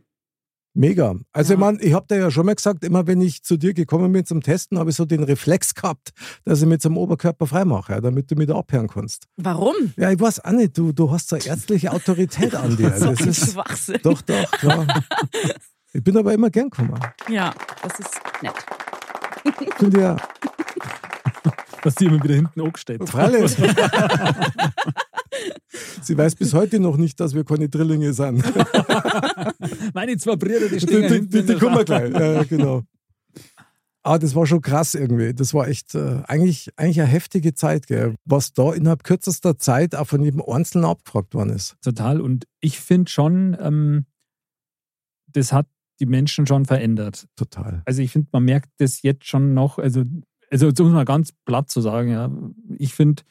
Mega. 0.76 1.14
Also 1.32 1.52
Ja. 1.52 1.54
ich 1.54 1.60
meine, 1.60 1.80
ich 1.80 1.94
habe 1.94 2.06
dir 2.08 2.16
ja 2.18 2.30
schon 2.32 2.46
mal 2.46 2.54
gesagt, 2.54 2.84
immer 2.84 3.06
wenn 3.06 3.20
ich 3.20 3.42
zu 3.44 3.56
dir 3.56 3.74
gekommen 3.74 4.12
bin 4.12 4.24
zum 4.26 4.42
Testen, 4.42 4.76
habe 4.78 4.90
ich 4.90 4.96
so 4.96 5.04
den 5.04 5.22
Reflex 5.22 5.74
gehabt, 5.74 6.10
dass 6.44 6.60
ich 6.62 6.66
mit 6.68 6.82
zum 6.82 6.96
Oberkörper 6.98 7.46
freimache, 7.46 7.92
ja, 7.92 8.00
damit 8.00 8.28
du 8.30 8.34
mich 8.34 8.48
da 8.48 8.56
abhören 8.56 8.88
kannst. 8.88 9.28
Warum? 9.37 9.74
Ja, 9.96 10.10
ich 10.10 10.18
weiß 10.20 10.44
auch 10.44 10.50
nicht, 10.50 10.76
du, 10.76 10.92
du 10.92 11.10
hast 11.12 11.28
so 11.28 11.37
ärztliche 11.37 11.92
Autorität 11.92 12.54
an 12.56 12.76
dir. 12.76 12.90
So 12.98 13.06
Das 13.10 13.20
ein 13.20 13.28
ist, 13.28 13.52
Schwachsinn. 13.52 14.00
doch, 14.02 14.20
doch, 14.22 14.50
klar. 14.50 14.87
Ich 15.92 16.02
bin 16.02 16.16
aber 16.16 16.34
immer 16.34 16.50
gern 16.50 16.70
gekommen. 16.70 16.98
Ja, 17.28 17.54
das 17.82 18.00
ist 18.00 18.14
nett. 18.42 18.54
Finde 19.78 20.00
ja, 20.00 20.16
Dass 21.82 21.94
die 21.96 22.06
immer 22.06 22.22
wieder 22.24 22.34
hinten 22.34 22.60
angestellt 22.62 23.06
freilich. 23.08 23.56
Sie 26.02 26.16
weiß 26.16 26.35
bis 26.37 26.54
heute 26.54 26.80
noch 26.80 26.96
nicht, 26.96 27.20
dass 27.20 27.35
wir 27.35 27.44
keine 27.44 27.68
Drillinge 27.68 28.12
sind. 28.12 28.42
Meine 29.94 30.16
zwei 30.16 30.37
Brüder, 30.37 30.68
die 30.68 30.80
stehen 30.80 31.12
die, 31.12 31.28
die, 31.28 31.46
die 31.46 31.54
kommen 31.54 31.76
wir 31.76 31.85
gleich. 31.85 32.12
Ja, 32.12 32.42
genau. 32.44 32.83
Aber 34.02 34.18
das 34.18 34.35
war 34.35 34.46
schon 34.46 34.61
krass 34.61 34.94
irgendwie. 34.94 35.33
Das 35.33 35.54
war 35.54 35.66
echt 35.66 35.94
äh, 35.94 36.22
eigentlich, 36.28 36.68
eigentlich 36.76 37.00
eine 37.00 37.11
heftige 37.11 37.54
Zeit, 37.54 37.87
gell? 37.87 38.14
was 38.26 38.52
da 38.52 38.74
innerhalb 38.74 39.02
kürzester 39.02 39.59
Zeit 39.59 39.94
auch 39.94 40.07
von 40.07 40.22
jedem 40.22 40.42
Einzelnen 40.46 40.85
abgefragt 40.85 41.35
worden 41.35 41.50
ist. 41.50 41.76
Total. 41.83 42.20
Und 42.20 42.44
ich 42.61 42.80
finde 42.80 43.11
schon, 43.11 43.57
ähm, 43.59 44.04
das 45.33 45.52
hat 45.52 45.66
die 46.00 46.07
Menschen 46.07 46.46
schon 46.46 46.66
verändert. 46.66 47.26
Total. 47.35 47.83
Also 47.87 48.02
ich 48.02 48.12
finde, 48.12 48.28
man 48.33 48.44
merkt 48.44 48.68
das 48.76 49.00
jetzt 49.00 49.26
schon 49.26 49.54
noch, 49.54 49.78
also, 49.78 50.02
also 50.50 50.66
jetzt 50.66 50.78
muss 50.80 50.92
man 50.92 51.07
ganz 51.07 51.33
platt 51.46 51.70
zu 51.70 51.80
sagen, 51.80 52.11
ja. 52.11 52.30
Ich 52.76 52.94
finde, 52.94 53.22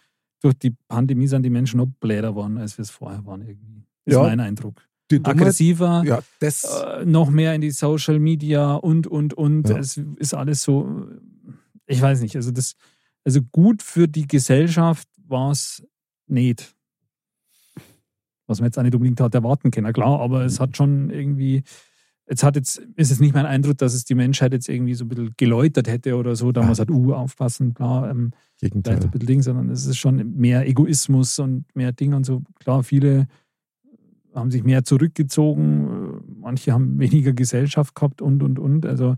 durch 0.43 0.56
die 0.60 0.75
Pandemie 0.89 1.27
sind 1.27 1.43
die 1.43 1.49
Menschen 1.49 1.77
noch 1.77 1.88
bläder 1.99 2.29
geworden, 2.29 2.58
als 2.58 2.77
wir 2.77 2.84
es 2.84 2.89
vorher 2.89 3.25
waren 3.25 3.41
irgendwie. 3.41 3.84
Ist 4.06 4.13
Ja. 4.15 4.23
mein 4.23 4.39
Eindruck. 4.39 4.82
Dummheit, 5.08 5.36
Aggressiver, 5.36 6.03
ja, 6.06 6.21
äh, 6.41 7.06
noch 7.06 7.29
mehr 7.29 7.53
in 7.56 7.62
die 7.62 7.71
Social 7.71 8.19
Media 8.19 8.75
und, 8.75 9.08
und, 9.08 9.34
und. 9.34 9.69
Ja. 9.69 9.77
Es 9.77 9.97
ist 10.17 10.34
alles 10.34 10.63
so, 10.63 11.08
ich 11.86 12.01
weiß 12.01 12.21
nicht, 12.21 12.36
also 12.36 12.51
das, 12.51 12.75
also 13.23 13.41
gut 13.51 13.82
für 13.82 14.08
die 14.08 14.27
Gesellschaft 14.27 15.08
war 15.27 15.51
es 15.51 15.86
nicht. 16.27 16.75
Was 18.47 18.60
man 18.60 18.67
jetzt 18.67 18.77
auch 18.77 18.84
nicht 18.84 18.95
unbedingt 18.95 19.21
hat 19.21 19.36
erwarten 19.36 19.71
können, 19.71 19.93
klar, 19.93 20.19
aber 20.19 20.43
es 20.43 20.60
hat 20.60 20.75
schon 20.75 21.10
irgendwie, 21.10 21.63
jetzt 22.34 22.43
hat 22.43 22.56
jetzt, 22.56 22.80
ist 22.96 23.12
es 23.12 23.19
nicht 23.19 23.34
mein 23.36 23.46
Eindruck, 23.46 23.78
dass 23.78 23.93
es 23.93 24.06
die 24.06 24.15
Menschheit 24.15 24.52
jetzt 24.54 24.67
irgendwie 24.67 24.96
so 24.96 25.06
ein 25.06 25.10
bisschen 25.10 25.34
geläutert 25.38 25.88
hätte 25.88 26.15
oder 26.15 26.36
so, 26.36 26.52
da 26.52 26.63
man 26.63 26.74
sagt, 26.76 26.89
uh, 26.91 27.13
aufpassen, 27.13 27.74
klar, 27.76 28.10
ähm, 28.10 28.32
Gegenteil. 28.60 28.96
ein 28.96 29.12
bisschen 29.12 29.28
Ding, 29.28 29.41
sondern 29.43 29.69
es 29.69 29.86
ist 29.86 29.98
schon 29.98 30.36
mehr 30.36 30.67
Egoismus 30.67 31.38
und 31.39 31.65
mehr 31.76 31.91
Ding 31.91 32.13
und 32.13 32.26
so. 32.26 32.41
Klar, 32.60 32.84
viele 32.84 33.28
haben 34.34 34.50
sich 34.52 34.63
mehr 34.63 34.84
zurückgezogen, 34.84 35.86
äh, 35.88 36.34
manche 36.41 36.74
haben 36.74 37.00
weniger 37.00 37.34
Gesellschaft 37.34 37.93
gehabt 37.96 38.22
und, 38.22 38.41
und, 38.41 38.58
und. 38.60 38.86
Also 38.86 39.15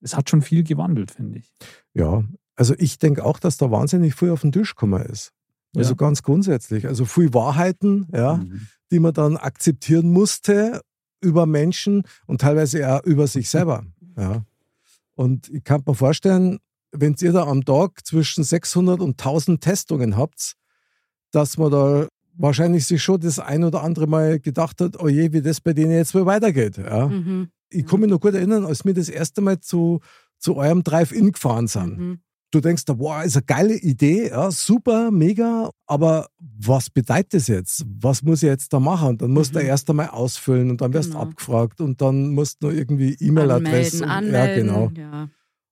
es 0.00 0.14
hat 0.16 0.28
schon 0.28 0.42
viel 0.42 0.62
gewandelt, 0.62 1.10
finde 1.10 1.38
ich. 1.38 1.50
Ja, 1.94 2.22
also 2.54 2.74
ich 2.78 2.98
denke 2.98 3.24
auch, 3.24 3.38
dass 3.38 3.56
da 3.56 3.70
wahnsinnig 3.70 4.14
viel 4.14 4.30
auf 4.30 4.42
den 4.42 4.52
Tisch 4.52 4.74
gekommen 4.74 5.02
ist. 5.06 5.32
Also 5.74 5.90
Ja. 5.92 5.96
ganz 5.96 6.22
grundsätzlich. 6.22 6.86
Also 6.86 7.04
viel 7.04 7.32
Wahrheiten, 7.34 8.06
ja, 8.12 8.36
Mhm. 8.36 8.60
die 8.90 8.98
man 9.00 9.12
dann 9.14 9.36
akzeptieren 9.36 10.10
musste 10.10 10.80
über 11.20 11.46
Menschen 11.46 12.02
und 12.26 12.40
teilweise 12.40 12.88
auch 12.92 13.04
über 13.04 13.26
sich 13.26 13.48
selber. 13.48 13.84
Ja. 14.16 14.44
Und 15.14 15.48
ich 15.48 15.62
kann 15.62 15.84
mir 15.86 15.94
vorstellen, 15.94 16.58
wenn 16.90 17.14
ihr 17.20 17.30
da 17.30 17.46
am 17.46 17.64
Tag 17.64 18.04
zwischen 18.04 18.42
600 18.42 19.00
und 19.00 19.10
1000 19.10 19.60
Testungen 19.60 20.16
habt, 20.16 20.54
dass 21.30 21.56
man 21.56 21.70
da 21.70 22.08
wahrscheinlich 22.34 22.86
sich 22.86 23.02
schon 23.02 23.20
das 23.20 23.38
ein 23.38 23.64
oder 23.64 23.82
andere 23.82 24.06
Mal 24.06 24.40
gedacht 24.40 24.80
hat, 24.80 25.00
oh 25.00 25.08
je, 25.08 25.32
wie 25.32 25.42
das 25.42 25.60
bei 25.60 25.72
denen 25.72 25.92
jetzt 25.92 26.14
wohl 26.14 26.26
weitergeht. 26.26 26.78
Ja. 26.78 27.08
Mhm. 27.08 27.50
Ich 27.70 27.86
kann 27.86 28.00
mich 28.00 28.10
noch 28.10 28.20
gut 28.20 28.34
erinnern, 28.34 28.64
als 28.64 28.84
wir 28.84 28.94
das 28.94 29.08
erste 29.08 29.40
Mal 29.40 29.60
zu, 29.60 30.00
zu 30.38 30.56
eurem 30.56 30.82
Drive-In 30.82 31.32
gefahren 31.32 31.66
sind. 31.66 31.98
Mhm. 31.98 32.20
Du 32.50 32.60
denkst, 32.60 32.86
da, 32.86 32.98
wow, 32.98 33.22
ist 33.24 33.36
eine 33.36 33.44
geile 33.44 33.74
Idee, 33.76 34.28
ja, 34.30 34.50
super, 34.50 35.10
mega, 35.10 35.70
aber 35.86 36.28
was 36.38 36.88
bedeutet 36.88 37.34
das 37.34 37.46
jetzt? 37.48 37.84
Was 38.00 38.22
muss 38.22 38.42
ich 38.42 38.46
jetzt 38.46 38.72
da 38.72 38.80
machen? 38.80 39.08
Und 39.10 39.22
dann 39.22 39.32
musst 39.32 39.54
du 39.54 39.58
Mhm. 39.58 39.66
erst 39.66 39.90
einmal 39.90 40.08
ausfüllen 40.08 40.70
und 40.70 40.80
dann 40.80 40.94
wirst 40.94 41.10
du 41.10 41.18
Genau. 41.18 41.24
abgefragt 41.24 41.80
und 41.82 42.00
dann 42.00 42.30
musst 42.30 42.62
du 42.62 42.68
noch 42.68 42.74
irgendwie 42.74 43.14
E-Mail-Adresse. 43.20 44.06
Anmelden, 44.08 44.22
und- 44.22 44.32
Ja, 44.32 44.40
anmelden. 44.42 44.66
genau. 44.66 45.10
Ja, 45.12 45.28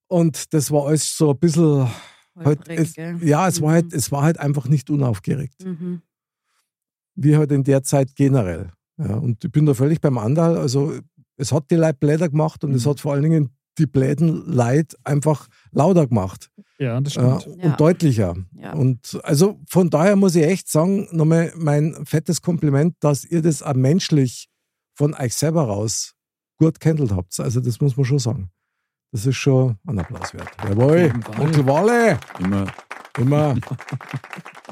Und 0.09 0.53
das 0.53 0.71
war 0.71 0.87
alles 0.89 1.17
so 1.17 1.31
ein 1.31 1.39
bisschen, 1.39 1.89
halt, 2.45 2.69
es, 2.69 2.95
ja, 2.97 3.49
es 3.49 3.63
war, 3.63 3.71
Mhm. 3.71 3.73
halt, 3.75 3.93
es 3.95 4.13
war 4.13 4.23
halt 4.23 4.39
einfach 4.39 4.69
nicht 4.69 4.91
unaufgeregt. 4.91 5.65
Mhm. 5.65 6.03
Wie 7.15 7.37
halt 7.37 7.53
in 7.53 7.65
der 7.65 7.83
Zeit 7.85 8.15
generell. 8.15 8.71
Ja, 8.99 9.15
und 9.17 9.43
ich 9.45 9.51
bin 9.51 9.65
da 9.65 9.73
völlig 9.73 10.01
beim 10.03 10.19
Andal. 10.19 10.59
Also 10.59 10.93
es 11.39 11.53
hat 11.53 11.71
die 11.71 11.77
Leute 11.77 11.95
Bläder 11.99 12.29
gemacht 12.29 12.63
und 12.65 12.75
es 12.75 12.85
Mhm. 12.85 12.91
hat 12.91 13.01
vor 13.01 13.15
allen 13.15 13.23
Dingen 13.23 13.51
die 13.79 13.87
Bläden 13.87 14.47
Leid 14.51 14.97
einfach 15.05 15.49
lauter 15.73 16.07
gemacht 16.07 16.51
Ja, 16.79 17.01
das 17.01 17.15
ja, 17.15 17.41
stimmt. 17.41 17.57
und 17.57 17.65
Ja. 17.65 17.77
deutlicher. 17.77 18.35
Ja. 18.55 18.73
Und 18.75 19.19
also 19.23 19.61
von 19.69 19.91
daher 19.91 20.17
muss 20.17 20.35
ich 20.35 20.45
echt 20.45 20.69
sagen, 20.69 21.09
nochmal 21.13 21.53
mein 21.57 21.95
fettes 22.07 22.43
Kompliment, 22.43 22.95
dass 23.01 23.25
ihr 23.25 23.43
das 23.43 23.63
auch 23.63 23.75
menschlich 23.75 24.49
von 24.95 25.15
euch 25.15 25.35
selber 25.35 25.63
raus 25.65 26.15
gut 26.59 26.81
gehandelt 26.81 27.13
habt. 27.13 27.39
Also 27.41 27.61
das 27.61 27.81
muss 27.81 27.97
man 27.97 28.05
schon 28.07 28.19
sagen. 28.19 28.51
Das 29.13 29.25
ist 29.27 29.37
schon 29.37 29.77
ein 29.87 29.99
Applaus 29.99 30.35
wert. 30.35 30.49
Jawohl. 30.69 31.13
Onkel 31.39 31.67
Walle, 31.67 32.19
Immer, 32.41 32.67
immer. 33.19 33.57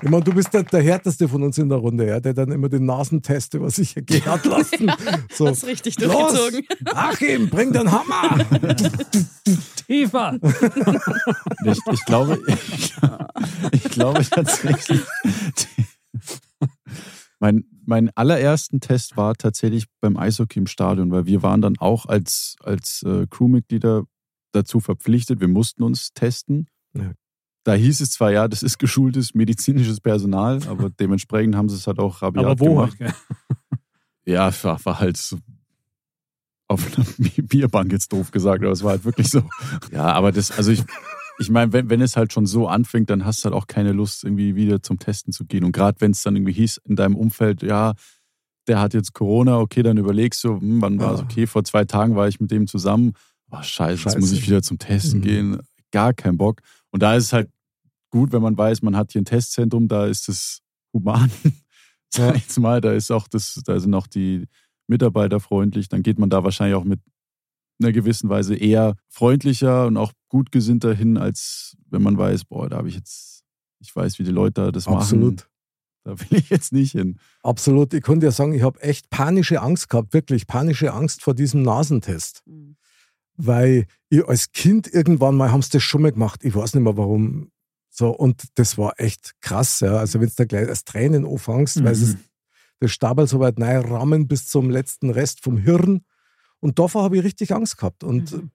Ich 0.03 0.11
meine, 0.11 0.25
du 0.25 0.35
bist 0.35 0.53
der, 0.53 0.65
der 0.65 0.83
härteste 0.83 1.29
von 1.29 1.43
uns 1.43 1.59
in 1.59 1.69
der 1.69 1.79
Runde, 1.79 2.07
ja, 2.07 2.21
der 2.21 2.35
dann 2.35 2.51
immer 2.53 2.69
den 2.69 2.85
Nasentest 2.85 3.55
über 3.55 3.71
sich 3.71 3.97
ergehen 3.97 4.25
hat 4.27 4.45
lassen. 4.45 4.91
So, 5.33 5.47
Das 5.47 5.59
ist 5.59 5.67
richtig 5.67 6.01
los, 6.01 6.33
durchgezogen. 6.33 6.67
Achim, 6.95 7.49
bring 7.49 7.73
den 7.73 7.91
Hammer. 7.91 8.45
Eva! 9.89 10.37
ich, 11.65 11.79
ich 11.93 12.05
glaube, 12.05 12.41
ich, 13.73 13.85
glaube 13.85 14.25
tatsächlich, 14.25 15.01
mein, 17.41 17.65
mein 17.85 18.11
allerersten 18.15 18.81
Test 18.81 19.17
war 19.17 19.35
tatsächlich 19.35 19.87
beim 20.01 20.17
Eishockey 20.17 20.61
im 20.61 20.67
Stadion, 20.67 21.11
weil 21.11 21.27
wir 21.27 21.43
waren 21.43 21.61
dann 21.61 21.79
auch 21.79 22.07
als, 22.07 22.57
als 22.61 23.03
äh, 23.05 23.27
Crewmitglieder 23.29 24.05
dazu 24.53 24.81
verpflichtet, 24.81 25.41
wir 25.41 25.49
mussten 25.49 25.83
uns 25.83 26.13
testen. 26.13 26.69
Ja. 26.97 27.13
Da 27.65 27.73
hieß 27.75 28.01
es 28.01 28.11
zwar, 28.11 28.31
ja, 28.31 28.47
das 28.47 28.63
ist 28.63 28.79
geschultes 28.79 29.35
medizinisches 29.35 30.01
Personal, 30.01 30.61
aber 30.69 30.91
dementsprechend 30.91 31.57
haben 31.57 31.69
sie 31.69 31.77
es 31.77 31.87
halt 31.87 31.99
auch 31.99 32.23
rabiat 32.23 32.45
Aber 32.45 32.61
wo 32.61 32.69
gemacht. 32.75 32.97
halt? 33.01 33.15
Ja, 34.27 34.51
war, 34.63 34.83
war 34.87 35.01
halt 35.01 35.19
so 35.19 35.37
auf 36.69 36.97
einer 36.97 37.07
Bi- 37.19 37.43
Bierbank 37.43 37.93
jetzt 37.93 38.11
doof 38.13 38.31
gesagt, 38.31 38.63
aber 38.63 38.73
es 38.73 38.83
war 38.83 38.93
halt 38.93 39.05
wirklich 39.05 39.29
so. 39.29 39.43
Ja, 39.93 40.05
aber 40.13 40.33
das, 40.33 40.51
also 40.51 40.71
ich, 40.71 40.83
ich 41.39 41.51
meine, 41.51 41.73
wenn, 41.75 41.91
wenn 41.91 42.01
es 42.01 42.17
halt 42.17 42.33
schon 42.33 42.47
so 42.47 42.67
anfängt, 42.67 43.11
dann 43.11 43.25
hast 43.27 43.41
du 43.41 43.45
halt 43.47 43.55
auch 43.55 43.67
keine 43.67 43.93
Lust, 43.93 44.25
irgendwie 44.25 44.55
wieder 44.55 44.83
zum 44.83 44.99
Testen 44.99 45.33
zu 45.33 45.45
gehen. 45.45 45.63
Und 45.65 45.73
gerade 45.73 46.01
wenn 46.01 46.13
es 46.13 46.23
dann 46.23 46.37
irgendwie 46.37 46.53
hieß 46.55 46.81
in 46.85 46.97
deinem 46.97 47.17
Umfeld, 47.17 47.63
ja, 47.63 47.93
der 48.67 48.81
hat 48.81 48.95
jetzt 48.95 49.13
Corona, 49.13 49.59
okay, 49.59 49.83
dann 49.83 49.99
überlegst 49.99 50.43
du, 50.45 50.59
hm, 50.59 50.81
wann 50.81 50.99
war 50.99 51.13
es 51.13 51.21
Ja. 51.21 51.25
okay? 51.27 51.47
Vor 51.47 51.65
zwei 51.65 51.85
Tagen 51.85 52.17
war 52.17 52.27
ich 52.29 52.41
mit 52.41 52.51
dem 52.51 52.67
zusammen. 52.67 53.13
Oh, 53.51 53.61
scheiße, 53.61 53.99
Scheiße. 53.99 54.17
jetzt 54.17 54.21
muss 54.23 54.33
ich 54.33 54.47
wieder 54.47 54.63
zum 54.63 54.79
Testen 54.79 55.19
Mhm. 55.21 55.23
gehen. 55.25 55.59
Gar 55.93 56.15
kein 56.15 56.39
Bock. 56.39 56.63
Und 56.91 57.03
da 57.03 57.15
ist 57.15 57.25
es 57.25 57.33
halt 57.35 57.51
gut, 58.15 58.31
wenn 58.31 58.43
man 58.43 58.57
weiß, 58.57 58.83
man 58.83 58.97
hat 58.97 59.11
hier 59.11 59.23
ein 59.23 59.25
Testzentrum, 59.25 59.89
da 59.89 60.07
ist 60.07 60.29
es 60.29 60.63
human. 60.93 61.33
Sag 62.15 62.37
ich 62.37 62.43
jetzt 62.43 62.61
mal, 62.61 62.81
da 62.81 62.93
ist 62.93 63.11
auch 63.11 63.27
das, 63.27 63.61
da 63.65 63.81
sind 63.81 63.93
auch 63.93 64.07
die 64.07 64.47
Mitarbeiter 64.87 65.41
freundlich, 65.41 65.89
dann 65.89 66.05
geht 66.05 66.21
man 66.21 66.31
da 66.31 66.45
wahrscheinlich 66.45 66.77
auch 66.77 66.85
mit 66.85 67.01
einer 67.81 67.91
gewissen 67.91 68.29
Weise 68.29 68.55
eher 68.55 68.95
freundlicher 69.09 69.89
und 69.89 69.97
auch 69.97 70.13
gutgesinnter 70.29 70.95
hin, 70.95 71.19
als 71.19 71.77
wenn 71.91 72.03
man 72.03 72.17
weiß, 72.17 72.45
boah, 72.45 72.69
da 72.69 72.77
habe 72.77 72.89
ich 72.89 72.95
jetzt, 72.95 73.43
ich 73.81 73.95
weiß, 73.97 74.21
wie 74.21 74.23
die 74.23 74.31
Leute 74.31 74.63
da 74.63 74.71
das 74.71 74.87
machen. 74.87 74.99
Absolut. 74.99 75.49
Da 76.05 76.21
will 76.21 76.39
ich 76.39 76.51
jetzt 76.51 76.73
nicht 76.73 76.93
hin. 76.93 77.19
Absolut. 77.43 77.95
Ich 77.95 78.03
konnte 78.03 78.27
ja 78.27 78.31
sagen, 78.31 78.55
ich 78.55 78.63
habe 78.63 78.81
echt 78.81 79.11
panische 79.11 79.61
Angst 79.61 79.89
gehabt, 79.89 80.15
wirklich 80.15 80.47
panische 80.47 80.93
Angst 80.93 81.21
vor 81.21 81.35
diesem 81.35 81.63
Nasentest. 81.63 82.43
Mhm. 82.47 82.77
Weil 83.37 83.87
ich 84.09 84.25
als 84.25 84.53
Kind 84.53 84.87
irgendwann 84.87 85.35
mal 85.35 85.51
haben 85.51 85.63
sie 85.63 85.71
das 85.71 85.83
schon 85.83 86.03
mal 86.03 86.13
gemacht. 86.13 86.45
Ich 86.45 86.55
weiß 86.55 86.75
nicht 86.75 86.85
mehr 86.85 86.97
warum. 86.97 87.51
So, 87.97 88.11
und 88.11 88.43
das 88.57 88.77
war 88.77 88.95
echt 88.99 89.41
krass, 89.41 89.79
ja. 89.79 89.97
Also 89.99 90.21
wenn 90.21 90.27
du 90.29 90.35
da 90.37 90.45
gleich 90.47 90.69
als 90.69 90.83
Tränen 90.85 91.25
anfängst, 91.25 91.77
weil 91.85 91.95
Mhm. 91.95 92.03
es 92.03 92.17
der 92.83 92.89
Stabel 92.89 93.29
so 93.29 93.39
weit 93.39 93.61
rein 93.61 93.83
rammen 93.85 94.27
bis 94.27 94.49
zum 94.49 94.69
letzten 94.69 95.11
Rest 95.11 95.45
vom 95.45 95.57
Hirn. 95.57 96.05
Und 96.59 96.81
davor 96.81 97.05
habe 97.05 97.17
ich 97.19 97.23
richtig 97.25 97.55
Angst 97.55 97.79
gehabt. 97.79 98.03
Und 98.03 98.33
Mhm. 98.33 98.51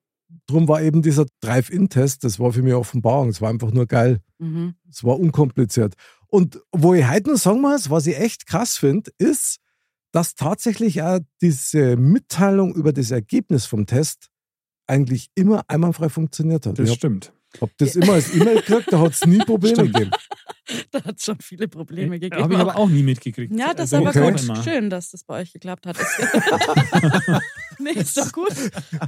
darum 0.45 0.67
war 0.67 0.81
eben 0.81 1.01
dieser 1.01 1.25
Drive-In-Test, 1.39 2.25
das 2.25 2.37
war 2.37 2.51
für 2.51 2.61
mich 2.61 2.73
Offenbarung. 2.73 3.29
Es 3.29 3.39
war 3.39 3.49
einfach 3.49 3.71
nur 3.71 3.85
geil. 3.85 4.19
Mhm. 4.39 4.75
Es 4.89 5.05
war 5.05 5.17
unkompliziert. 5.17 5.93
Und 6.27 6.59
wo 6.73 6.93
ich 6.93 7.09
heute 7.09 7.31
noch 7.31 7.37
sagen 7.37 7.61
muss, 7.61 7.89
was 7.89 8.07
ich 8.07 8.17
echt 8.19 8.45
krass 8.45 8.75
finde, 8.77 9.09
ist, 9.19 9.59
dass 10.11 10.35
tatsächlich 10.35 11.01
auch 11.01 11.19
diese 11.41 11.95
Mitteilung 11.95 12.75
über 12.75 12.91
das 12.91 13.11
Ergebnis 13.11 13.65
vom 13.65 13.85
Test 13.85 14.29
eigentlich 14.85 15.29
immer 15.33 15.63
einwandfrei 15.69 16.09
funktioniert 16.09 16.65
hat. 16.65 16.77
Das 16.77 16.93
stimmt. 16.93 17.31
Hab 17.61 17.69
das 17.77 17.95
immer 17.95 18.13
als 18.13 18.33
E-Mail 18.33 18.55
gekriegt, 18.57 18.91
da 18.91 18.99
hat 18.99 19.13
es 19.13 19.25
nie 19.25 19.39
Probleme 19.39 19.75
Stimmt. 19.75 19.93
gegeben. 19.93 20.11
Da 20.91 21.03
hat 21.03 21.17
es 21.17 21.25
schon 21.25 21.39
viele 21.39 21.67
Probleme 21.67 22.19
gegeben. 22.19 22.43
Habe 22.43 22.53
ich 22.53 22.59
aber 22.59 22.75
auch 22.77 22.87
nie 22.89 23.01
mitgekriegt. 23.01 23.51
Ja, 23.57 23.73
das 23.73 23.85
ist 23.91 23.93
Also 23.95 24.07
aber 24.07 24.09
Okay. 24.27 24.45
gut. 24.47 24.63
Schön, 24.63 24.91
dass 24.91 25.09
das 25.09 25.23
bei 25.23 25.39
euch 25.41 25.51
geklappt 25.51 25.87
hat. 25.87 25.97
nee, 27.79 27.89
ist 27.91 28.15
doch 28.17 28.31
gut. 28.31 28.51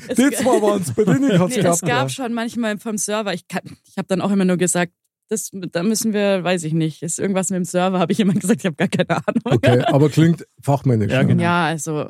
Es, 0.08 0.16
Die 0.18 0.32
zwei 0.32 0.60
waren 0.60 0.82
es, 0.82 0.92
bei 0.92 1.04
denen 1.04 1.38
hat 1.40 1.52
es 1.52 1.58
nee, 1.58 1.62
es 1.64 1.82
gab 1.82 1.90
ja. 2.04 2.10
schon 2.10 2.34
manchmal 2.34 2.80
vom 2.80 2.98
Server, 2.98 3.32
ich, 3.36 3.48
kann- 3.48 3.78
ich 3.88 3.98
habe 3.98 4.08
dann 4.08 4.22
auch 4.22 4.32
immer 4.32 4.46
nur 4.46 4.58
gesagt, 4.58 4.94
das, 5.30 5.50
da 5.54 5.84
müssen 5.84 6.14
wir, 6.14 6.44
weiß 6.44 6.64
ich 6.64 6.74
nicht, 6.74 7.04
ist 7.04 7.20
irgendwas 7.20 7.50
mit 7.52 7.58
dem 7.58 7.66
Server, 7.66 8.00
habe 8.00 8.12
ich 8.12 8.20
immer 8.20 8.34
gesagt, 8.34 8.62
ich 8.62 8.66
habe 8.66 8.76
gar 8.76 8.88
keine 8.88 9.10
Ahnung. 9.12 9.42
Okay, 9.46 9.82
aber 9.82 10.10
klingt 10.10 10.46
fachmännisch. 10.62 11.12
Ja, 11.12 11.24
genau. 11.24 11.44
Ja, 11.44 11.66
also 11.68 12.10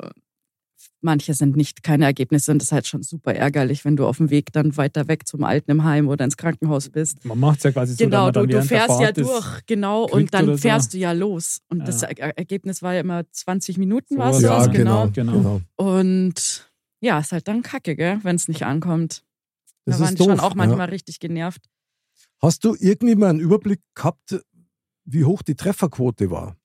manche 1.02 1.34
sind 1.34 1.56
nicht 1.56 1.82
keine 1.82 2.04
Ergebnisse 2.04 2.52
und 2.52 2.58
das 2.60 2.68
ist 2.68 2.72
halt 2.72 2.86
schon 2.86 3.02
super 3.02 3.34
ärgerlich, 3.34 3.84
wenn 3.84 3.96
du 3.96 4.06
auf 4.06 4.16
dem 4.18 4.30
Weg 4.30 4.52
dann 4.52 4.76
weiter 4.76 5.08
weg 5.08 5.26
zum 5.26 5.44
Altenheim 5.44 6.08
oder 6.08 6.24
ins 6.24 6.36
Krankenhaus 6.36 6.88
bist. 6.88 7.24
Man 7.24 7.38
macht 7.38 7.58
es 7.58 7.64
ja 7.64 7.72
quasi 7.72 7.94
so, 7.94 8.04
Genau, 8.04 8.30
du, 8.30 8.46
du 8.46 8.62
fährst 8.62 9.00
ja 9.00 9.12
durch, 9.12 9.66
genau, 9.66 10.04
und 10.04 10.32
dann 10.34 10.44
oder 10.44 10.56
so. 10.56 10.62
fährst 10.62 10.94
du 10.94 10.98
ja 10.98 11.12
los. 11.12 11.60
Und 11.68 11.80
Ja. 11.80 11.84
das 11.86 12.02
Er- 12.02 12.38
Ergebnis 12.38 12.82
war 12.82 12.94
ja 12.94 13.00
immer 13.00 13.24
20 13.30 13.78
Minuten, 13.78 14.14
So 14.14 14.18
war 14.20 14.30
es 14.30 14.36
was, 14.36 14.42
Ja, 14.42 14.66
genau, 14.66 15.08
genau. 15.08 15.32
genau. 15.32 15.60
genau. 15.60 15.60
Und 15.76 16.70
ja, 17.00 17.18
ist 17.18 17.32
halt 17.32 17.48
dann 17.48 17.62
kacke, 17.62 17.96
gell, 17.96 18.20
wenn 18.22 18.36
es 18.36 18.48
nicht 18.48 18.64
ankommt. 18.64 19.24
Das 19.84 19.96
da 19.96 20.04
waren 20.04 20.12
ist 20.14 20.18
die 20.20 20.24
schon 20.24 20.36
doof, 20.36 20.44
auch 20.44 20.54
manchmal 20.54 20.86
ja. 20.86 20.92
richtig 20.92 21.18
genervt. 21.18 21.62
Hast 22.40 22.64
du 22.64 22.76
irgendwie 22.78 23.16
mal 23.16 23.30
einen 23.30 23.40
Überblick 23.40 23.80
gehabt, 23.94 24.40
wie 25.04 25.24
hoch 25.24 25.42
die 25.42 25.56
Trefferquote 25.56 26.30
war? 26.30 26.56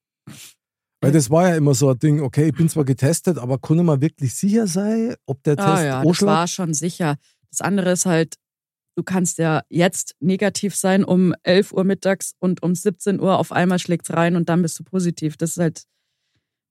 Weil 1.01 1.11
das 1.11 1.29
war 1.29 1.49
ja 1.49 1.55
immer 1.55 1.75
so 1.75 1.89
ein 1.91 1.99
Ding, 1.99 2.21
okay, 2.21 2.47
ich 2.47 2.55
bin 2.55 2.69
zwar 2.69 2.83
getestet, 2.83 3.37
aber 3.37 3.59
kann 3.59 3.85
man 3.85 4.01
wirklich 4.01 4.33
sicher 4.33 4.65
sein, 4.65 5.15
ob 5.25 5.43
der 5.43 5.55
Test 5.55 5.67
Ah 5.67 5.83
ja, 5.83 6.03
das 6.03 6.21
war 6.23 6.47
schon 6.47 6.73
sicher. 6.73 7.17
Das 7.51 7.61
andere 7.61 7.91
ist 7.91 8.05
halt, 8.07 8.35
du 8.95 9.03
kannst 9.03 9.37
ja 9.37 9.61
jetzt 9.69 10.15
negativ 10.19 10.75
sein 10.75 11.03
um 11.03 11.35
11 11.43 11.71
Uhr 11.71 11.83
mittags 11.83 12.33
und 12.39 12.63
um 12.63 12.73
17 12.73 13.19
Uhr 13.19 13.37
auf 13.37 13.51
einmal 13.51 13.77
schlägt 13.77 14.11
rein 14.11 14.35
und 14.35 14.49
dann 14.49 14.63
bist 14.63 14.79
du 14.79 14.83
positiv. 14.83 15.37
Das 15.37 15.51
ist 15.51 15.57
halt 15.57 15.83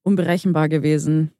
unberechenbar 0.03 0.69
gewesen. 0.69 1.31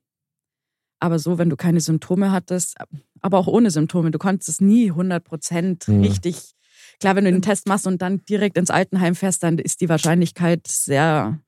Aber 1.01 1.19
so, 1.19 1.39
wenn 1.39 1.51
du 1.51 1.57
keine 1.57 1.81
Symptome 1.81 2.31
hattest, 2.31 2.77
aber 3.21 3.39
auch 3.39 3.49
ohne 3.49 3.71
Symptome, 3.71 4.13
du 4.13 4.19
konntest 4.19 4.49
es 4.49 4.61
nie 4.61 4.91
100 4.91 5.25
Prozent 5.25 5.87
Hm. 5.89 6.03
richtig. 6.03 6.53
Klar, 7.01 7.17
wenn 7.17 7.25
du 7.25 7.33
den 7.33 7.43
Test 7.43 7.67
machst 7.67 7.87
und 7.87 8.01
dann 8.01 8.25
direkt 8.25 8.57
ins 8.57 8.71
Altenheim 8.71 9.15
fährst, 9.15 9.43
dann 9.43 9.59
ist 9.59 9.81
die 9.81 9.89
Wahrscheinlichkeit 9.89 10.67
sehr. 10.67 11.41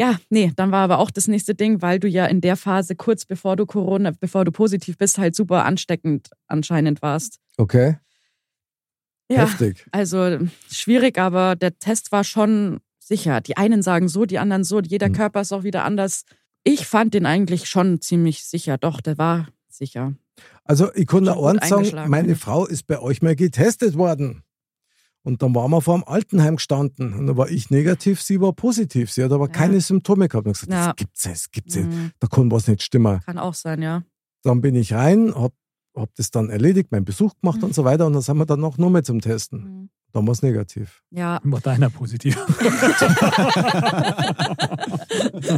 Ja, 0.00 0.18
nee, 0.30 0.50
dann 0.56 0.72
war 0.72 0.82
aber 0.82 0.98
auch 0.98 1.10
das 1.10 1.28
nächste 1.28 1.54
Ding, 1.54 1.82
weil 1.82 1.98
du 2.00 2.08
ja 2.08 2.24
in 2.24 2.40
der 2.40 2.56
Phase 2.56 2.96
kurz 2.96 3.26
bevor 3.26 3.56
du 3.56 3.66
Corona, 3.66 4.12
bevor 4.18 4.46
du 4.46 4.50
positiv 4.50 4.96
bist, 4.96 5.18
halt 5.18 5.36
super 5.36 5.66
ansteckend 5.66 6.30
anscheinend 6.46 7.02
warst. 7.02 7.38
Okay, 7.58 7.96
Ja, 9.30 9.42
heftig. 9.42 9.86
also 9.92 10.38
schwierig, 10.70 11.18
aber 11.18 11.54
der 11.54 11.78
Test 11.78 12.12
war 12.12 12.24
schon 12.24 12.80
sicher. 12.98 13.42
Die 13.42 13.58
einen 13.58 13.82
sagen 13.82 14.08
so, 14.08 14.24
die 14.24 14.38
anderen 14.38 14.64
so, 14.64 14.80
jeder 14.80 15.10
Mhm. 15.10 15.12
Körper 15.12 15.42
ist 15.42 15.52
auch 15.52 15.64
wieder 15.64 15.84
anders. 15.84 16.24
Ich 16.64 16.86
fand 16.86 17.12
den 17.12 17.26
eigentlich 17.26 17.68
schon 17.68 18.00
ziemlich 18.00 18.44
sicher. 18.44 18.78
Doch, 18.78 19.02
der 19.02 19.18
war 19.18 19.48
sicher. 19.68 20.14
Also 20.64 20.90
ich 20.94 21.06
gut 21.08 21.28
eins 21.28 21.68
sagen, 21.68 22.10
meine. 22.10 22.36
Frau 22.36 22.64
ist 22.66 22.86
bei 22.86 22.98
euch 23.00 23.20
mal 23.20 23.36
getestet 23.36 23.96
worden. 23.98 24.42
Und 25.22 25.42
dann 25.42 25.54
waren 25.54 25.70
wir 25.70 25.80
vor 25.82 25.98
dem 25.98 26.04
Altenheim 26.08 26.56
gestanden. 26.56 27.12
Und 27.12 27.26
dann 27.26 27.36
war 27.36 27.50
ich 27.50 27.68
negativ, 27.70 28.22
sie 28.22 28.40
war 28.40 28.52
positiv. 28.54 29.10
Sie 29.12 29.22
hat 29.22 29.32
aber 29.32 29.46
Ja. 29.48 29.52
keine 29.52 29.80
Symptome 29.80 30.28
gehabt. 30.28 30.46
Und 30.46 30.54
gesagt, 30.54 30.72
Ja. 30.72 30.86
das 30.86 30.96
gibt's 30.96 31.24
nicht, 31.26 31.36
das 31.36 31.50
gibt's 31.50 31.74
nicht. 31.76 31.88
Mhm. 31.90 32.10
Da 32.20 32.26
kann 32.28 32.50
was 32.50 32.66
nicht 32.68 32.82
stimmen. 32.82 33.20
Kann 33.20 33.38
auch 33.38 33.54
sein, 33.54 33.82
ja. 33.82 34.02
Dann 34.42 34.60
bin 34.62 34.74
ich 34.74 34.94
rein, 34.94 35.34
hab, 35.34 35.52
hab 35.94 36.14
das 36.14 36.30
dann 36.30 36.48
erledigt, 36.48 36.90
meinen 36.90 37.04
Besuch 37.04 37.34
gemacht 37.40 37.58
Mhm. 37.58 37.64
und 37.64 37.74
so 37.74 37.84
weiter. 37.84 38.06
Und 38.06 38.14
dann 38.14 38.22
sind 38.22 38.38
wir 38.38 38.46
dann 38.46 38.60
noch 38.60 38.78
nur 38.78 38.88
mehr 38.90 39.02
zum 39.04 39.20
Testen. 39.20 39.60
Mhm. 39.64 39.90
Es 40.12 40.42
negativ. 40.42 41.02
Ja, 41.10 41.40
War 41.44 41.60
deiner 41.60 41.90
positiv. 41.90 42.36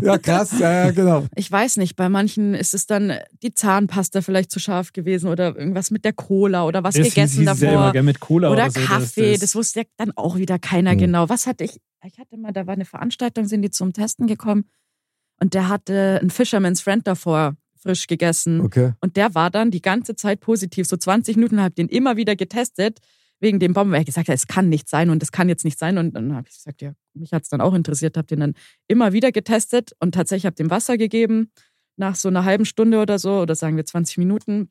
Ja, 0.03 0.19
krass, 0.19 0.59
ja, 0.59 0.87
ja, 0.87 0.91
genau. 0.91 1.27
ich 1.35 1.51
weiß 1.51 1.77
nicht, 1.77 1.97
bei 1.97 2.09
manchen 2.09 2.55
ist 2.55 2.75
es 2.75 2.87
dann 2.87 3.13
die 3.43 3.53
Zahnpasta 3.53 4.23
vielleicht 4.23 4.51
zu 4.51 4.59
scharf 4.59 4.93
gewesen 4.93 5.29
oder 5.29 5.57
irgendwas 5.57 5.91
mit 5.91 6.05
der 6.05 6.13
Cola 6.13 6.65
oder 6.65 6.83
was 6.83 6.95
Das 6.95 7.09
gegessen 7.09 7.41
es 7.41 7.61
ja 7.61 7.69
davor. 7.69 7.69
immer, 7.69 7.93
gell, 7.93 8.03
mit 8.03 8.21
Cola 8.21 8.51
oder 8.51 8.65
oder, 8.65 8.71
so. 8.71 8.81
dass 8.81 8.89
Kaffee, 8.89 9.37
das, 9.37 9.55
wusste 9.55 9.81
ja 9.81 9.87
dann 9.97 10.13
auch 10.17 10.37
wieder 10.37 10.59
keiner 10.59 10.93
Hm. 10.93 10.99
genau. 10.99 11.29
Was 11.29 11.47
hatte 11.47 11.65
ich? 11.65 11.79
Ich 12.05 12.19
hatte 12.19 12.37
mal, 12.37 12.53
da 12.53 12.67
war 12.67 12.75
eine 12.75 12.85
Veranstaltung, 12.85 13.47
sind 13.47 13.63
die 13.63 13.71
zum 13.71 13.93
Testen 13.93 14.27
gekommen 14.27 14.65
und 15.41 15.55
der 15.55 15.69
hatte 15.69 16.19
einen 16.21 16.31
Fisherman's 16.31 16.81
Friend 16.81 17.07
davor 17.07 17.55
frisch 17.83 18.07
gegessen. 18.07 18.61
Okay. 18.61 18.93
Und 19.01 19.17
der 19.17 19.35
war 19.35 19.51
dann 19.51 19.71
die 19.71 19.83
ganze 19.83 20.15
Zeit 20.15 20.41
positiv. 20.41 20.87
So 20.87 20.97
20 20.97 21.37
Minuten 21.37 21.59
habe 21.61 21.71
ich 21.71 21.75
den 21.75 21.89
immer 21.89 22.17
wieder 22.17 22.37
getestet 22.37 23.01
wegen 23.43 23.59
dem 23.59 23.75
Bomben, 23.75 23.93
weil 23.93 24.01
ich 24.01 24.07
gesagt 24.07 24.29
habe, 24.29 24.35
es 24.35 24.47
kann 24.47 24.69
nicht 24.69 24.89
sein 24.89 25.11
und 25.11 25.23
es 25.23 25.33
kann 25.33 25.49
jetzt 25.49 25.65
nicht 25.65 25.79
sein. 25.79 25.99
Und 25.99 26.15
dann 26.15 26.35
habe 26.35 26.49
ich 26.49 26.55
gesagt, 26.55 26.81
ja, 26.81 26.93
mich 27.13 27.33
hat 27.33 27.43
es 27.43 27.49
dann 27.49 27.61
auch 27.61 27.75
interessiert, 27.75 28.17
habe 28.17 28.29
den 28.29 28.41
dann 28.41 28.55
immer 28.89 29.13
wieder 29.13 29.33
getestet 29.33 29.93
und 29.99 30.15
tatsächlich 30.15 30.47
habe 30.47 30.57
dem 30.57 30.71
Wasser 30.71 30.97
gegeben. 30.97 31.51
Nach 31.97 32.15
so 32.15 32.29
einer 32.29 32.45
halben 32.45 32.65
Stunde 32.65 33.01
oder 33.01 33.19
so, 33.19 33.41
oder 33.41 33.55
sagen 33.55 33.77
wir 33.77 33.85
20 33.85 34.17
Minuten, 34.17 34.71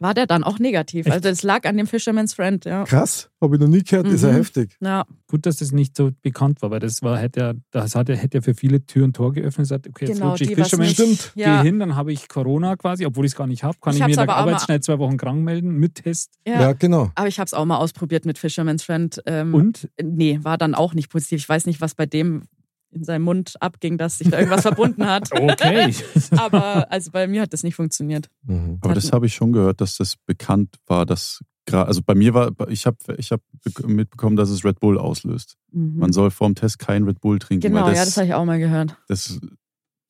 war 0.00 0.14
der 0.14 0.26
dann 0.26 0.42
auch 0.42 0.58
negativ. 0.58 1.06
Echt? 1.06 1.14
Also 1.14 1.28
es 1.28 1.42
lag 1.44 1.64
an 1.68 1.76
dem 1.76 1.86
Fisherman's 1.86 2.34
Friend, 2.34 2.64
ja. 2.64 2.84
Krass, 2.84 3.30
habe 3.40 3.54
ich 3.56 3.60
noch 3.60 3.68
nie 3.68 3.82
gehört, 3.82 4.08
ist 4.08 4.22
ja 4.24 4.30
Mhm. 4.32 4.36
heftig. 4.36 4.76
Ja, 4.80 5.04
Gut, 5.28 5.46
dass 5.46 5.58
das 5.58 5.70
nicht 5.70 5.96
so 5.96 6.10
bekannt 6.22 6.60
war, 6.60 6.72
weil 6.72 6.80
das 6.80 7.02
war, 7.02 7.16
hätte 7.16 7.40
ja, 7.40 7.52
das 7.70 7.94
hat 7.94 8.08
ja, 8.08 8.16
hätte 8.16 8.38
ja 8.38 8.42
für 8.42 8.54
viele 8.54 8.84
Tür 8.84 9.04
und 9.04 9.14
Tor 9.14 9.32
geöffnet. 9.32 9.68
Sagt, 9.68 9.86
okay, 9.86 10.06
jetzt 10.06 10.16
genau, 10.18 10.30
rutsche 10.30 10.42
ich 10.44 10.50
die 10.50 10.58
was 10.58 10.70
Fisherman, 10.70 10.86
nicht. 10.88 10.96
Stimmt. 10.96 11.32
Ja, 11.36 11.62
gehe 11.62 11.70
hin, 11.70 11.78
dann 11.78 11.94
habe 11.94 12.12
ich 12.12 12.28
Corona 12.28 12.74
quasi, 12.74 13.06
obwohl 13.06 13.24
ich 13.26 13.32
es 13.32 13.36
gar 13.36 13.46
nicht 13.46 13.62
habe, 13.62 13.76
kann 13.80 13.92
Ich 13.92 14.00
ich, 14.00 14.04
mir 14.06 14.10
in 14.10 14.16
der 14.16 14.22
aber 14.24 14.38
auch 14.38 14.44
mal- 14.46 14.52
Arbeit 14.54 14.62
schnell 14.64 14.80
zwei 14.80 14.98
Wochen 14.98 15.16
krank 15.16 15.44
melden 15.44 15.70
mit 15.76 15.96
Test. 15.96 16.32
ja. 16.46 16.60
Ja, 16.60 16.72
genau. 16.72 17.12
Aber 17.14 17.28
ich 17.28 17.38
habe 17.38 17.46
es 17.46 17.54
auch 17.54 17.64
mal 17.64 17.76
ausprobiert 17.76 18.24
mit 18.26 18.38
Fisherman's 18.38 18.82
Friend. 18.82 19.20
Ähm, 19.26 19.54
Und 19.54 19.88
Nee, 20.02 20.40
war 20.42 20.58
dann 20.58 20.74
auch 20.74 20.94
nicht 20.94 21.10
positiv. 21.10 21.38
Ich 21.42 21.48
weiß 21.48 21.66
nicht, 21.66 21.80
was 21.80 21.94
bei 21.94 22.06
dem 22.06 22.42
in 22.92 23.04
seinem 23.04 23.22
Mund 23.22 23.54
abging, 23.60 23.98
dass 23.98 24.18
sich 24.18 24.28
da 24.30 24.38
irgendwas 24.38 24.62
verbunden 24.62 25.06
hat. 25.06 25.30
okay. 25.32 25.94
Aber 26.36 26.90
also 26.90 27.10
bei 27.10 27.26
mir 27.26 27.42
hat 27.42 27.52
das 27.52 27.62
nicht 27.62 27.74
funktioniert. 27.76 28.28
Mhm. 28.44 28.78
Aber 28.80 28.94
das 28.94 29.12
habe 29.12 29.26
ich 29.26 29.34
schon 29.34 29.52
gehört, 29.52 29.80
dass 29.80 29.96
das 29.96 30.16
bekannt 30.26 30.76
war, 30.86 31.06
dass 31.06 31.40
gerade, 31.66 31.86
also 31.86 32.00
bei 32.04 32.14
mir 32.14 32.34
war, 32.34 32.50
ich 32.68 32.86
habe 32.86 32.96
ich 33.16 33.30
hab 33.32 33.40
bek- 33.64 33.86
mitbekommen, 33.86 34.34
dass 34.36 34.50
es 34.50 34.64
Red 34.64 34.80
Bull 34.80 34.98
auslöst. 34.98 35.56
Mhm. 35.72 35.98
Man 35.98 36.12
soll 36.12 36.30
vorm 36.30 36.54
Test 36.54 36.78
kein 36.80 37.04
Red 37.04 37.20
Bull 37.20 37.38
trinken, 37.38 37.68
Genau, 37.68 37.84
weil 37.84 37.94
ja, 37.94 38.00
das, 38.00 38.06
das 38.14 38.16
habe 38.16 38.26
ich 38.26 38.34
auch 38.34 38.44
mal 38.44 38.58
gehört. 38.58 38.96
das, 39.08 39.38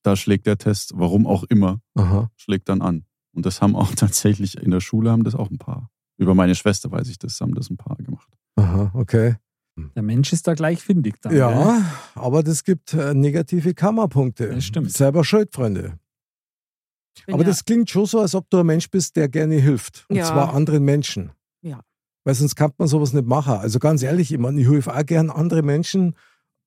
da 0.02 0.16
schlägt 0.16 0.46
der 0.46 0.56
Test, 0.56 0.92
warum 0.96 1.26
auch 1.26 1.44
immer, 1.44 1.80
Aha. 1.94 2.30
schlägt 2.36 2.68
dann 2.70 2.80
an. 2.80 3.04
Und 3.32 3.44
das 3.44 3.60
haben 3.60 3.76
auch 3.76 3.90
tatsächlich 3.96 4.56
in 4.56 4.70
der 4.70 4.80
Schule 4.80 5.10
haben 5.10 5.24
das 5.24 5.34
auch 5.34 5.50
ein 5.50 5.58
paar. 5.58 5.90
Über 6.16 6.34
meine 6.34 6.54
Schwester 6.54 6.90
weiß 6.90 7.08
ich 7.08 7.18
das, 7.18 7.40
haben 7.42 7.54
das 7.54 7.68
ein 7.70 7.76
paar 7.76 7.96
gemacht. 7.96 8.28
Aha, 8.56 8.90
okay. 8.94 9.36
Der 9.94 10.02
Mensch 10.02 10.32
ist 10.32 10.46
da 10.46 10.54
gleich 10.54 10.82
findig 10.82 11.20
dann. 11.22 11.32
gell? 11.32 11.40
Ja, 11.40 11.84
aber 12.14 12.42
das 12.42 12.64
gibt 12.64 12.92
äh, 12.92 13.14
negative 13.14 13.72
Karma-Punkte. 13.74 14.48
Das 14.48 14.64
stimmt. 14.64 14.92
Selber 14.92 15.24
schuld, 15.24 15.52
Freunde. 15.54 15.98
Aber 17.28 17.38
ja, 17.38 17.44
das 17.48 17.64
klingt 17.64 17.88
schon 17.90 18.06
so, 18.06 18.20
als 18.20 18.34
ob 18.34 18.48
du 18.50 18.58
ein 18.58 18.66
Mensch 18.66 18.90
bist, 18.90 19.16
der 19.16 19.28
gerne 19.28 19.56
hilft. 19.56 20.04
Und 20.08 20.16
Ja. 20.16 20.24
zwar 20.26 20.54
anderen 20.54 20.84
Menschen. 20.84 21.32
Ja. 21.62 21.80
Weil 22.24 22.34
sonst 22.34 22.54
kann 22.56 22.72
man 22.78 22.88
sowas 22.88 23.12
nicht 23.12 23.26
machen. 23.26 23.54
Also 23.54 23.78
ganz 23.78 24.02
ehrlich, 24.02 24.32
ich 24.32 24.38
meine, 24.38 24.60
ich 24.60 24.68
helfe 24.68 24.94
auch 24.94 25.06
gern 25.06 25.30
andere 25.30 25.62
Menschen, 25.62 26.14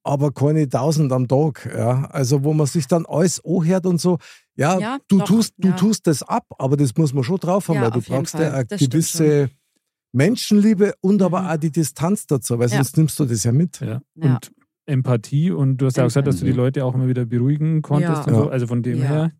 aber 0.03 0.31
keine 0.31 0.67
tausend 0.67 1.11
am 1.11 1.27
Tag. 1.27 1.69
Ja. 1.75 2.05
Also 2.05 2.43
wo 2.43 2.53
man 2.53 2.67
sich 2.67 2.87
dann 2.87 3.05
alles 3.05 3.43
anhört 3.45 3.85
und 3.85 4.01
so. 4.01 4.17
Ja, 4.55 4.77
Ja, 4.79 4.97
du, 5.07 5.19
doch, 5.19 5.25
tust, 5.25 5.53
du 5.57 5.69
ja. 5.69 5.75
tust 5.75 6.07
das 6.07 6.23
ab, 6.23 6.45
aber 6.57 6.77
das 6.77 6.95
muss 6.97 7.13
man 7.13 7.23
schon 7.23 7.37
drauf 7.37 7.67
haben, 7.69 7.75
Ja, 7.75 7.83
weil 7.83 7.91
du 7.91 7.97
auf 7.99 8.07
jeden 8.07 8.19
brauchst 8.21 8.31
Fall. 8.33 8.43
ja 8.43 8.53
eine 8.53 8.65
Das 8.65 8.79
stimmt 8.79 8.91
gewisse 8.91 9.49
Menschenliebe 10.13 10.93
und 11.01 11.21
aber 11.21 11.41
Mhm. 11.41 11.47
auch 11.47 11.57
die 11.57 11.71
Distanz 11.71 12.25
dazu, 12.27 12.57
weil 12.59 12.69
Ja. 12.69 12.77
sonst 12.77 12.97
nimmst 12.97 13.19
du 13.19 13.25
das 13.25 13.43
ja 13.43 13.51
mit. 13.51 13.79
Ja. 13.81 14.01
Ja. 14.15 14.35
Und 14.35 14.51
Empathie 14.85 15.51
und 15.51 15.77
du 15.77 15.85
hast 15.87 15.97
ja 15.97 16.03
auch 16.03 16.07
gesagt, 16.07 16.27
dass 16.27 16.39
du 16.39 16.45
die. 16.45 16.51
Leute 16.51 16.85
auch 16.85 16.93
immer 16.93 17.07
wieder 17.07 17.25
beruhigen 17.25 17.81
konntest 17.81 18.27
Ja. 18.27 18.33
und 18.33 18.35
so. 18.35 18.49
Also 18.49 18.67
von 18.67 18.83
dem 18.83 18.99
Ja. 18.99 19.05
her. 19.07 19.31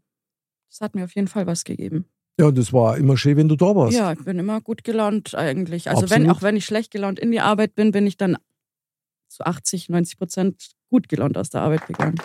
das 0.70 0.82
hat 0.82 0.96
mir 0.96 1.04
auf 1.04 1.14
jeden 1.14 1.28
Fall 1.28 1.46
was 1.46 1.64
gegeben. 1.66 2.06
Ja, 2.40 2.48
und 2.48 2.58
das 2.58 2.74
war 2.74 2.98
immer 2.98 3.16
schön, 3.16 3.38
wenn 3.38 3.48
du 3.48 3.56
da 3.56 3.76
warst. 3.76 3.96
Ja, 3.96 4.12
ich 4.12 4.24
bin 4.26 4.40
immer 4.40 4.60
gut 4.60 4.84
gelaunt 4.84 5.36
eigentlich. 5.36 5.88
Also 5.90 6.04
Absolut. 6.04 6.24
wenn, 6.24 6.32
auch 6.32 6.42
wenn 6.42 6.56
ich 6.56 6.66
schlecht 6.66 6.90
gelaunt 6.92 7.20
in 7.20 7.30
die 7.30 7.42
Arbeit 7.42 7.76
bin, 7.76 7.92
bin 7.92 8.08
ich 8.08 8.18
dann 8.18 8.38
zu 9.30 9.44
80, 9.46 9.90
90 9.90 10.18
Prozent 10.18 10.72
gut 10.90 11.10
gelaunt 11.10 11.38
aus 11.38 11.52
der 11.52 11.62
Arbeit 11.62 11.86
gegangen. 11.86 12.16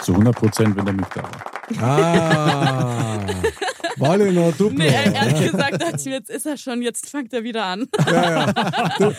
Zu 0.00 0.14
100 0.14 0.36
Prozent, 0.36 0.76
wenn 0.76 0.84
der 0.84 0.94
mich 0.94 1.06
da 1.06 1.22
war. 1.22 1.82
Ah, 1.82 3.26
Walle 3.96 4.32
noch 4.32 4.56
du. 4.56 4.70
Nee, 4.70 4.88
ehrlich 4.88 5.50
gesagt 5.50 5.80
dachte 5.82 5.96
ich 5.98 6.04
mir, 6.04 6.12
jetzt 6.12 6.30
ist 6.30 6.46
er 6.46 6.56
schon, 6.56 6.82
jetzt 6.82 7.08
fängt 7.08 7.32
er 7.32 7.44
wieder 7.44 7.64
an. 7.64 7.86
Ja, 8.06 8.46
ja. 8.46 8.52
Du, 8.98 9.12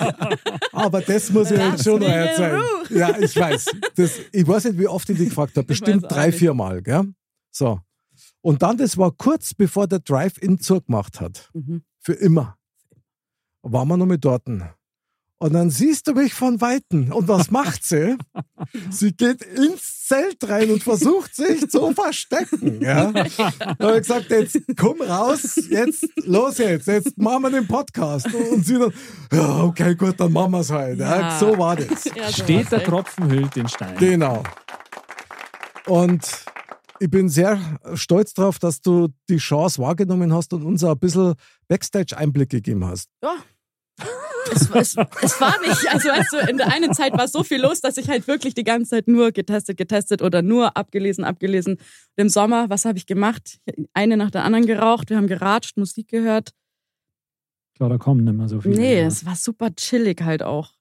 aber 0.72 1.02
das 1.02 1.32
muss 1.32 1.52
ich 1.52 1.60
jetzt 1.60 1.84
schon 1.84 2.00
noch 2.00 2.08
in 2.08 2.14
erzählen. 2.14 2.62
Ja, 2.90 3.18
ich 3.18 3.36
weiß. 3.36 3.66
Das, 3.96 4.20
ich 4.32 4.48
weiß 4.48 4.66
nicht, 4.66 4.80
wie 4.80 4.88
oft 4.88 5.10
ich 5.10 5.18
dich 5.18 5.30
gefragt 5.30 5.58
habe. 5.58 5.68
Bestimmt 5.68 6.06
drei, 6.10 6.32
vier 6.32 6.54
Mal. 6.54 6.82
Gell? 6.82 7.14
So. 7.52 7.80
Und 8.42 8.62
dann, 8.62 8.78
das 8.78 8.98
war 8.98 9.12
kurz 9.12 9.54
bevor 9.54 9.88
der 9.88 10.00
Drive-In 10.00 10.60
zugemacht 10.60 11.20
hat. 11.20 11.50
Mhm. 11.54 11.84
Für 12.00 12.14
immer. 12.14 12.58
Waren 13.62 13.88
wir 13.88 13.98
noch 13.98 14.06
mit 14.06 14.24
dort. 14.24 14.48
Und 15.40 15.54
dann 15.54 15.70
siehst 15.70 16.08
du 16.08 16.14
mich 16.14 16.34
von 16.34 16.60
Weitem. 16.62 17.12
Und 17.12 17.28
was 17.28 17.52
macht 17.52 17.84
sie? 17.84 18.18
sie 18.90 19.12
geht 19.12 19.44
ins 19.44 20.08
Zelt 20.08 20.38
rein 20.50 20.72
und 20.72 20.82
versucht 20.82 21.36
sich 21.36 21.70
zu 21.70 21.92
verstecken. 21.94 22.82
Ja? 22.82 23.12
Da 23.12 23.28
habe 23.80 23.98
ich 23.98 24.08
gesagt, 24.08 24.32
jetzt 24.32 24.60
komm 24.76 25.02
raus, 25.02 25.60
jetzt 25.70 26.08
los 26.26 26.58
jetzt, 26.58 26.88
jetzt 26.88 27.18
machen 27.18 27.44
wir 27.44 27.52
den 27.52 27.68
Podcast. 27.68 28.34
Und 28.34 28.66
sie 28.66 28.80
dann, 28.80 28.94
ja, 29.32 29.64
okay, 29.64 29.94
gut, 29.94 30.20
dann 30.20 30.32
machen 30.32 30.54
wir 30.54 30.62
es 30.62 30.72
halt. 30.72 31.00
Ja. 31.00 31.20
Ja. 31.20 31.40
So 31.40 31.56
war 31.58 31.76
das. 31.76 32.06
Ja, 32.06 32.32
so 32.32 32.44
Steht 32.44 32.72
der. 32.72 32.84
Tropfen 32.84 33.30
hüllt 33.30 33.56
den 33.56 33.68
Stein. 33.68 33.96
Genau. 34.00 34.42
Und 35.86 36.46
ich 37.00 37.12
bin 37.12 37.30
sehr 37.30 37.60
stolz 37.94 38.34
darauf, 38.34 38.58
dass 38.58 38.82
du 38.82 39.10
die 39.30 39.38
Chance 39.38 39.82
wahrgenommen 39.82 40.34
hast 40.34 40.52
und 40.54 40.64
uns 40.64 40.84
ein 40.84 40.98
bisschen 40.98 41.36
Backstage-Einblick 41.68 42.50
gegeben 42.50 42.86
hast. 42.86 43.10
Ja. 43.24 43.36
Es, 44.52 44.70
es, 44.70 44.96
es 45.22 45.42
war 45.42 45.60
nicht, 45.62 45.88
also 45.94 46.10
weißt 46.10 46.34
du, 46.34 46.38
in 46.50 46.58
der 46.58 46.72
einen 46.74 46.94
Zeit 46.94 47.14
war 47.14 47.28
so 47.28 47.44
viel 47.44 47.62
los, 47.62 47.82
dass 47.82 47.98
ich 47.98 48.10
halt 48.10 48.28
wirklich 48.28 48.54
die 48.54 48.64
ganze 48.64 48.92
Zeit 48.92 49.08
nur 49.08 49.32
getestet, 49.32 49.78
getestet 49.78 50.22
oder 50.22 50.42
nur 50.42 50.76
abgelesen, 50.78 51.24
abgelesen. 51.24 51.74
Und 51.74 51.82
Im 52.16 52.30
Sommer, 52.30 52.70
was 52.70 52.86
habe 52.86 52.98
ich 52.98 53.06
gemacht? 53.06 53.60
Eine 53.94 54.18
nach 54.18 54.32
der 54.32 54.44
anderen 54.44 54.66
geraucht, 54.66 55.10
wir 55.10 55.18
haben 55.18 55.28
geratscht, 55.28 55.78
Musik 55.78 56.08
gehört. 56.10 56.52
Klar, 57.76 57.90
da 57.90 57.98
kommen 57.98 58.24
nicht 58.24 58.34
mehr 58.36 58.48
so 58.50 58.60
viele. 58.62 58.76
Nee, 58.76 59.00
ja. 59.02 59.08
es 59.08 59.26
war 59.26 59.36
super 59.36 59.74
chillig 59.76 60.22
halt 60.22 60.42
auch. 60.44 60.74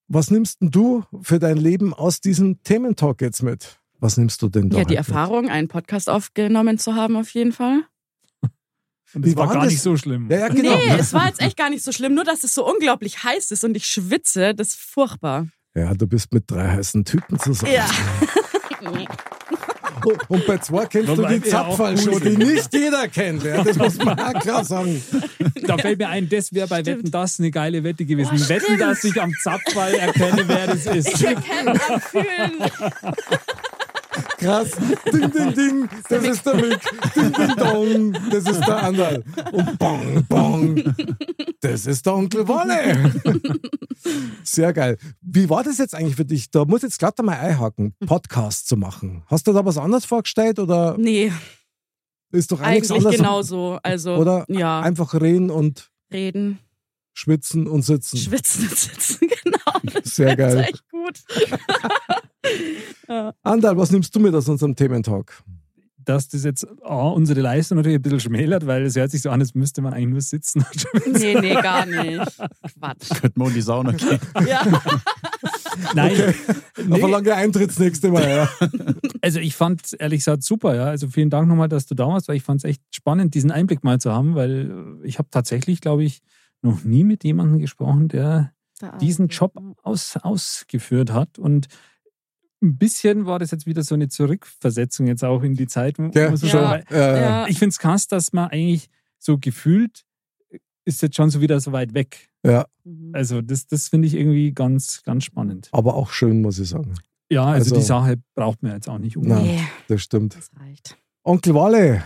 was 0.09 0.31
nimmst 0.31 0.61
denn 0.61 0.71
du 0.71 1.05
für 1.23 1.39
dein 1.39 1.57
Leben 1.57 1.95
aus 1.95 2.21
diesem 2.21 2.63
Thementalk 2.63 3.21
jetzt 3.21 3.43
mit? 3.43 3.79
Was 4.01 4.17
nimmst 4.17 4.43
du 4.43 4.49
denn 4.49 4.71
da? 4.71 4.79
ja, 4.79 4.85
die 4.85 4.97
halt 4.97 5.07
mit? 5.07 5.17
Erfahrung, 5.17 5.49
einen 5.49 5.69
Podcast 5.69 6.09
aufgenommen 6.09 6.79
zu 6.79 6.95
haben, 6.95 7.17
auf 7.17 7.31
jeden 7.31 7.53
Fall. 7.53 7.83
Und 9.15 9.27
war 9.37 9.47
war 9.47 9.55
gar 9.55 9.63
das? 9.65 9.73
nicht 9.73 9.83
so 9.83 9.97
schlimm. 9.97 10.31
Ja, 10.31 10.39
ja, 10.39 10.49
genau. 10.49 10.77
Nee, 10.77 10.97
es 10.99 11.13
war 11.13 11.27
jetzt 11.27 11.41
echt 11.41 11.57
gar 11.57 11.71
nicht 11.71 11.85
so 11.85 11.93
schlimm, 11.93 12.15
nur 12.15 12.25
dass 12.25 12.45
es 12.45 12.55
so 12.55 12.69
unglaublich 12.69 13.23
heiß 13.25 13.51
ist 13.51 13.65
und 13.65 13.77
ich 13.77 13.87
schwitze, 13.87 14.55
das 14.55 14.69
ist 14.69 14.81
furchtbar. 14.81 15.49
Ja, 15.75 15.95
du 15.95 16.07
bist 16.07 16.33
mit 16.33 16.51
drei 16.51 16.69
heißen 16.69 17.05
Typen 17.05 17.39
zusammen. 17.39 17.73
Ja. 17.73 17.89
Und, 20.29 20.47
bei 20.47 20.59
zwei 20.59 20.87
kennst 20.87 21.09
du 21.09 21.27
die 21.27 21.43
Zapfballshow, 21.43 22.13
cool 22.13 22.21
die 22.21 22.37
nicht 22.37 22.73
jeder 22.73 23.09
kennt. 23.09 23.43
Ja, 23.45 23.63
das 23.63 23.77
muss 23.77 23.97
man 23.99 24.19
auch 24.19 24.41
klar 24.41 24.65
sagen. 24.65 25.03
Da 25.67 25.77
fällt 25.79 25.99
mir 25.99 26.09
ein, 26.09 26.29
das 26.29 26.53
wäre 26.53 26.67
bei 26.69 26.85
Wetten 26.85 27.11
das 27.11 27.39
eine 27.39 27.51
geile 27.51 27.85
Wette 27.85 28.05
gewesen. 28.05 28.31
Oh, 28.35 28.49
Wetten, 28.49 28.65
stimmt. 28.65 28.81
dass 28.81 29.05
ich 29.05 29.21
am 29.21 29.33
Zapfball 29.43 29.95
erkenne, 29.95 30.45
wer 30.47 30.67
das 30.69 30.87
Ich 30.87 30.97
ist. 30.97 31.23
erkenne 31.23 31.73
am 31.89 32.01
Fühlen. 32.01 32.71
Krass. 34.39 34.71
Ding, 35.13 35.31
ding, 35.31 35.55
ding. 35.55 35.89
Das 36.09 36.25
ist 36.25 36.47
der 36.47 36.55
Mick. 36.55 36.81
Ding, 37.15 37.33
ding, 37.33 37.57
dong. 37.57 38.13
Das 38.31 38.45
ist 38.45 38.61
der 38.61 38.83
Anderl. 38.83 39.25
Und 39.53 39.79
bong, 39.79 40.25
bong. 40.29 40.95
Das 41.61 41.87
ist 41.87 42.07
der 42.07 42.15
Onkel 42.15 42.47
Wolle. 42.47 43.13
Sehr 44.45 44.73
geil. 44.73 44.97
Wie 45.21 45.51
war 45.51 45.65
das 45.65 45.79
jetzt 45.79 45.95
eigentlich 45.95 46.17
für 46.17 46.25
dich? 46.25 46.51
Da 46.51 46.65
muss 46.65 46.83
jetzt 46.83 46.99
glatt 46.99 47.19
einmal 47.19 47.39
einhaken, 47.39 47.95
Podcast 48.07 48.69
zu 48.69 48.77
machen. 48.77 49.25
Hast 49.27 49.47
du 49.47 49.53
da 49.53 49.65
was 49.65 49.77
anderes 49.77 50.05
vorgestellt 50.05 50.59
oder 50.59 50.97
Nee, 50.99 51.33
ist 52.31 52.53
doch 52.53 52.61
eigentlich 52.61 53.17
genauso. 53.17 53.79
Also, 53.83 54.17
Oder 54.17 54.45
ja, 54.49 54.81
einfach 54.81 55.15
reden 55.15 55.51
und 55.51 55.91
reden, 56.13 56.59
schwitzen 57.19 57.67
und 57.67 57.83
sitzen. 57.83 58.17
schwitzen 58.17 58.69
und 58.69 58.79
sitzen, 58.79 59.29
genau. 59.45 60.03
Sehr 60.05 60.37
Das 60.37 60.55
ist 60.55 60.57
geil. 60.57 60.69
echt 60.71 60.85
gut. 60.91 61.21
ja. 63.09 63.35
Andal, 63.43 63.77
was 63.77 63.91
nimmst 63.91 64.15
du 64.15 64.21
mit 64.21 64.35
aus 64.35 64.49
unserem 64.49 64.77
Thementalk? 64.77 65.43
Dass 65.97 66.29
das 66.29 66.43
jetzt 66.45 66.67
A, 66.85 67.09
unsere 67.09 67.41
Leistung 67.43 67.77
natürlich 67.77 67.99
ein 67.99 68.03
bisschen 68.03 68.21
schmälert, 68.21 68.67
weil 68.67 68.85
es 68.85 68.97
hört 68.97 69.11
sich 69.11 69.21
so 69.21 69.29
an, 69.31 69.41
als 69.41 69.55
müsste 69.55 69.83
man 69.83 69.93
eigentlich 69.93 70.09
nur 70.09 70.21
sitzen. 70.23 70.65
Nee, 71.07 71.35
nee, 71.39 71.53
gar 71.55 71.85
nicht. 71.85 72.19
Quatsch. 72.79 73.11
Könnten 73.21 73.41
wir 73.41 73.49
in 73.49 73.55
die 73.55 73.61
Sauna 73.61 73.93
gehen. 73.93 74.19
Ja. 74.47 74.65
Nein, 75.95 76.35
Auf 76.91 77.05
ein 77.05 77.11
langer 77.11 77.35
Eintritt 77.35 77.71
das 77.71 77.79
nächste 77.79 78.11
Mal. 78.11 78.27
Ja. 78.27 78.49
Also 79.21 79.39
ich 79.41 79.55
fand 79.55 79.85
es 79.85 79.93
ehrlich 79.93 80.21
gesagt 80.21 80.45
super, 80.45 80.75
ja. 80.75 80.85
Also 80.85 81.09
vielen 81.09 81.29
Dank 81.31 81.47
nochmal, 81.47 81.69
dass 81.69 81.85
du 81.85 81.95
da 81.95 82.07
warst, 82.07 82.29
weil 82.29 82.37
ich 82.37 82.43
fand 82.43 82.61
es 82.61 82.65
echt 82.65 82.81
spannend, 82.91 83.35
diesen 83.35 83.51
Einblick 83.51 83.85
mal 83.85 84.01
zu 84.01 84.11
haben, 84.13 84.35
weil 84.35 84.99
ich 85.03 85.19
habe 85.19 85.29
tatsächlich, 85.31 85.81
glaube 85.83 86.05
ich, 86.05 86.23
noch 86.63 86.85
nie 86.85 87.05
mit 87.05 87.25
jemandem 87.25 87.59
gesprochen, 87.59 88.09
der 88.09 88.53
diesen 89.01 89.29
Job 89.29 89.55
aus, 89.83 90.17
ausgeführt 90.17 91.13
hat. 91.13 91.39
Und 91.39 91.67
ein 92.63 92.77
bisschen 92.79 93.27
war 93.27 93.39
das 93.39 93.51
jetzt 93.51 93.67
wieder 93.67 93.83
so 93.83 93.95
eine 93.95 94.09
Zurückversetzung 94.09 95.07
jetzt 95.07 95.25
auch 95.25 95.43
in 95.43 95.55
die 95.55 95.67
Zeit. 95.67 95.99
wo- 95.99 96.11
Ja, 96.15 96.31
muss 96.31 96.43
man 96.43 96.51
schon. 96.51 96.61
sagen, 96.61 96.85
weil 96.91 96.99
Äh, 96.99 97.21
Ja. 97.23 97.47
Ich 97.49 97.59
finde 97.59 97.71
es 97.71 97.79
krass, 97.79 98.07
dass 98.09 98.33
man 98.33 98.51
eigentlich 98.51 98.89
so 99.19 99.39
gefühlt 99.39 100.05
ist 100.85 101.03
jetzt 101.03 101.17
schon 101.17 101.29
so 101.31 101.41
wieder 101.41 101.61
so 101.61 101.73
weit 101.73 101.93
weg. 101.95 102.31
ja, 102.45 102.67
Mhm. 102.85 103.11
Also 103.15 103.43
das, 103.43 103.67
das 103.67 103.89
finde 103.89 104.07
ich 104.09 104.15
irgendwie 104.15 104.53
ganz, 104.53 105.03
ganz 105.03 105.25
spannend. 105.25 105.69
aber 105.73 105.95
auch 105.95 106.11
schön, 106.11 106.41
muss 106.41 106.59
ich 106.59 106.69
sagen. 106.71 106.95
Ja, 107.31 107.45
also, 107.45 107.75
Also- 107.75 107.77
die 107.77 107.83
Sache 107.83 108.17
braucht 108.35 108.63
man 108.63 108.73
jetzt 108.73 108.89
auch 108.89 108.99
nicht 108.99 109.17
unbedingt. 109.17 109.45
Nein. 109.45 109.57
Nee, 109.57 109.69
Das 109.89 110.03
stimmt. 110.03 110.35
das 110.37 110.51
reicht. 110.59 110.97
Onkel 111.25 111.55
Walle, 111.55 112.03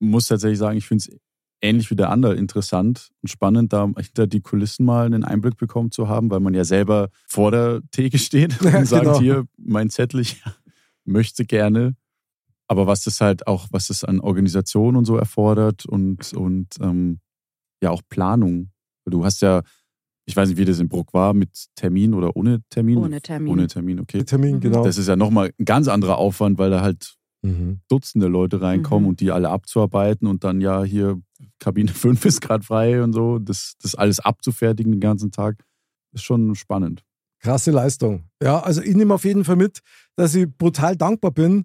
muss 0.00 0.26
tatsächlich 0.26 0.58
sagen, 0.58 0.76
ich 0.78 0.86
finde 0.88 1.04
es 1.08 1.20
ähnlich 1.62 1.90
wie 1.90 1.96
der 1.96 2.10
andere 2.10 2.34
interessant 2.34 3.10
und 3.22 3.28
spannend, 3.28 3.72
da 3.72 3.86
hinter 3.96 4.26
die 4.26 4.40
Kulissen 4.40 4.84
mal 4.84 5.06
einen 5.06 5.24
Einblick 5.24 5.56
bekommen 5.56 5.90
zu 5.92 6.08
haben, 6.08 6.30
weil 6.30 6.40
man 6.40 6.54
ja 6.54 6.64
selber 6.64 7.08
vor 7.26 7.50
der 7.52 7.80
Theke 7.92 8.18
steht 8.18 8.60
und 8.62 8.72
Ja, 8.72 8.84
sagt, 8.84 9.04
genau. 9.04 9.20
hier, 9.20 9.44
mein 9.56 9.88
Zettel, 9.88 10.20
ich 10.20 10.42
möchte 11.04 11.44
gerne. 11.44 11.94
Aber 12.68 12.86
was 12.86 13.04
das 13.04 13.20
halt 13.20 13.46
auch, 13.46 13.68
was 13.70 13.88
das 13.88 14.02
an 14.04 14.20
Organisation 14.20 14.96
und 14.96 15.04
so 15.04 15.16
erfordert 15.16 15.84
und, 15.86 16.32
und 16.32 16.68
ähm, 16.80 17.20
ja 17.82 17.90
auch 17.90 18.02
Planung. 18.08 18.70
Du 19.04 19.24
hast 19.24 19.42
ja, 19.42 19.62
ich 20.24 20.36
weiß 20.36 20.48
nicht, 20.48 20.58
wie 20.58 20.64
das 20.64 20.78
in 20.78 20.88
Bruck 20.88 21.12
war, 21.12 21.34
mit 21.34 21.50
Termin 21.74 22.14
oder 22.14 22.34
ohne 22.36 22.60
Termin? 22.70 22.96
Ohne 22.98 23.20
Termin. 23.20 23.52
Ohne 23.52 23.66
Termin, 23.66 24.00
okay. 24.00 24.22
Termin, 24.24 24.56
Mhm. 24.56 24.60
genau. 24.60 24.84
Das 24.84 24.96
ist 24.96 25.08
ja 25.08 25.16
nochmal 25.16 25.50
ein 25.58 25.64
ganz 25.64 25.88
anderer 25.88 26.16
Aufwand, 26.18 26.58
weil 26.58 26.70
da 26.70 26.80
halt 26.80 27.16
Mhm. 27.42 27.80
Dutzende 27.88 28.28
Leute 28.28 28.60
reinkommen 28.62 29.02
Mhm. 29.04 29.08
und 29.10 29.20
die 29.20 29.30
alle 29.32 29.50
abzuarbeiten 29.50 30.26
und 30.28 30.44
dann 30.44 30.60
ja 30.60 30.84
hier 30.84 31.20
Kabine 31.58 31.90
5 31.92 32.24
ist 32.24 32.40
gerade 32.40 32.64
frei 32.64 33.02
und 33.02 33.12
so, 33.12 33.38
das, 33.38 33.74
das 33.82 33.94
alles 33.94 34.20
abzufertigen 34.20 34.92
den 34.92 35.00
ganzen 35.00 35.30
Tag, 35.32 35.64
ist 36.12 36.22
schon 36.24 36.54
spannend. 36.54 37.04
Krasse 37.40 37.72
Leistung. 37.72 38.24
Ja, 38.40 38.60
also 38.60 38.80
ich 38.82 38.94
nehme 38.94 39.14
auf 39.14 39.24
jeden 39.24 39.44
Fall 39.44 39.56
mit, 39.56 39.80
dass 40.14 40.34
ich 40.36 40.46
brutal 40.48 40.96
dankbar 40.96 41.32
bin, 41.32 41.64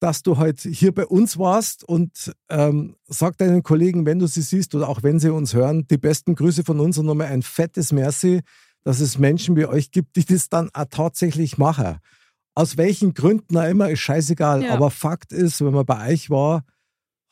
dass 0.00 0.22
du 0.22 0.38
heute 0.38 0.68
hier 0.70 0.92
bei 0.94 1.06
uns 1.06 1.38
warst 1.38 1.84
und 1.86 2.32
ähm, 2.48 2.96
sag 3.06 3.36
deinen 3.36 3.62
Kollegen, 3.62 4.06
wenn 4.06 4.18
du 4.18 4.26
sie 4.26 4.42
siehst 4.42 4.74
oder 4.74 4.88
auch 4.88 5.02
wenn 5.02 5.18
sie 5.20 5.30
uns 5.30 5.52
hören, 5.54 5.86
die 5.88 5.98
besten 5.98 6.34
Grüße 6.34 6.64
von 6.64 6.80
uns 6.80 6.96
und 6.98 7.06
nochmal 7.06 7.28
ein 7.28 7.42
fettes 7.42 7.92
Merci, 7.92 8.40
dass 8.82 9.00
es 9.00 9.18
Menschen 9.18 9.56
wie 9.56 9.66
euch 9.66 9.90
gibt, 9.90 10.16
die 10.16 10.24
das 10.24 10.48
dann 10.48 10.70
auch 10.72 10.86
tatsächlich 10.90 11.58
machen. 11.58 11.98
Aus 12.54 12.76
welchen 12.76 13.14
Gründen 13.14 13.56
auch 13.56 13.68
immer, 13.68 13.90
ist 13.90 14.00
scheißegal. 14.00 14.62
Ja. 14.62 14.74
Aber 14.74 14.90
Fakt 14.90 15.32
ist, 15.32 15.64
wenn 15.64 15.72
man 15.72 15.84
bei 15.84 16.12
euch 16.12 16.30
war, 16.30 16.64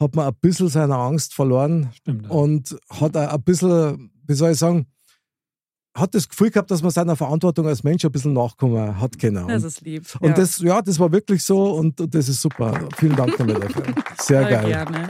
hat 0.00 0.16
man 0.16 0.26
ein 0.26 0.34
bisschen 0.40 0.68
seine 0.68 0.96
Angst 0.96 1.34
verloren 1.34 1.90
Stimmt. 1.94 2.24
ja. 2.24 2.30
und 2.30 2.76
hat 2.90 3.16
ein 3.16 3.42
bisschen, 3.42 4.10
wie 4.26 4.34
soll 4.34 4.50
ich 4.52 4.58
sagen, 4.58 4.86
hat 5.94 6.14
das 6.14 6.28
Gefühl 6.28 6.50
gehabt, 6.50 6.70
dass 6.70 6.82
man 6.82 6.90
seiner 6.90 7.16
Verantwortung 7.16 7.66
als 7.66 7.84
Mensch 7.84 8.04
ein 8.04 8.10
bisschen 8.12 8.32
nachkommen 8.32 8.98
hat 8.98 9.18
können. 9.18 9.46
Das 9.46 9.62
Und, 9.62 9.68
ist 9.68 9.80
lieb. 9.82 10.04
und 10.20 10.30
ja. 10.30 10.34
das, 10.34 10.58
ja, 10.58 10.82
das 10.82 10.98
war 10.98 11.12
wirklich 11.12 11.42
so 11.44 11.74
und, 11.74 12.00
und 12.00 12.14
das 12.14 12.28
ist 12.28 12.40
super. 12.40 12.88
Vielen 12.96 13.14
Dank 13.14 13.36
damit 13.36 13.62
dafür. 13.62 13.84
Sehr 14.18 14.44
geil. 14.44 14.68
Gerne. 14.68 15.08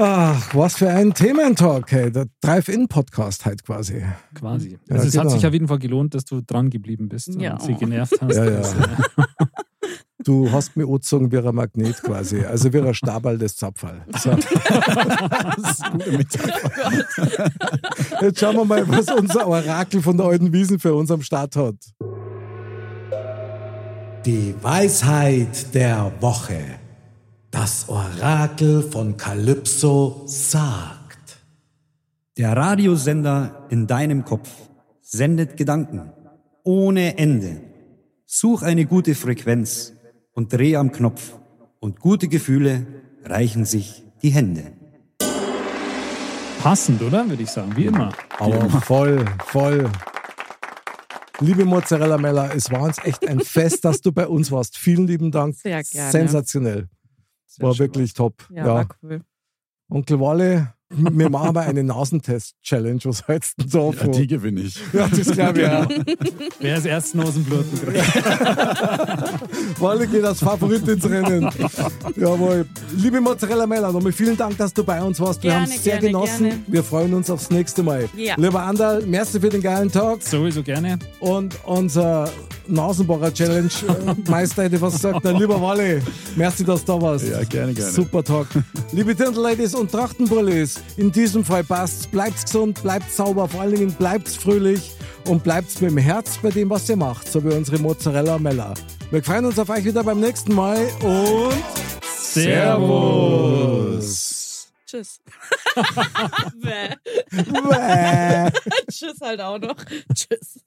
Ach, 0.00 0.54
was 0.54 0.76
für 0.76 0.88
ein 0.88 1.12
Thementalk, 1.12 1.90
hey. 1.90 2.12
Der 2.12 2.26
Drive-In-Podcast 2.40 3.44
halt 3.46 3.64
quasi. 3.64 4.04
Quasi. 4.34 4.78
Ja, 4.88 4.94
Also 4.94 5.08
es 5.08 5.16
hat 5.16 5.24
genau. 5.24 5.34
sich 5.34 5.44
auf 5.46 5.52
jeden 5.52 5.66
Fall 5.66 5.80
gelohnt, 5.80 6.14
dass 6.14 6.24
du 6.24 6.40
dran 6.40 6.70
geblieben 6.70 7.08
bist 7.08 7.34
Ja. 7.40 7.54
und 7.54 7.62
sie 7.62 7.74
genervt 7.74 8.14
hast. 8.20 8.36
Ja, 8.36 8.44
ja. 8.44 8.60
Äh, 8.60 8.64
Du 10.24 10.50
hast 10.52 10.76
mir 10.76 10.84
angezogen 10.84 11.32
wie 11.32 11.38
ein 11.38 11.54
Magnet 11.54 12.02
quasi. 12.02 12.40
Also 12.44 12.70
wie 12.72 12.78
ein 12.80 12.92
Stabal 12.92 13.38
des 13.38 13.56
Zapfall. 13.56 14.04
So. 14.20 14.30
Das 14.36 15.70
ist 15.72 15.84
eine 15.84 15.92
gute 16.04 16.10
Metapher. 16.18 17.50
Jetzt 18.20 18.40
schauen 18.40 18.56
wir 18.56 18.64
mal, 18.64 18.86
was 18.88 19.10
unser 19.10 19.46
Orakel 19.46 20.02
von 20.02 20.16
der 20.16 20.26
alten 20.26 20.52
Wiesen 20.52 20.78
für 20.78 20.92
uns 20.94 21.10
am 21.10 21.22
Start 21.22 21.56
hat. 21.56 21.76
Die 24.26 24.54
Weisheit 24.60 25.72
der 25.74 26.12
Woche. 26.20 26.77
Das 27.60 27.88
Orakel 27.88 28.84
von 28.84 29.16
Kalypso 29.16 30.22
sagt. 30.26 31.38
Der 32.36 32.56
Radiosender 32.56 33.66
in 33.68 33.88
deinem 33.88 34.24
Kopf 34.24 34.48
sendet 35.00 35.56
Gedanken 35.56 36.12
ohne 36.62 37.18
Ende. 37.18 37.60
Such 38.26 38.62
eine 38.62 38.86
gute 38.86 39.16
Frequenz 39.16 39.92
und 40.34 40.52
dreh 40.52 40.76
am 40.76 40.92
Knopf 40.92 41.32
und 41.80 41.98
gute 41.98 42.28
Gefühle 42.28 42.86
reichen 43.24 43.64
sich 43.64 44.04
die 44.22 44.30
Hände. 44.30 44.62
passend, 46.62 47.02
oder? 47.02 47.28
Würde 47.28 47.42
ich 47.42 47.50
sagen, 47.50 47.72
wie 47.74 47.86
immer. 47.86 48.12
Aber 48.38 48.70
voll, 48.82 49.24
voll. 49.46 49.90
Liebe 51.40 51.64
Mozzarella 51.64 52.18
Mella, 52.18 52.52
es 52.54 52.70
war 52.70 52.82
uns 52.82 52.98
echt 53.02 53.26
ein 53.26 53.40
Fest, 53.40 53.84
dass 53.84 54.00
du 54.00 54.12
bei 54.12 54.28
uns 54.28 54.52
warst. 54.52 54.78
Vielen 54.78 55.08
lieben 55.08 55.32
Dank. 55.32 55.56
Sehr 55.56 55.82
gerne. 55.82 56.12
Sensationell. 56.12 56.88
Sehr 57.48 57.66
War 57.66 57.78
wirklich 57.78 58.12
top. 58.14 58.34
Ja, 58.50 58.66
Ja. 58.66 58.74
war 58.74 58.86
cool. 59.02 59.22
Onkel 59.90 60.20
Walle, 60.20 60.74
wir 60.90 61.30
machen 61.30 61.54
mal 61.54 61.66
eine 61.66 61.82
Nasentest-Challenge. 61.82 63.00
Was 63.04 63.26
hältst 63.26 63.54
du 63.58 63.64
denn 63.64 63.94
Ja, 64.12 64.18
die 64.18 64.26
gewinne 64.26 64.60
ich. 64.60 64.78
Ja, 64.92 65.08
das 65.08 65.30
glaube 65.32 65.60
ich 65.62 65.66
auch. 65.66 65.88
Wer 66.60 66.76
ist 66.76 66.84
erst 66.86 67.14
Nosenbluten 67.14 67.78
kriegt. 67.80 68.04
Walle 69.80 70.06
geht 70.06 70.24
als 70.24 70.40
Favorit 70.40 70.86
ins 70.88 71.08
Rennen. 71.08 71.48
Jawohl. 72.16 72.66
Liebe 72.96 73.20
Mozzarella 73.20 73.66
Mella, 73.66 73.92
nochmal 73.92 74.12
vielen 74.12 74.36
Dank, 74.36 74.56
dass 74.58 74.72
du 74.74 74.84
bei 74.84 75.02
uns 75.02 75.18
warst. 75.20 75.42
Wir 75.42 75.54
haben 75.54 75.64
es 75.64 75.82
sehr 75.84 75.94
gerne, 75.98 76.06
genossen. 76.08 76.48
gerne. 76.48 76.62
Wir 76.66 76.84
freuen 76.84 77.14
uns 77.14 77.30
aufs 77.30 77.50
nächste 77.50 77.82
Mal. 77.82 78.08
Ja. 78.16 78.34
Lieber 78.36 78.62
Andal, 78.62 79.02
merci 79.06 79.40
für 79.40 79.48
den 79.50 79.62
geilen 79.62 79.90
Tag. 79.90 80.22
Sowieso 80.22 80.62
gerne. 80.62 80.98
Und 81.20 81.58
unser 81.64 82.30
Nasenbohrer-Challenge 82.68 83.70
äh, 83.88 84.14
Meister 84.30 84.64
hätte 84.64 84.80
was 84.80 84.94
gesagt. 84.94 85.24
Der 85.24 85.32
lieber 85.32 85.60
Walle, 85.60 86.00
merci, 86.36 86.64
dass 86.64 86.84
du 86.84 86.92
da 86.92 87.02
warst. 87.02 87.28
Ja, 87.28 87.42
gerne, 87.44 87.74
gerne. 87.74 87.90
Super 87.90 88.22
Talk. 88.22 88.48
Liebe 88.92 89.14
Dirndl-Ladies 89.14 89.74
und 89.74 89.90
Trachtenbullis, 89.90 90.80
in 90.96 91.12
diesem 91.12 91.44
Fall 91.44 91.64
passt's. 91.64 92.06
Bleibt's 92.06 92.44
gesund, 92.44 92.82
bleibt 92.82 93.12
sauber, 93.12 93.48
vor 93.48 93.62
allen 93.62 93.74
Dingen 93.74 93.92
bleibt's 93.92 94.36
fröhlich 94.36 94.92
und 95.26 95.42
bleibt's 95.42 95.80
mit 95.80 95.90
dem 95.90 95.98
Herz 95.98 96.38
bei 96.42 96.50
dem, 96.50 96.70
was 96.70 96.88
ihr 96.88 96.96
macht, 96.96 97.30
so 97.30 97.44
wie 97.44 97.52
unsere 97.52 97.78
Mozzarella 97.78 98.38
Mella. 98.38 98.74
Wir 99.10 99.22
freuen 99.22 99.46
uns 99.46 99.58
auf 99.58 99.68
euch 99.70 99.84
wieder 99.84 100.04
beim 100.04 100.20
nächsten 100.20 100.54
Mal 100.54 100.86
und 101.02 101.64
Servus. 102.42 104.37
Tschüss. 104.88 105.20
Bäh. 106.56 106.94
Bäh. 107.30 108.50
Tschüss 108.90 109.20
halt 109.20 109.40
auch 109.40 109.58
noch. 109.58 109.76
Tschüss. 110.14 110.64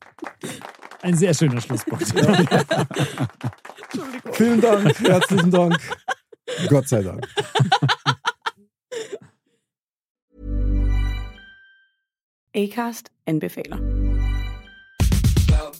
Ein 1.02 1.16
sehr 1.16 1.34
schöner 1.34 1.60
Schlusspunkt. 1.60 2.04
Entschuldigung. 2.16 2.64
Vielen 4.34 4.62
Dank, 4.62 5.00
herzlichen 5.00 5.50
Dank. 5.50 5.80
Gott 6.70 6.88
sei 6.88 7.02
Dank. 7.02 7.28
Acast 12.56 13.10
anbefaler. 13.26 14.01